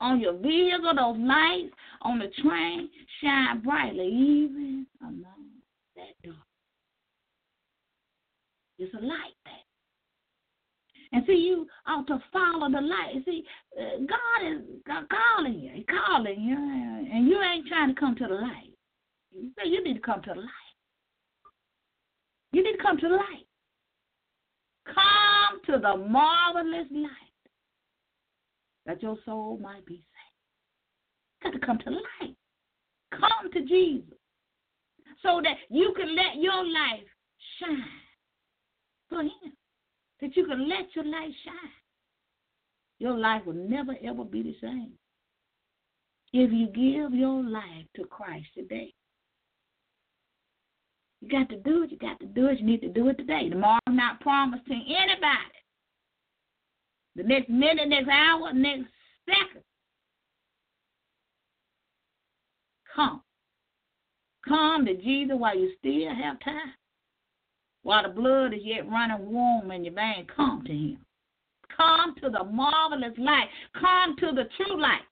on 0.00 0.20
your 0.20 0.34
vehicle, 0.34 0.92
those 0.94 1.16
lights 1.18 1.72
on 2.02 2.18
the 2.18 2.28
train 2.42 2.90
shine 3.22 3.60
brightly, 3.60 4.06
even 4.06 4.86
among 5.00 5.48
that 5.96 6.14
dark. 6.24 6.36
It's 8.78 8.92
a 8.94 8.98
light 8.98 9.36
there. 9.44 9.54
And 11.12 11.24
see, 11.26 11.34
you 11.34 11.66
ought 11.86 12.06
to 12.06 12.18
follow 12.32 12.70
the 12.70 12.80
light. 12.80 13.22
See, 13.24 13.44
uh, 13.78 13.98
God 13.98 14.46
is 14.50 14.62
calling 15.10 15.60
you. 15.60 15.70
He's 15.74 15.84
calling 15.86 16.40
you, 16.40 16.56
and 16.56 17.28
you 17.28 17.40
ain't 17.40 17.66
trying 17.68 17.94
to 17.94 18.00
come 18.00 18.16
to 18.16 18.26
the 18.26 18.34
light. 18.34 18.72
You 19.30 19.50
say 19.56 19.68
you 19.68 19.84
need 19.84 19.94
to 19.94 20.00
come 20.00 20.22
to 20.22 20.32
the 20.34 20.40
light. 20.40 20.48
You 22.52 22.64
need 22.64 22.76
to 22.76 22.82
come 22.82 22.98
to 22.98 23.08
the 23.08 23.14
light. 23.14 23.46
Come 24.86 25.60
to 25.66 25.72
the 25.80 25.96
marvelous 25.96 26.86
light 26.90 27.10
that 28.86 29.02
your 29.02 29.16
soul 29.24 29.58
might 29.62 29.86
be 29.86 29.94
saved. 29.94 31.44
You 31.44 31.50
got 31.50 31.60
to 31.60 31.66
come 31.66 31.78
to 31.78 31.90
light. 31.90 32.36
Come 33.12 33.50
to 33.52 33.60
Jesus 33.60 34.18
so 35.22 35.40
that 35.42 35.56
you 35.68 35.92
can 35.96 36.14
let 36.16 36.36
your 36.36 36.64
life 36.64 37.06
shine 37.60 37.84
for 39.08 39.22
Him. 39.22 39.52
That 40.20 40.36
you 40.36 40.46
can 40.46 40.68
let 40.68 40.94
your 40.94 41.04
light 41.04 41.32
shine. 41.44 41.70
Your 42.98 43.18
life 43.18 43.44
will 43.44 43.54
never 43.54 43.94
ever 44.04 44.24
be 44.24 44.42
the 44.42 44.56
same. 44.60 44.92
If 46.32 46.50
you 46.52 46.66
give 46.68 47.12
your 47.12 47.42
life 47.42 47.86
to 47.96 48.04
Christ 48.04 48.46
today, 48.54 48.94
you 51.22 51.28
got 51.28 51.48
to 51.50 51.56
do 51.56 51.84
it. 51.84 51.92
You 51.92 51.98
got 51.98 52.18
to 52.20 52.26
do 52.26 52.48
it. 52.48 52.58
You 52.58 52.66
need 52.66 52.80
to 52.80 52.88
do 52.88 53.08
it 53.08 53.16
today. 53.16 53.48
Tomorrow 53.48 53.78
not 53.88 54.20
promised 54.20 54.66
to 54.66 54.74
anybody. 54.74 55.52
The 57.14 57.22
next 57.22 57.48
minute, 57.48 57.88
next 57.88 58.08
hour, 58.08 58.52
next 58.52 58.88
second. 59.26 59.62
Come. 62.94 63.22
Come 64.46 64.84
to 64.86 64.96
Jesus 64.96 65.36
while 65.38 65.56
you 65.56 65.70
still 65.78 66.12
have 66.12 66.40
time. 66.40 66.74
While 67.84 68.02
the 68.02 68.08
blood 68.08 68.52
is 68.52 68.60
yet 68.64 68.88
running 68.90 69.30
warm 69.30 69.70
in 69.70 69.84
your 69.84 69.94
veins, 69.94 70.28
come 70.34 70.64
to 70.66 70.72
him. 70.72 70.98
Come 71.76 72.16
to 72.22 72.30
the 72.30 72.44
marvelous 72.44 73.16
light. 73.16 73.46
Come 73.80 74.16
to 74.18 74.32
the 74.32 74.48
true 74.56 74.80
light. 74.80 75.02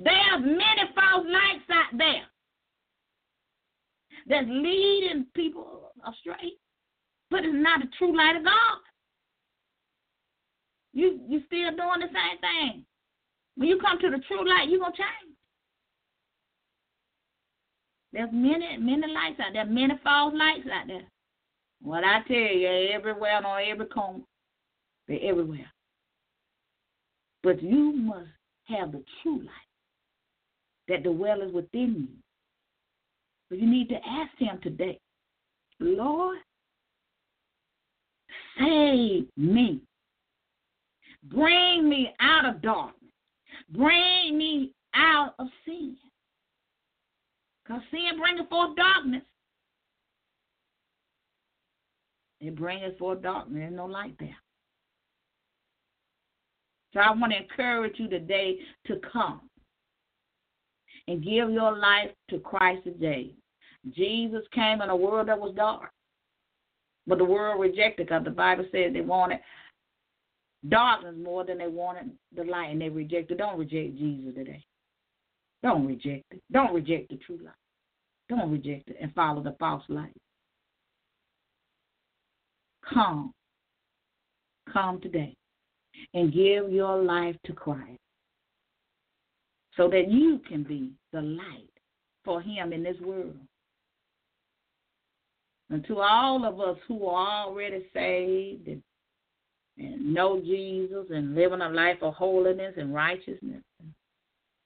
There 0.00 0.12
are 0.12 0.40
many 0.40 0.82
false 0.94 1.26
lights 1.26 1.70
out 1.70 1.96
there 1.96 2.24
that's 4.26 4.46
leading 4.48 5.26
people 5.34 5.92
astray. 6.06 6.52
But 7.30 7.44
it's 7.44 7.54
not 7.54 7.80
the 7.80 7.88
true 7.98 8.16
light 8.16 8.36
of 8.36 8.44
God. 8.44 8.78
You 10.92 11.20
you 11.28 11.42
still 11.46 11.70
doing 11.70 12.00
the 12.00 12.06
same 12.06 12.38
thing. 12.40 12.84
When 13.56 13.68
you 13.68 13.78
come 13.80 13.98
to 13.98 14.10
the 14.10 14.22
true 14.28 14.48
light, 14.48 14.68
you're 14.68 14.80
gonna 14.80 14.92
change. 14.96 15.34
There's 18.12 18.30
many, 18.32 18.76
many 18.78 19.12
lights 19.12 19.40
out 19.40 19.52
there, 19.52 19.64
many 19.64 19.94
false 20.04 20.32
lights 20.36 20.68
out 20.72 20.86
there. 20.86 21.02
What 21.82 22.04
I 22.04 22.22
tell 22.28 22.36
you, 22.36 22.90
everywhere 22.92 23.44
on 23.44 23.62
every 23.68 23.86
corner. 23.86 24.20
They're 25.08 25.18
everywhere. 25.22 25.70
But 27.42 27.62
you 27.62 27.92
must 27.92 28.28
have 28.68 28.92
the 28.92 29.02
true 29.22 29.38
light 29.38 29.48
that 30.88 31.02
dwells 31.02 31.52
within 31.52 32.08
you. 32.08 32.23
You 33.60 33.70
need 33.70 33.88
to 33.88 33.96
ask 33.96 34.36
him 34.38 34.58
today, 34.62 34.98
Lord, 35.80 36.38
Save 38.58 39.26
me. 39.36 39.80
Bring 41.24 41.88
me 41.88 42.12
out 42.20 42.44
of 42.44 42.62
darkness. 42.62 43.10
Bring 43.70 44.36
me 44.36 44.72
out 44.94 45.34
of 45.38 45.46
sin. 45.64 45.96
Because 47.64 47.82
sin 47.90 48.18
bringeth 48.18 48.48
forth 48.48 48.76
darkness. 48.76 49.22
It 52.40 52.54
bringeth 52.54 52.98
forth 52.98 53.22
darkness. 53.22 53.56
There's 53.58 53.74
no 53.74 53.86
light 53.86 54.14
there. 54.20 54.36
So 56.92 57.00
I 57.00 57.10
want 57.12 57.32
to 57.32 57.38
encourage 57.38 57.98
you 57.98 58.08
today 58.08 58.58
to 58.86 59.00
come 59.12 59.40
and 61.08 61.24
give 61.24 61.50
your 61.50 61.76
life 61.76 62.10
to 62.30 62.38
Christ 62.38 62.84
today. 62.84 63.34
Jesus 63.92 64.42
came 64.54 64.80
in 64.80 64.88
a 64.88 64.96
world 64.96 65.28
that 65.28 65.38
was 65.38 65.54
dark, 65.54 65.90
but 67.06 67.18
the 67.18 67.24
world 67.24 67.60
rejected 67.60 68.06
because 68.06 68.24
the 68.24 68.30
Bible 68.30 68.64
says 68.72 68.92
they 68.92 69.00
wanted 69.00 69.40
darkness 70.68 71.14
more 71.22 71.44
than 71.44 71.58
they 71.58 71.68
wanted 71.68 72.10
the 72.34 72.44
light, 72.44 72.70
and 72.70 72.80
they 72.80 72.88
rejected. 72.88 73.38
Don't 73.38 73.58
reject 73.58 73.98
Jesus 73.98 74.34
today. 74.34 74.64
Don't 75.62 75.86
reject 75.86 76.24
it. 76.30 76.42
Don't 76.52 76.74
reject 76.74 77.10
the 77.10 77.16
true 77.16 77.38
light. 77.42 77.54
Don't 78.28 78.50
reject 78.50 78.88
it 78.88 78.96
and 79.00 79.14
follow 79.14 79.42
the 79.42 79.56
false 79.58 79.82
light. 79.88 80.16
Come. 82.92 83.32
Come 84.72 85.00
today 85.00 85.34
and 86.14 86.32
give 86.32 86.70
your 86.70 87.02
life 87.02 87.36
to 87.46 87.52
Christ 87.52 88.00
so 89.76 89.88
that 89.88 90.10
you 90.10 90.40
can 90.48 90.62
be 90.62 90.92
the 91.12 91.20
light 91.20 91.70
for 92.24 92.40
Him 92.40 92.72
in 92.72 92.82
this 92.82 92.96
world. 93.00 93.36
And 95.74 95.84
to 95.86 95.98
all 95.98 96.44
of 96.44 96.60
us 96.60 96.78
who 96.86 97.06
are 97.06 97.46
already 97.46 97.84
saved 97.92 98.68
and, 98.68 98.80
and 99.76 100.14
know 100.14 100.40
Jesus 100.40 101.06
and 101.10 101.34
living 101.34 101.62
a 101.62 101.68
life 101.68 101.98
of 102.00 102.14
holiness 102.14 102.74
and 102.76 102.94
righteousness, 102.94 103.60
and 103.80 103.92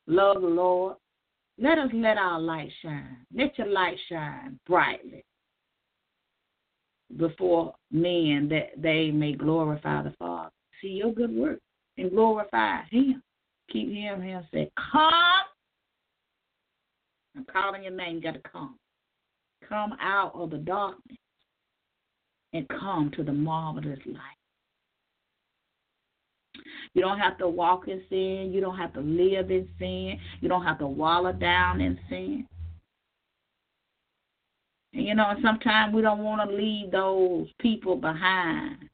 love 0.06 0.42
the 0.42 0.48
Lord, 0.48 0.96
let 1.56 1.78
us 1.78 1.88
let 1.94 2.18
our 2.18 2.38
light 2.38 2.68
shine. 2.82 3.16
Let 3.34 3.56
your 3.56 3.68
light 3.68 3.96
shine 4.10 4.60
brightly 4.66 5.24
before 7.16 7.74
men 7.90 8.50
that 8.50 8.72
they 8.76 9.10
may 9.10 9.32
glorify 9.32 10.02
the 10.02 10.12
Father. 10.18 10.50
See 10.82 10.88
your 10.88 11.14
good 11.14 11.34
work 11.34 11.58
and 11.96 12.10
glorify 12.10 12.82
Him. 12.90 13.22
Keep 13.72 13.88
hearing 13.88 14.20
Him 14.20 14.46
say, 14.52 14.70
Come. 14.92 15.10
I'm 17.34 17.46
calling 17.50 17.84
your 17.84 17.92
name. 17.92 18.16
You 18.16 18.20
got 18.20 18.34
to 18.34 18.40
come. 18.40 18.76
Come 19.68 19.94
out 20.00 20.32
of 20.34 20.50
the 20.50 20.58
darkness 20.58 21.18
and 22.52 22.66
come 22.68 23.10
to 23.16 23.22
the 23.22 23.32
marvelous 23.32 23.98
light. 24.06 24.38
You 26.94 27.02
don't 27.02 27.18
have 27.18 27.38
to 27.38 27.48
walk 27.48 27.88
in 27.88 28.02
sin. 28.08 28.50
You 28.52 28.60
don't 28.60 28.76
have 28.78 28.92
to 28.94 29.00
live 29.00 29.50
in 29.50 29.68
sin. 29.78 30.18
You 30.40 30.48
don't 30.48 30.64
have 30.64 30.78
to 30.78 30.86
wallow 30.86 31.32
down 31.32 31.80
in 31.80 31.98
sin. 32.08 32.46
And 34.94 35.06
you 35.06 35.14
know, 35.14 35.34
sometimes 35.42 35.94
we 35.94 36.02
don't 36.02 36.24
want 36.24 36.48
to 36.48 36.56
leave 36.56 36.90
those 36.90 37.46
people 37.60 37.96
behind. 37.96 38.88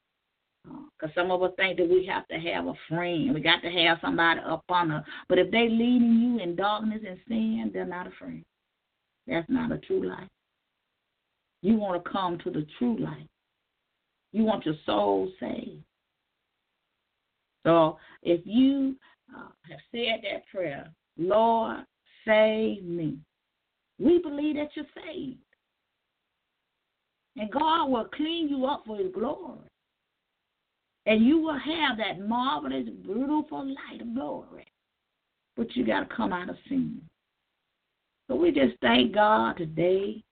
Because 0.64 1.14
uh, 1.16 1.20
some 1.20 1.31
of 1.31 1.43
us 1.43 1.53
think 1.57 1.77
that 1.77 1.89
we 1.89 2.07
have 2.07 2.27
to 2.29 2.37
have 2.37 2.66
a 2.66 2.75
friend. 2.89 3.35
We 3.35 3.41
got 3.41 3.61
to 3.62 3.70
have 3.70 3.99
somebody 4.01 4.41
up 4.41 4.64
on 4.68 4.91
us. 4.91 5.05
But 5.29 5.39
if 5.39 5.51
they're 5.51 5.68
leading 5.68 6.18
you 6.20 6.43
in 6.43 6.57
darkness 6.57 7.03
and 7.07 7.18
sin, 7.29 7.70
they're 7.72 7.85
not 7.85 8.07
a 8.07 8.11
friend. 8.18 8.43
That's 9.27 9.49
not 9.49 9.72
a 9.72 9.79
true 9.79 10.09
life. 10.09 10.29
You 11.65 11.77
want 11.77 12.05
to 12.05 12.11
come 12.11 12.37
to 12.45 12.51
the 12.51 12.67
true 12.79 12.99
light. 12.99 13.27
You 14.33 14.45
want 14.45 14.67
your 14.67 14.75
soul 14.85 15.33
saved. 15.41 15.83
So 17.65 17.97
if 18.23 18.43
you 18.45 18.97
uh, 19.35 19.49
have 19.71 19.79
said 19.91 20.21
that 20.25 20.47
prayer, 20.53 20.91
Lord, 21.17 21.79
save 22.27 22.85
me, 22.85 23.17
we 23.99 24.19
believe 24.19 24.57
that 24.57 24.73
you're 24.75 24.85
saved. 25.07 25.39
And 27.39 27.51
God 27.51 27.87
will 27.87 28.11
clean 28.15 28.51
you 28.51 28.67
up 28.67 28.83
for 28.87 28.99
his 28.99 29.11
glory. 29.15 29.61
And 31.07 31.25
you 31.25 31.39
will 31.39 31.59
have 31.59 31.97
that 31.97 32.21
marvelous, 32.29 32.91
beautiful 33.03 33.65
light 33.65 34.03
of 34.03 34.15
glory. 34.15 34.67
But 35.57 35.75
you 35.75 35.87
got 35.87 36.07
to 36.07 36.15
come 36.15 36.35
out 36.35 36.51
of 36.51 36.57
sin. 36.69 37.01
So 38.29 38.37
we 38.37 38.51
just 38.51 38.75
thank 38.83 39.15
God 39.15 39.57
today 39.57 40.24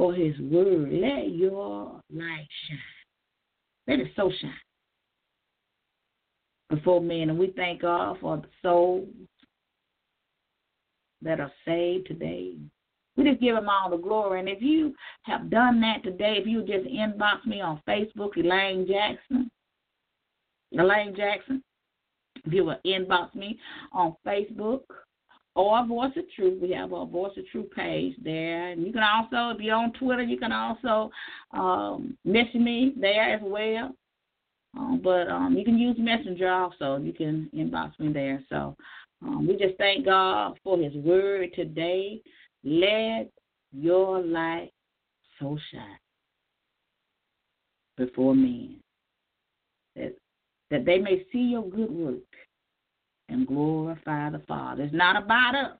for 0.00 0.14
his 0.14 0.34
word. 0.38 0.90
Let 0.90 1.30
your 1.30 2.00
light 2.10 2.48
shine. 2.66 2.78
Let 3.86 4.00
it 4.00 4.10
so 4.16 4.32
shine 4.40 4.50
before 6.70 7.02
men. 7.02 7.28
And 7.28 7.38
we 7.38 7.52
thank 7.54 7.82
God 7.82 8.16
for 8.18 8.38
the 8.38 8.48
souls 8.62 9.08
that 11.20 11.38
are 11.38 11.52
saved 11.66 12.06
today. 12.06 12.54
We 13.18 13.24
just 13.24 13.42
give 13.42 13.54
him 13.54 13.68
all 13.68 13.90
the 13.90 13.98
glory. 13.98 14.40
And 14.40 14.48
if 14.48 14.62
you 14.62 14.94
have 15.24 15.50
done 15.50 15.82
that 15.82 16.02
today, 16.02 16.36
if 16.38 16.46
you 16.46 16.60
just 16.62 16.86
inbox 16.86 17.44
me 17.44 17.60
on 17.60 17.82
Facebook, 17.86 18.38
Elaine 18.38 18.86
Jackson, 18.88 19.50
Elaine 20.72 21.14
Jackson, 21.14 21.62
if 22.46 22.54
you 22.54 22.64
will 22.64 22.80
inbox 22.86 23.34
me 23.34 23.60
on 23.92 24.16
Facebook 24.26 24.80
or 25.60 25.86
Voice 25.86 26.12
of 26.16 26.24
Truth, 26.34 26.58
we 26.62 26.70
have 26.72 26.92
a 26.92 27.04
Voice 27.04 27.36
of 27.36 27.46
Truth 27.48 27.70
page 27.76 28.14
there. 28.24 28.70
And 28.70 28.86
you 28.86 28.92
can 28.92 29.02
also, 29.02 29.54
if 29.54 29.60
you're 29.60 29.76
on 29.76 29.92
Twitter, 29.92 30.22
you 30.22 30.38
can 30.38 30.52
also 30.52 31.10
um, 31.52 32.16
message 32.24 32.54
me 32.54 32.94
there 32.98 33.34
as 33.34 33.40
well. 33.42 33.94
Um, 34.76 35.00
but 35.02 35.28
um, 35.28 35.56
you 35.56 35.64
can 35.64 35.78
use 35.78 35.96
Messenger 35.98 36.50
also. 36.50 36.96
You 36.98 37.12
can 37.12 37.50
inbox 37.54 37.98
me 37.98 38.12
there. 38.12 38.42
So 38.48 38.76
um, 39.22 39.46
we 39.46 39.56
just 39.56 39.76
thank 39.78 40.06
God 40.06 40.58
for 40.64 40.78
His 40.78 40.94
word 40.94 41.50
today. 41.54 42.22
Let 42.64 43.30
your 43.72 44.22
light 44.22 44.70
so 45.38 45.58
shine 45.72 45.98
before 47.96 48.34
men 48.34 48.76
that, 49.96 50.14
that 50.70 50.84
they 50.86 50.98
may 50.98 51.26
see 51.32 51.38
your 51.38 51.68
good 51.68 51.90
work 51.90 52.18
and 53.30 53.46
glorify 53.46 54.30
the 54.30 54.40
Father. 54.46 54.82
It's 54.82 54.94
not 54.94 55.16
about 55.16 55.54
us, 55.54 55.78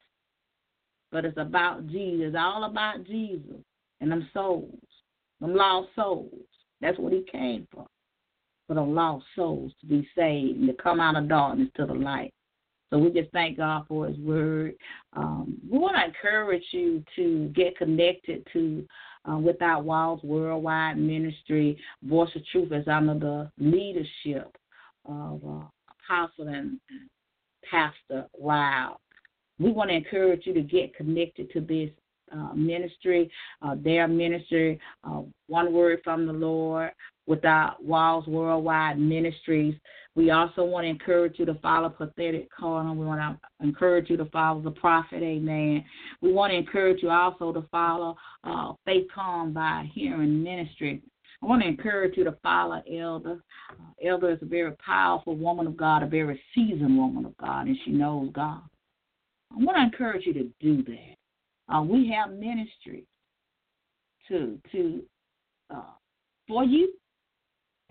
but 1.12 1.24
it's 1.24 1.38
about 1.38 1.86
Jesus. 1.88 2.28
It's 2.28 2.36
all 2.38 2.64
about 2.64 3.05
Jesus 3.05 3.57
and 4.01 4.11
them 4.11 4.28
souls, 4.32 4.78
them 5.40 5.55
lost 5.55 5.88
souls. 5.94 6.32
That's 6.80 6.98
what 6.98 7.12
He 7.12 7.24
came 7.30 7.66
for 7.72 7.86
for 8.70 8.74
the 8.74 8.80
lost 8.80 9.24
souls 9.34 9.72
to 9.80 9.86
be 9.86 10.09
saved 10.16 10.59
and 10.59 10.68
to 10.68 10.74
come 10.80 11.01
out 11.01 11.16
of 11.16 11.28
darkness 11.28 11.68
to 11.74 11.84
the 11.86 11.92
light. 11.92 12.32
So 12.88 12.98
we 12.98 13.11
just 13.11 13.32
thank 13.32 13.57
God 13.57 13.84
for 13.88 14.07
His 14.07 14.16
word. 14.18 14.74
Um, 15.12 15.59
we 15.68 15.76
want 15.76 15.96
to 15.96 16.05
encourage 16.05 16.62
you 16.70 17.03
to 17.16 17.48
get 17.48 17.76
connected 17.76 18.46
to 18.53 18.86
uh, 19.28 19.38
Without 19.38 19.84
Walls 19.84 20.20
Worldwide 20.22 20.98
Ministry. 20.98 21.76
Voice 22.05 22.30
of 22.36 22.46
Truth 22.53 22.70
is 22.70 22.86
under 22.86 23.18
the 23.18 23.51
leadership 23.59 24.57
of 25.05 25.40
uh, 25.44 25.64
Apostle 26.09 26.46
and 26.46 26.78
Pastor 27.68 28.26
Wow. 28.36 28.98
We 29.58 29.72
want 29.72 29.90
to 29.90 29.96
encourage 29.96 30.46
you 30.46 30.54
to 30.54 30.62
get 30.62 30.94
connected 30.96 31.50
to 31.52 31.61
this 31.61 31.90
uh, 32.32 32.54
ministry, 32.54 33.30
uh, 33.62 33.74
their 33.78 34.08
ministry, 34.08 34.80
uh, 35.04 35.22
one 35.48 35.72
word 35.72 36.00
from 36.04 36.26
the 36.26 36.32
Lord, 36.32 36.92
Without 37.26 37.82
Walls 37.84 38.26
Worldwide 38.26 38.98
Ministries. 38.98 39.74
We 40.16 40.30
also 40.30 40.64
want 40.64 40.84
to 40.84 40.88
encourage 40.88 41.38
you 41.38 41.46
to 41.46 41.54
follow 41.54 41.88
Prophetic 41.88 42.48
Corner. 42.56 42.92
We 42.92 43.06
want 43.06 43.20
to 43.20 43.64
encourage 43.64 44.11
you 44.11 44.16
to 44.16 44.24
follow 44.26 44.61
the 44.61 44.70
Prophet. 44.70 45.22
Amen. 45.22 45.84
We 46.20 46.32
want 46.32 46.52
to 46.52 46.56
encourage 46.56 47.02
you 47.02 47.11
also 47.11 47.52
to 47.52 47.62
follow 47.70 48.16
uh, 48.44 48.72
Faith 48.84 49.06
Come 49.14 49.52
by 49.52 49.88
Hearing 49.94 50.42
Ministry. 50.42 51.02
I 51.43 51.47
want 51.47 51.62
to 51.62 51.68
encourage 51.68 52.16
you 52.16 52.24
to 52.24 52.36
follow 52.43 52.82
Elder. 52.91 53.43
Uh, 53.70 54.07
Elder 54.07 54.30
is 54.30 54.38
a 54.43 54.47
very 54.47 54.72
powerful 54.72 55.36
woman 55.36 55.66
of 55.66 55.76
God, 55.76 56.03
a 56.03 56.07
very 56.07 56.41
seasoned 56.55 56.97
woman 56.97 57.24
of 57.24 57.36
God, 57.38 57.66
and 57.66 57.76
she 57.84 57.93
knows 57.93 58.30
God. 58.34 58.62
I 59.53 59.57
want 59.57 59.76
to 59.78 59.82
encourage 59.82 60.26
you 60.26 60.34
to 60.34 60.49
do 60.61 60.82
that. 60.84 61.74
Uh, 61.74 61.82
we 61.82 62.11
have 62.11 62.32
ministry 62.32 63.05
to 64.28 64.59
to 64.72 65.03
uh, 65.74 65.95
for 66.47 66.64
you 66.64 66.93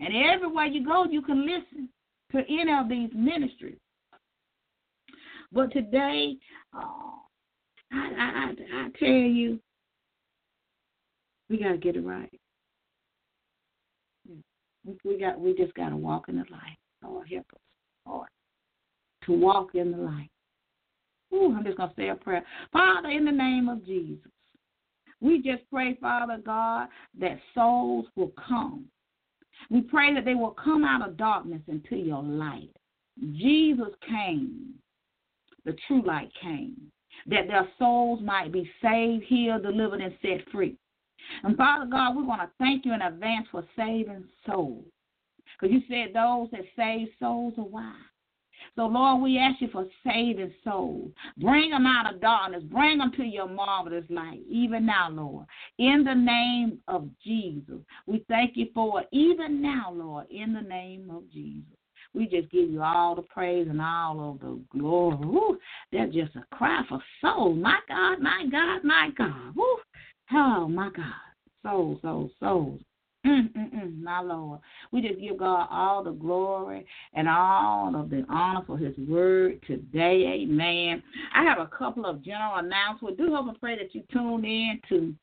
and 0.00 0.14
everywhere 0.16 0.64
you 0.64 0.84
go, 0.84 1.04
you 1.04 1.20
can 1.20 1.46
listen 1.46 1.88
to 2.32 2.38
any 2.38 2.72
of 2.72 2.88
these 2.88 3.10
ministries. 3.14 3.78
But 5.52 5.72
today, 5.72 6.36
uh, 6.74 6.80
I, 7.92 7.96
I, 7.96 8.30
I, 8.34 8.54
I 8.72 8.88
tell 8.98 9.08
you, 9.08 9.60
we 11.50 11.58
got 11.58 11.72
to 11.72 11.76
get 11.76 11.96
it 11.96 12.00
right. 12.00 12.39
We 15.04 15.18
got, 15.18 15.40
we 15.40 15.54
just 15.54 15.74
got 15.74 15.90
to 15.90 15.96
walk 15.96 16.28
in 16.28 16.36
the 16.36 16.44
light. 16.50 16.78
Lord, 17.02 17.28
help 17.30 17.46
us, 17.52 17.60
Lord, 18.06 18.28
to 19.26 19.32
walk 19.32 19.74
in 19.74 19.92
the 19.92 19.98
light. 19.98 20.30
Ooh, 21.32 21.54
I'm 21.56 21.64
just 21.64 21.76
gonna 21.76 21.92
say 21.96 22.08
a 22.08 22.14
prayer, 22.14 22.44
Father, 22.72 23.08
in 23.10 23.24
the 23.24 23.32
name 23.32 23.68
of 23.68 23.84
Jesus. 23.86 24.30
We 25.20 25.42
just 25.42 25.62
pray, 25.70 25.96
Father 26.00 26.38
God, 26.44 26.88
that 27.20 27.38
souls 27.54 28.06
will 28.16 28.32
come 28.48 28.86
We 29.70 29.82
pray 29.82 30.14
that 30.14 30.24
they 30.24 30.34
will 30.34 30.56
come 30.62 30.84
out 30.84 31.06
of 31.06 31.16
darkness 31.16 31.62
into 31.68 31.96
your 31.96 32.22
light. 32.22 32.70
Jesus 33.32 33.90
came, 34.08 34.74
the 35.64 35.76
true 35.86 36.02
light 36.06 36.30
came, 36.40 36.76
that 37.26 37.46
their 37.48 37.68
souls 37.78 38.20
might 38.22 38.52
be 38.52 38.70
saved, 38.82 39.24
healed, 39.24 39.62
delivered, 39.62 40.00
and 40.00 40.14
set 40.22 40.48
free. 40.50 40.76
And 41.42 41.56
Father 41.56 41.86
God, 41.86 42.16
we 42.16 42.22
want 42.22 42.42
to 42.42 42.50
thank 42.58 42.84
you 42.84 42.92
in 42.92 43.02
advance 43.02 43.46
for 43.50 43.64
saving 43.76 44.24
souls. 44.46 44.84
Because 45.60 45.74
you 45.74 45.82
said 45.88 46.14
those 46.14 46.48
that 46.52 46.62
save 46.76 47.08
souls 47.18 47.54
are 47.58 47.64
wise. 47.64 47.94
So, 48.76 48.86
Lord, 48.86 49.22
we 49.22 49.38
ask 49.38 49.60
you 49.60 49.68
for 49.72 49.86
saving 50.04 50.52
souls. 50.64 51.10
Bring 51.38 51.70
them 51.70 51.86
out 51.86 52.12
of 52.12 52.20
darkness. 52.20 52.62
Bring 52.64 52.98
them 52.98 53.10
to 53.16 53.24
your 53.24 53.48
marvelous 53.48 54.04
light, 54.10 54.40
even 54.48 54.86
now, 54.86 55.10
Lord. 55.10 55.46
In 55.78 56.04
the 56.04 56.14
name 56.14 56.78
of 56.86 57.08
Jesus, 57.24 57.80
we 58.06 58.24
thank 58.28 58.56
you 58.56 58.68
for 58.74 59.00
it, 59.00 59.08
even 59.12 59.60
now, 59.60 59.92
Lord, 59.92 60.26
in 60.30 60.52
the 60.52 60.60
name 60.60 61.10
of 61.10 61.30
Jesus. 61.32 61.76
We 62.12 62.26
just 62.26 62.50
give 62.50 62.70
you 62.70 62.82
all 62.82 63.14
the 63.14 63.22
praise 63.22 63.68
and 63.68 63.80
all 63.80 64.32
of 64.32 64.40
the 64.40 64.60
glory. 64.76 65.16
Woo, 65.26 65.58
that's 65.92 66.12
just 66.12 66.34
a 66.36 66.44
cry 66.54 66.82
for 66.88 67.00
souls. 67.20 67.58
My 67.60 67.78
God, 67.88 68.20
my 68.20 68.46
God, 68.50 68.84
my 68.84 69.10
God. 69.16 69.54
Woo. 69.54 69.76
Oh, 70.32 70.68
my 70.68 70.90
God. 70.90 71.12
Souls, 71.62 71.98
souls, 72.02 72.30
souls. 72.40 72.80
Mm-mm-mm, 73.26 74.02
my 74.02 74.20
Lord. 74.20 74.60
We 74.92 75.02
just 75.02 75.20
give 75.20 75.38
God 75.38 75.68
all 75.70 76.02
the 76.02 76.12
glory 76.12 76.86
and 77.12 77.28
all 77.28 77.94
of 77.94 78.08
the 78.08 78.24
honor 78.30 78.62
for 78.66 78.78
his 78.78 78.96
word 78.96 79.60
today. 79.66 80.40
Amen. 80.42 81.02
I 81.34 81.42
have 81.44 81.58
a 81.58 81.66
couple 81.66 82.06
of 82.06 82.24
general 82.24 82.56
announcements. 82.56 83.18
Do 83.18 83.34
hope 83.34 83.48
and 83.48 83.60
pray 83.60 83.76
that 83.76 83.94
you 83.94 84.02
tune 84.10 84.44
in 84.44 84.80
to 84.88 85.14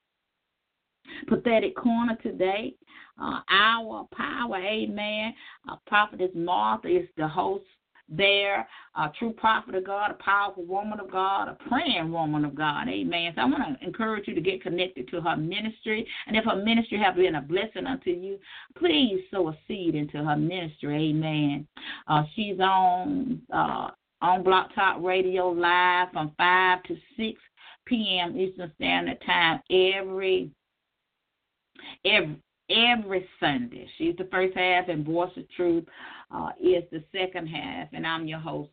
Prophetic 1.28 1.76
Corner 1.76 2.18
today. 2.22 2.76
Uh, 3.20 3.40
our 3.50 4.08
power, 4.16 4.58
amen. 4.58 5.34
Uh, 5.68 5.78
Prophetess 5.88 6.30
Martha 6.36 6.88
is 6.88 7.08
the 7.18 7.28
host 7.28 7.66
there, 8.10 8.68
a 8.96 9.12
true 9.20 9.32
prophet 9.32 9.76
of 9.76 9.86
God, 9.86 10.12
a 10.12 10.24
powerful 10.24 10.64
woman 10.64 11.00
of 11.00 11.12
God, 11.12 11.50
a 11.50 11.58
praying 11.70 12.12
woman 12.12 12.46
of 12.46 12.56
God. 12.56 12.88
Amen. 12.88 13.34
So 13.36 13.42
I 13.42 13.46
want 13.46 13.80
to 13.80 13.86
encourage 13.86 14.28
you 14.28 14.36
to 14.36 14.42
get 14.42 14.64
connected 14.64 15.08
to 15.10 15.22
her 15.22 15.36
ministry. 15.36 16.08
And 16.26 16.36
if 16.36 16.46
her 16.46 16.56
ministry 16.56 16.98
have 17.00 17.16
been 17.16 17.36
a 17.36 17.42
blessing 17.42 17.86
unto 17.86 18.12
you, 18.12 18.40
please 18.78 19.22
sow 19.32 19.50
a 19.50 19.58
seed 19.68 19.96
into 19.96 20.24
her 20.24 20.38
ministry. 20.38 21.10
Amen. 21.10 21.68
Uh, 22.08 22.24
she's 22.36 22.60
on 22.60 23.42
uh, 23.54 23.90
on 24.22 24.44
Blog 24.44 24.72
Talk 24.74 24.98
Radio 25.02 25.50
live 25.50 26.08
from 26.12 26.34
5 26.38 26.84
to 26.84 26.96
6 27.18 27.40
p.m. 27.86 28.38
Eastern 28.38 28.72
Standard 28.76 29.22
Time 29.26 29.62
every 29.70 30.50
every 32.06 32.42
every 32.70 33.28
Sunday. 33.40 33.88
She's 33.98 34.16
the 34.18 34.28
first 34.32 34.56
half, 34.56 34.90
and 34.90 35.06
Voice 35.06 35.32
of 35.38 35.50
Truth 35.56 35.86
uh, 36.32 36.50
is 36.62 36.84
the 36.92 37.04
second 37.12 37.48
half, 37.48 37.88
and 37.94 38.06
I'm 38.06 38.28
your 38.28 38.40
host, 38.40 38.70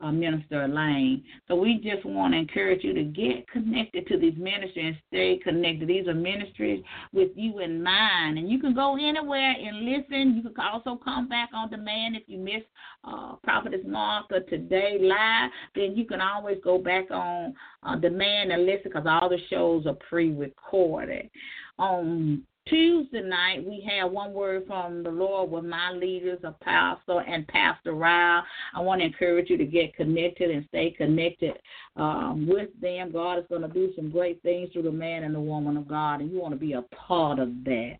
uh, 0.00 0.12
Minister 0.12 0.62
Elaine. 0.62 1.24
So 1.48 1.56
we 1.56 1.80
just 1.82 2.04
want 2.04 2.32
to 2.32 2.38
encourage 2.38 2.84
you 2.84 2.94
to 2.94 3.02
get 3.02 3.48
connected 3.48 4.06
to 4.06 4.18
these 4.18 4.36
ministries 4.36 4.94
and 4.94 4.96
stay 5.08 5.40
connected. 5.42 5.88
These 5.88 6.06
are 6.06 6.14
ministries 6.14 6.84
with 7.12 7.30
you 7.34 7.58
in 7.58 7.82
mind, 7.82 8.38
and 8.38 8.48
you 8.48 8.60
can 8.60 8.74
go 8.74 8.94
anywhere 8.94 9.54
and 9.58 9.84
listen. 9.84 10.36
You 10.36 10.50
can 10.50 10.64
also 10.72 11.00
come 11.02 11.28
back 11.28 11.48
on 11.52 11.70
demand 11.70 12.16
if 12.16 12.22
you 12.26 12.38
miss 12.38 12.62
uh, 13.02 13.36
Prophetess 13.42 13.80
Martha 13.86 14.40
today 14.48 14.98
live. 15.00 15.50
Then 15.74 15.96
you 15.96 16.04
can 16.04 16.20
always 16.20 16.58
go 16.62 16.78
back 16.78 17.10
on 17.10 17.54
uh, 17.82 17.96
demand 17.96 18.52
and 18.52 18.66
listen 18.66 18.82
because 18.84 19.06
all 19.08 19.28
the 19.28 19.38
shows 19.50 19.86
are 19.86 19.96
pre-recorded. 20.08 21.30
On 21.78 22.42
Tuesday 22.68 23.22
night, 23.22 23.64
we 23.64 23.80
had 23.80 24.04
one 24.04 24.32
word 24.32 24.64
from 24.66 25.02
the 25.02 25.10
Lord 25.10 25.50
with 25.50 25.64
my 25.64 25.92
leaders, 25.92 26.38
Apostle 26.44 27.20
and 27.26 27.46
Pastor 27.48 27.94
Ryle. 27.94 28.44
I 28.74 28.80
want 28.80 29.00
to 29.00 29.06
encourage 29.06 29.48
you 29.48 29.56
to 29.56 29.64
get 29.64 29.94
connected 29.96 30.50
and 30.50 30.66
stay 30.68 30.90
connected 30.90 31.54
um, 31.96 32.46
with 32.48 32.68
them. 32.80 33.12
God 33.12 33.38
is 33.38 33.44
going 33.48 33.62
to 33.62 33.68
do 33.68 33.92
some 33.96 34.10
great 34.10 34.42
things 34.42 34.70
through 34.72 34.82
the 34.82 34.92
man 34.92 35.24
and 35.24 35.34
the 35.34 35.40
woman 35.40 35.76
of 35.76 35.88
God, 35.88 36.20
and 36.20 36.30
you 36.30 36.40
want 36.40 36.52
to 36.52 36.60
be 36.60 36.74
a 36.74 36.82
part 36.82 37.38
of 37.38 37.48
that. 37.64 37.96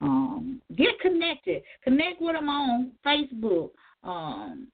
Um, 0.00 0.60
get 0.76 0.98
connected. 1.00 1.62
Connect 1.84 2.20
with 2.20 2.34
them 2.34 2.48
on 2.48 2.92
Facebook. 3.04 3.70
Um, 4.04 4.68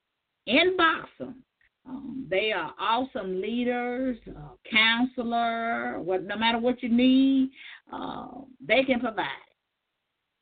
inbox 0.48 1.04
them. 1.18 1.42
Um, 1.88 2.26
they 2.28 2.52
are 2.52 2.74
awesome 2.80 3.40
leaders, 3.40 4.18
uh, 4.28 4.54
counselor. 4.68 6.00
What 6.00 6.24
no 6.24 6.36
matter 6.36 6.58
what 6.58 6.82
you 6.82 6.88
need, 6.88 7.50
uh, 7.92 8.26
they 8.66 8.84
can 8.84 9.00
provide. 9.00 9.26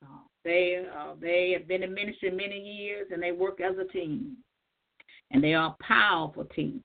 Uh, 0.03 0.19
they 0.45 0.85
uh, 0.97 1.15
they 1.21 1.55
have 1.57 1.69
been 1.69 1.83
in 1.83 1.95
ministry 1.95 2.31
many 2.31 2.59
years, 2.59 3.09
and 3.13 3.23
they 3.23 3.33
work 3.33 3.61
as 3.61 3.77
a 3.79 3.91
team, 3.93 4.37
and 5.31 5.43
they 5.43 5.55
are 5.55 5.77
a 5.79 5.83
powerful 5.83 6.45
team, 6.45 6.83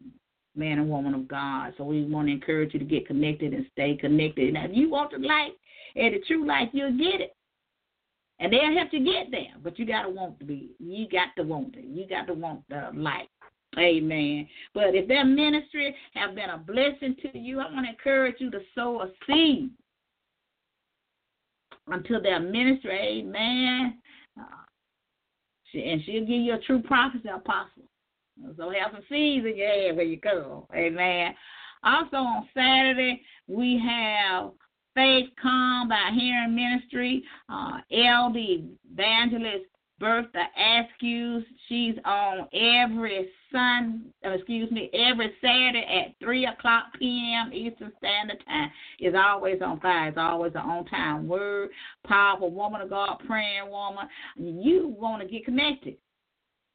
man 0.56 0.80
and 0.80 0.90
woman 0.90 1.14
of 1.14 1.28
God. 1.28 1.74
So 1.78 1.84
we 1.84 2.06
want 2.06 2.28
to 2.28 2.34
encourage 2.34 2.74
you 2.74 2.80
to 2.80 2.86
get 2.86 3.08
connected 3.08 3.54
and 3.54 3.66
stay 3.72 3.96
connected. 3.96 4.54
Now, 4.54 4.66
if 4.66 4.72
you 4.74 4.90
want 4.90 5.12
the 5.12 5.20
light 5.20 5.54
and 5.96 6.14
the 6.14 6.20
true 6.28 6.46
light, 6.46 6.70
you'll 6.74 6.98
get 6.98 7.22
it. 7.22 7.36
And 8.42 8.54
they'll 8.54 8.74
help 8.74 8.90
you 8.94 9.04
get 9.04 9.32
there, 9.32 9.54
but 9.62 9.78
you 9.78 9.86
gotta 9.86 10.10
want 10.10 10.40
to 10.40 10.46
be. 10.46 10.70
You 10.80 11.10
got 11.10 11.36
to 11.36 11.44
want 11.44 11.76
it. 11.76 11.84
You 11.84 12.08
got 12.08 12.26
to 12.28 12.34
want 12.34 12.62
the 12.70 12.90
light. 12.94 13.28
Amen. 13.78 14.48
But 14.74 14.96
if 14.96 15.08
their 15.08 15.26
ministry 15.26 15.94
have 16.14 16.36
been 16.36 16.50
a 16.50 16.58
blessing 16.58 17.16
to 17.22 17.38
you, 17.38 17.60
I 17.60 17.72
want 17.72 17.86
to 17.86 17.92
encourage 17.92 18.36
you 18.40 18.50
to 18.52 18.60
sow 18.74 19.02
a 19.02 19.12
seed 19.28 19.70
until 21.92 22.22
their 22.22 22.40
ministry. 22.40 23.24
Amen. 23.26 23.98
Uh, 24.40 25.80
and 25.80 26.02
she'll 26.06 26.22
give 26.22 26.30
you 26.30 26.54
a 26.56 26.60
true 26.60 26.82
prophecy 26.82 27.30
apostle. 27.30 27.84
So 28.58 28.70
have 28.70 28.92
some 28.94 29.04
seeds 29.10 29.46
in 29.46 29.58
your 29.58 29.68
head 29.68 29.96
where 29.96 30.06
you 30.06 30.18
go. 30.18 30.68
Amen. 30.74 31.34
Also 31.84 32.18
on 32.18 32.48
Saturday, 32.54 33.22
we 33.48 33.82
have 33.86 34.52
Faith 34.96 35.30
Come 35.42 35.90
by 35.90 36.12
Hearing 36.14 36.56
Ministry. 36.56 37.24
Uh, 37.50 37.78
LD 37.92 38.78
Evangelist 38.92 39.66
Bertha 40.00 40.46
Askew. 40.58 41.44
She's 41.68 41.96
on 42.06 42.48
every 42.54 43.30
Sun, 43.52 44.06
uh, 44.24 44.30
excuse 44.30 44.70
me, 44.72 44.92
every 44.94 45.34
Saturday 45.42 46.06
at 46.06 46.16
three 46.24 46.46
o'clock 46.46 46.86
p.m. 47.00 47.52
Eastern 47.52 47.92
Standard 47.98 48.44
Time. 48.46 48.70
Is 49.00 49.16
always 49.18 49.62
on 49.62 49.80
fire. 49.80 50.10
It's 50.10 50.18
always 50.18 50.52
an 50.54 50.62
on-time 50.62 51.28
word. 51.28 51.70
Powerful 52.06 52.52
woman 52.52 52.82
of 52.82 52.92
God, 52.92 53.18
praying 53.26 53.70
woman. 53.70 54.08
You 54.38 54.88
want 54.88 55.24
to 55.24 55.28
get 55.28 55.46
connected. 55.46 55.96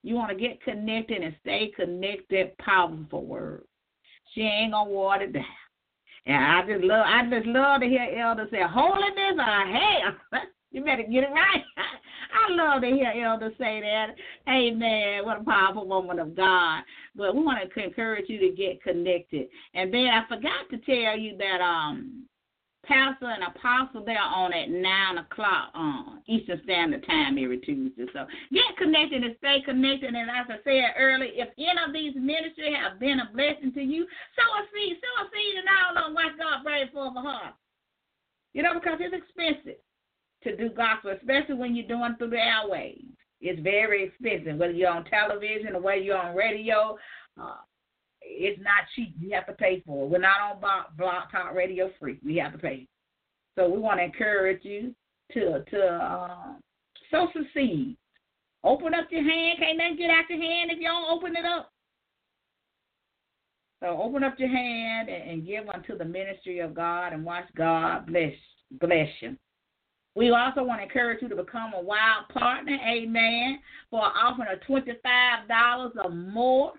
You 0.02 0.16
want 0.16 0.30
to 0.30 0.36
get 0.36 0.62
connected 0.62 1.22
and 1.22 1.34
stay 1.42 1.70
connected. 1.76 2.56
Powerful 2.58 3.24
word. 3.24 3.64
She 4.34 4.42
ain't 4.42 4.72
gonna 4.72 4.90
water 4.90 5.28
down. 5.28 5.44
And 6.26 6.42
I 6.44 6.66
just 6.66 6.82
love, 6.82 7.04
I 7.06 7.28
just 7.30 7.46
love 7.46 7.80
to 7.80 7.86
hear 7.86 8.08
elders 8.20 8.48
say, 8.50 8.62
"Holiness 8.62 9.38
or 9.38 9.66
hell." 9.66 10.42
You 10.74 10.82
better 10.82 11.04
get 11.04 11.22
it 11.22 11.30
right. 11.30 11.62
I 12.34 12.52
love 12.52 12.82
to 12.82 12.88
hear 12.88 13.12
elders 13.24 13.54
say 13.58 13.80
that. 13.80 14.14
Amen. 14.48 15.24
What 15.24 15.40
a 15.40 15.44
powerful 15.44 15.86
woman 15.86 16.18
of 16.18 16.36
God. 16.36 16.82
But 17.14 17.34
we 17.34 17.42
want 17.42 17.58
to 17.72 17.84
encourage 17.84 18.28
you 18.28 18.38
to 18.40 18.56
get 18.56 18.82
connected. 18.82 19.48
And 19.74 19.94
then 19.94 20.08
I 20.08 20.26
forgot 20.28 20.68
to 20.70 20.78
tell 20.78 21.16
you 21.16 21.36
that 21.38 21.60
um 21.60 22.26
pastor 22.86 23.30
and 23.30 23.44
apostle 23.44 24.04
they're 24.04 24.18
on 24.20 24.52
at 24.52 24.68
nine 24.68 25.16
o'clock 25.18 25.70
on 25.74 26.20
Eastern 26.26 26.60
Standard 26.64 27.06
Time 27.06 27.38
every 27.38 27.58
Tuesday. 27.58 28.04
So 28.12 28.26
get 28.52 28.76
connected 28.76 29.24
and 29.24 29.36
stay 29.38 29.62
connected. 29.64 30.12
And 30.14 30.28
as 30.28 30.46
I 30.50 30.58
said 30.64 30.98
earlier, 30.98 31.32
if 31.32 31.48
any 31.56 31.80
of 31.86 31.92
these 31.94 32.14
ministries 32.14 32.76
have 32.76 33.00
been 33.00 33.20
a 33.20 33.30
blessing 33.32 33.72
to 33.72 33.80
you, 33.80 34.06
sow 34.36 34.50
a 34.58 34.62
seed, 34.74 34.98
sow 35.00 35.24
a 35.24 35.30
seed, 35.32 35.54
and 35.58 35.68
I 35.70 35.78
don't 35.86 35.96
know 35.96 36.14
what 36.14 36.36
God 36.36 36.64
prayed 36.64 36.90
for 36.92 37.12
for 37.14 37.22
her. 37.22 37.54
You 38.52 38.62
know, 38.62 38.74
because 38.74 38.98
it's 39.00 39.16
expensive 39.16 39.80
to 40.44 40.56
do 40.56 40.70
gospel, 40.70 41.10
especially 41.10 41.54
when 41.54 41.74
you're 41.74 41.86
doing 41.88 42.14
through 42.18 42.30
the 42.30 42.36
airways. 42.36 43.04
It's 43.40 43.60
very 43.60 44.04
expensive, 44.04 44.58
whether 44.58 44.72
you're 44.72 44.90
on 44.90 45.04
television 45.04 45.74
or 45.74 45.80
whether 45.80 46.00
you're 46.00 46.16
on 46.16 46.34
radio. 46.34 46.96
Uh, 47.40 47.56
it's 48.22 48.60
not 48.62 48.84
cheap. 48.94 49.14
You 49.18 49.34
have 49.34 49.46
to 49.46 49.52
pay 49.52 49.82
for 49.86 50.04
it. 50.04 50.10
We're 50.10 50.18
not 50.18 50.40
on 50.40 50.60
Blog 50.96 51.30
Talk 51.30 51.54
Radio 51.54 51.90
free. 52.00 52.18
We 52.24 52.36
have 52.36 52.52
to 52.52 52.58
pay. 52.58 52.86
So 53.56 53.68
we 53.68 53.78
want 53.78 54.00
to 54.00 54.04
encourage 54.04 54.64
you 54.64 54.94
to 55.32 55.62
to 55.70 55.80
uh, 55.80 56.52
sow 57.10 57.28
some 57.32 57.46
seeds. 57.54 57.98
Open 58.62 58.94
up 58.94 59.06
your 59.10 59.22
hand. 59.22 59.58
Can't 59.58 59.78
nothing 59.78 59.96
get 59.96 60.10
out 60.10 60.24
your 60.30 60.40
hand 60.40 60.70
if 60.70 60.78
you 60.78 60.88
don't 60.88 61.10
open 61.10 61.36
it 61.36 61.44
up. 61.44 61.70
So 63.80 64.00
open 64.02 64.24
up 64.24 64.38
your 64.38 64.48
hand 64.48 65.10
and, 65.10 65.30
and 65.30 65.46
give 65.46 65.68
unto 65.68 65.98
the 65.98 66.04
ministry 66.04 66.60
of 66.60 66.74
God 66.74 67.12
and 67.12 67.24
watch 67.24 67.44
God 67.56 68.06
bless 68.06 68.32
bless 68.80 69.08
you. 69.20 69.36
We 70.16 70.30
also 70.30 70.62
want 70.62 70.80
to 70.80 70.84
encourage 70.84 71.22
you 71.22 71.28
to 71.28 71.36
become 71.36 71.72
a 71.74 71.80
wild 71.80 72.28
partner, 72.32 72.78
amen, 72.88 73.58
for 73.90 74.00
offering 74.00 74.48
of 74.52 74.60
$25 74.60 75.90
or 76.04 76.10
more. 76.10 76.72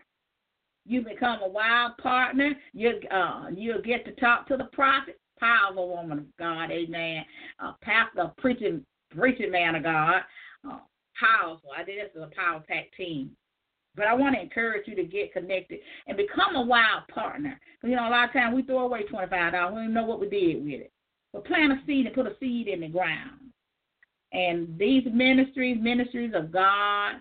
You 0.86 1.02
become 1.02 1.40
a 1.42 1.50
wild 1.50 1.98
partner. 1.98 2.54
You, 2.74 2.94
uh, 3.12 3.48
you'll 3.54 3.82
get 3.82 4.06
to 4.06 4.12
talk 4.14 4.48
to 4.48 4.58
the 4.58 4.66
prophet, 4.66 5.20
powerful 5.40 5.90
woman 5.90 6.20
of 6.20 6.38
God, 6.38 6.72
amen, 6.72 7.26
uh, 7.60 7.74
pastor, 7.82 8.32
preaching, 8.38 8.86
preaching 9.10 9.52
man 9.52 9.76
of 9.76 9.84
God. 9.84 10.22
Uh, 10.68 10.80
powerful. 11.20 11.72
I 11.78 11.84
think 11.84 12.00
this 12.00 12.16
is 12.16 12.22
a 12.22 12.36
power 12.36 12.64
pack 12.66 12.86
team. 12.96 13.32
But 13.96 14.08
I 14.08 14.14
want 14.14 14.36
to 14.36 14.42
encourage 14.42 14.88
you 14.88 14.96
to 14.96 15.04
get 15.04 15.34
connected 15.34 15.80
and 16.08 16.18
become 16.18 16.56
a 16.56 16.62
wild 16.62 17.08
partner. 17.08 17.60
You 17.82 17.96
know, 17.96 18.08
a 18.08 18.12
lot 18.12 18.28
of 18.28 18.34
times 18.34 18.56
we 18.56 18.64
throw 18.64 18.80
away 18.80 19.04
twenty 19.04 19.28
five 19.30 19.54
dollars. 19.54 19.74
We 19.76 19.82
don't 19.84 19.94
know 19.94 20.06
what 20.06 20.20
we 20.20 20.28
did 20.28 20.64
with 20.64 20.82
it. 20.82 20.92
But 21.36 21.44
plant 21.44 21.74
a 21.74 21.82
seed 21.86 22.06
and 22.06 22.16
put 22.16 22.28
a 22.28 22.36
seed 22.40 22.70
in 22.70 22.80
the 22.80 22.88
ground. 22.88 23.42
And 24.32 24.80
these 24.80 25.04
ministries, 25.12 25.78
ministries 25.82 26.32
of 26.34 26.50
God, 26.50 27.16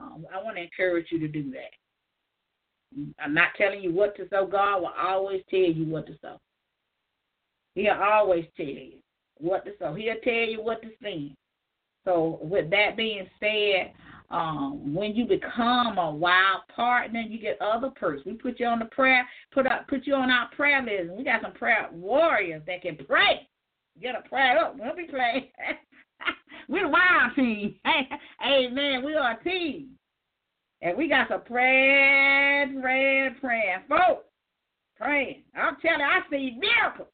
um, 0.00 0.26
I 0.34 0.42
want 0.42 0.56
to 0.56 0.62
encourage 0.62 1.08
you 1.10 1.18
to 1.18 1.28
do 1.28 1.50
that. 1.50 3.12
I'm 3.22 3.34
not 3.34 3.48
telling 3.58 3.82
you 3.82 3.92
what 3.92 4.16
to 4.16 4.26
sow. 4.30 4.46
God 4.46 4.80
will 4.80 4.92
always 4.98 5.42
tell 5.50 5.60
you 5.60 5.84
what 5.84 6.06
to 6.06 6.14
sow. 6.22 6.40
He'll 7.74 7.92
always 7.92 8.46
tell 8.56 8.64
you 8.64 9.00
what 9.36 9.66
to 9.66 9.72
sow. 9.78 9.92
He'll 9.92 10.14
tell 10.24 10.32
you 10.32 10.62
what 10.62 10.80
to 10.80 10.88
send. 11.02 11.36
So, 12.06 12.38
with 12.40 12.70
that 12.70 12.96
being 12.96 13.28
said, 13.38 13.92
um, 14.30 14.94
when 14.94 15.14
you 15.14 15.26
become 15.26 15.98
a 15.98 16.10
wild 16.10 16.62
partner, 16.74 17.20
you 17.20 17.38
get 17.38 17.60
other 17.60 17.90
persons. 17.90 18.24
We 18.24 18.32
put 18.32 18.58
you 18.60 18.66
on 18.66 18.78
the 18.78 18.86
prayer, 18.86 19.28
put 19.52 19.66
up, 19.66 19.88
put 19.88 20.06
you 20.06 20.14
on 20.14 20.30
our 20.30 20.48
prayer 20.56 20.82
list. 20.82 21.14
We 21.14 21.22
got 21.22 21.42
some 21.42 21.52
prayer 21.52 21.90
warriors 21.92 22.62
that 22.66 22.80
can 22.80 22.96
pray. 23.06 23.46
Get 24.00 24.14
a 24.14 24.28
prayer 24.28 24.58
up. 24.58 24.76
We'll 24.78 24.96
be 24.96 25.04
playing. 25.04 25.48
We're 26.68 26.84
the 26.84 26.88
wild 26.88 27.34
team. 27.34 27.74
Hey, 28.40 28.66
amen. 28.66 29.04
We 29.04 29.14
are 29.14 29.32
a 29.32 29.44
team. 29.44 29.88
And 30.80 30.96
we 30.96 31.08
got 31.08 31.28
some 31.28 31.42
praying, 31.42 32.80
praying, 32.80 33.36
praying. 33.40 33.78
Folks, 33.88 34.26
praying. 34.96 35.42
I'm 35.56 35.76
telling 35.82 36.00
you, 36.00 36.06
I 36.06 36.20
see 36.30 36.56
miracles. 36.58 37.08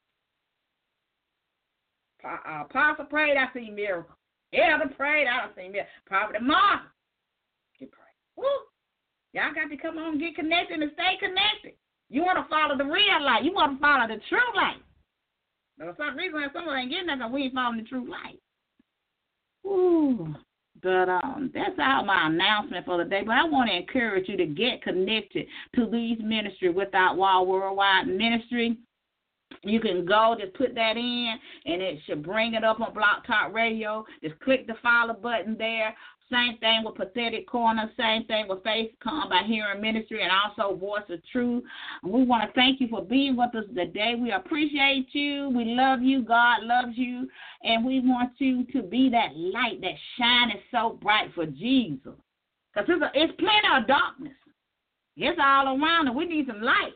Uh, 2.23 2.63
Apostle 2.63 3.05
prayed, 3.05 3.37
I 3.37 3.47
see 3.53 3.71
miracles. 3.71 4.17
Elder 4.53 4.93
prayed, 4.95 5.27
I 5.27 5.41
don't 5.41 5.55
see 5.55 5.69
miracles. 5.69 5.93
Prophet 6.05 6.41
Martha, 6.41 6.85
she 7.79 7.85
prayed. 7.85 8.17
Woo! 8.35 8.45
Y'all 9.33 9.53
got 9.53 9.69
to 9.69 9.77
come 9.77 9.97
on 9.97 10.19
get 10.19 10.35
connected 10.35 10.81
and 10.81 10.91
stay 10.93 11.17
connected. 11.19 11.73
You 12.09 12.23
want 12.23 12.37
to 12.37 12.49
follow 12.49 12.77
the 12.77 12.85
real 12.85 13.23
light. 13.23 13.43
You 13.43 13.53
want 13.53 13.77
to 13.77 13.81
follow 13.81 14.07
the 14.07 14.21
true 14.29 14.55
light. 14.55 14.81
But 15.77 15.95
for 15.95 15.95
some 15.97 16.17
reason, 16.17 16.39
someone 16.53 16.77
ain't 16.77 16.91
getting 16.91 17.07
nothing, 17.07 17.31
we 17.31 17.43
ain't 17.43 17.53
following 17.53 17.77
the 17.77 17.83
true 17.83 18.09
light. 18.09 18.39
Ooh. 19.65 20.35
But 20.83 21.09
um, 21.09 21.51
that's 21.53 21.75
all 21.79 22.05
my 22.05 22.27
announcement 22.27 22.85
for 22.85 22.97
the 22.97 23.09
day. 23.09 23.23
But 23.25 23.35
I 23.35 23.43
want 23.45 23.69
to 23.69 23.75
encourage 23.75 24.29
you 24.29 24.37
to 24.37 24.45
get 24.45 24.83
connected 24.83 25.47
to 25.75 25.87
these 25.89 26.17
ministry 26.21 26.69
without 26.69 27.17
wall 27.17 27.45
worldwide 27.45 28.07
ministry. 28.07 28.77
You 29.63 29.79
can 29.79 30.05
go, 30.05 30.35
just 30.39 30.53
put 30.53 30.75
that 30.75 30.97
in, 30.97 31.33
and 31.65 31.81
it 31.81 31.99
should 32.05 32.23
bring 32.23 32.53
it 32.53 32.63
up 32.63 32.81
on 32.81 32.93
Blog 32.93 33.25
Talk 33.25 33.53
Radio. 33.53 34.05
Just 34.21 34.39
click 34.41 34.67
the 34.67 34.73
follow 34.83 35.13
button 35.13 35.55
there. 35.57 35.95
Same 36.31 36.57
thing 36.57 36.83
with 36.83 36.95
Prophetic 36.95 37.47
Corner. 37.47 37.91
Same 37.97 38.25
thing 38.25 38.47
with 38.47 38.63
Faith 38.63 38.91
Come 39.03 39.29
by 39.29 39.43
Hearing 39.45 39.79
Ministry 39.79 40.23
and 40.23 40.31
also 40.31 40.75
Voice 40.75 41.03
of 41.09 41.19
Truth. 41.31 41.63
We 42.03 42.23
want 42.23 42.47
to 42.47 42.53
thank 42.53 42.81
you 42.81 42.87
for 42.87 43.03
being 43.03 43.37
with 43.37 43.53
us 43.53 43.65
today. 43.75 44.15
We 44.19 44.31
appreciate 44.31 45.09
you. 45.13 45.49
We 45.49 45.65
love 45.65 46.01
you. 46.01 46.23
God 46.23 46.63
loves 46.63 46.97
you. 46.97 47.29
And 47.63 47.85
we 47.85 47.99
want 47.99 48.31
you 48.39 48.65
to 48.73 48.81
be 48.81 49.09
that 49.09 49.35
light 49.35 49.81
that 49.81 49.93
shines 50.17 50.53
so 50.71 50.97
bright 51.01 51.31
for 51.35 51.45
Jesus. 51.45 52.13
Because 52.73 52.89
it's, 52.89 53.05
it's 53.13 53.33
plenty 53.39 53.81
of 53.81 53.87
darkness. 53.87 54.33
It's 55.17 55.39
all 55.41 55.77
around, 55.77 56.07
and 56.07 56.15
we 56.15 56.25
need 56.25 56.47
some 56.47 56.61
light. 56.61 56.93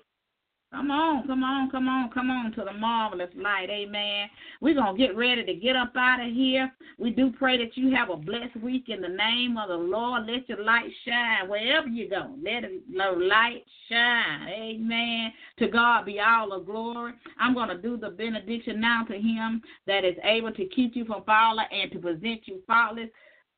Come 0.72 0.92
on, 0.92 1.26
come 1.26 1.44
on, 1.44 1.72
come 1.72 1.88
on, 1.88 2.10
come 2.12 2.30
on 2.30 2.52
to 2.52 2.64
the 2.64 2.74
marvelous 2.74 3.32
light. 3.36 3.72
Amen. 3.72 4.30
We're 4.62 4.76
going 4.76 4.96
to 4.96 5.02
get 5.02 5.16
ready 5.16 5.44
to 5.44 5.54
get 5.56 5.76
up 5.76 5.94
out 5.96 6.24
of 6.24 6.32
here. 6.32 6.72
We 7.00 7.10
do 7.10 7.32
pray 7.32 7.58
that 7.58 7.76
you 7.76 7.96
have 7.96 8.12
a 8.12 8.16
blessed 8.16 8.56
week 8.62 8.88
in 8.88 9.02
the 9.02 9.08
name 9.08 9.58
of 9.58 9.70
the 9.70 9.76
Lord. 9.76 10.28
Let 10.28 10.48
your 10.48 10.64
light 10.64 10.92
shine 11.06 11.50
wherever 11.50 11.88
you 11.88 12.08
go. 12.08 12.36
Let 12.44 12.62
the 12.62 13.20
light 13.20 13.66
shine. 13.90 14.48
Amen. 14.48 15.34
To 15.58 15.70
God 15.70 16.06
be 16.06 16.20
all 16.20 16.52
the 16.52 16.64
glory. 16.64 17.14
I'm 17.40 17.56
going 17.56 17.70
to 17.70 17.78
do 17.78 17.98
the 17.98 18.12
benediction 18.12 18.80
now 18.80 19.06
to 19.06 19.16
him 19.16 19.64
that 19.88 20.06
is 20.06 20.18
able 20.24 20.52
to 20.52 20.66
keep 20.68 20.96
you 20.96 21.04
from 21.04 21.24
falling 21.24 21.66
and 21.72 21.92
to 21.94 21.98
present 22.00 22.42
you 22.46 22.62
faultless 22.68 23.10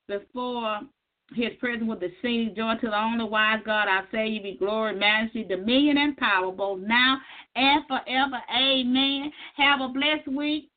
before 0.08 0.80
his 1.34 1.52
presence 1.60 1.88
with 1.88 2.00
the 2.00 2.12
singing 2.22 2.54
joy 2.56 2.74
to 2.82 2.88
the 2.88 2.98
only 2.98 3.26
wise 3.26 3.60
God, 3.66 3.88
I 3.88 4.02
say 4.12 4.28
you 4.28 4.42
be 4.42 4.58
glory, 4.58 4.96
majesty, 4.96 5.44
dominion, 5.44 5.98
and 5.98 6.18
power, 6.18 6.52
both 6.52 6.80
now 6.82 7.18
and 7.56 7.84
forever. 7.88 8.40
Amen. 8.56 9.32
Have 9.56 9.82
a 9.82 9.88
blessed 9.90 10.28
week. 10.28 10.70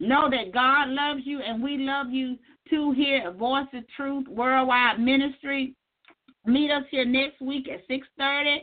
Know 0.00 0.30
that 0.30 0.52
God 0.52 0.88
loves 0.88 1.22
you 1.24 1.40
and 1.40 1.62
we 1.62 1.78
love 1.78 2.10
you 2.10 2.36
too 2.70 2.92
here 2.92 3.22
at 3.26 3.36
Voice 3.36 3.66
of 3.74 3.84
Truth 3.96 4.28
Worldwide 4.28 5.00
Ministry. 5.00 5.74
Meet 6.46 6.70
us 6.70 6.84
here 6.90 7.04
next 7.04 7.40
week 7.40 7.68
at 7.68 7.86
6.30 7.88 8.58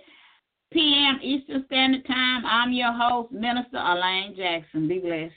p.m. 0.71 1.19
Eastern 1.21 1.65
Standard 1.67 2.05
Time. 2.07 2.43
I'm 2.45 2.71
your 2.71 2.93
host, 2.93 3.31
Minister 3.31 3.77
Elaine 3.77 4.35
Jackson. 4.35 4.87
Be 4.87 4.99
blessed. 4.99 5.33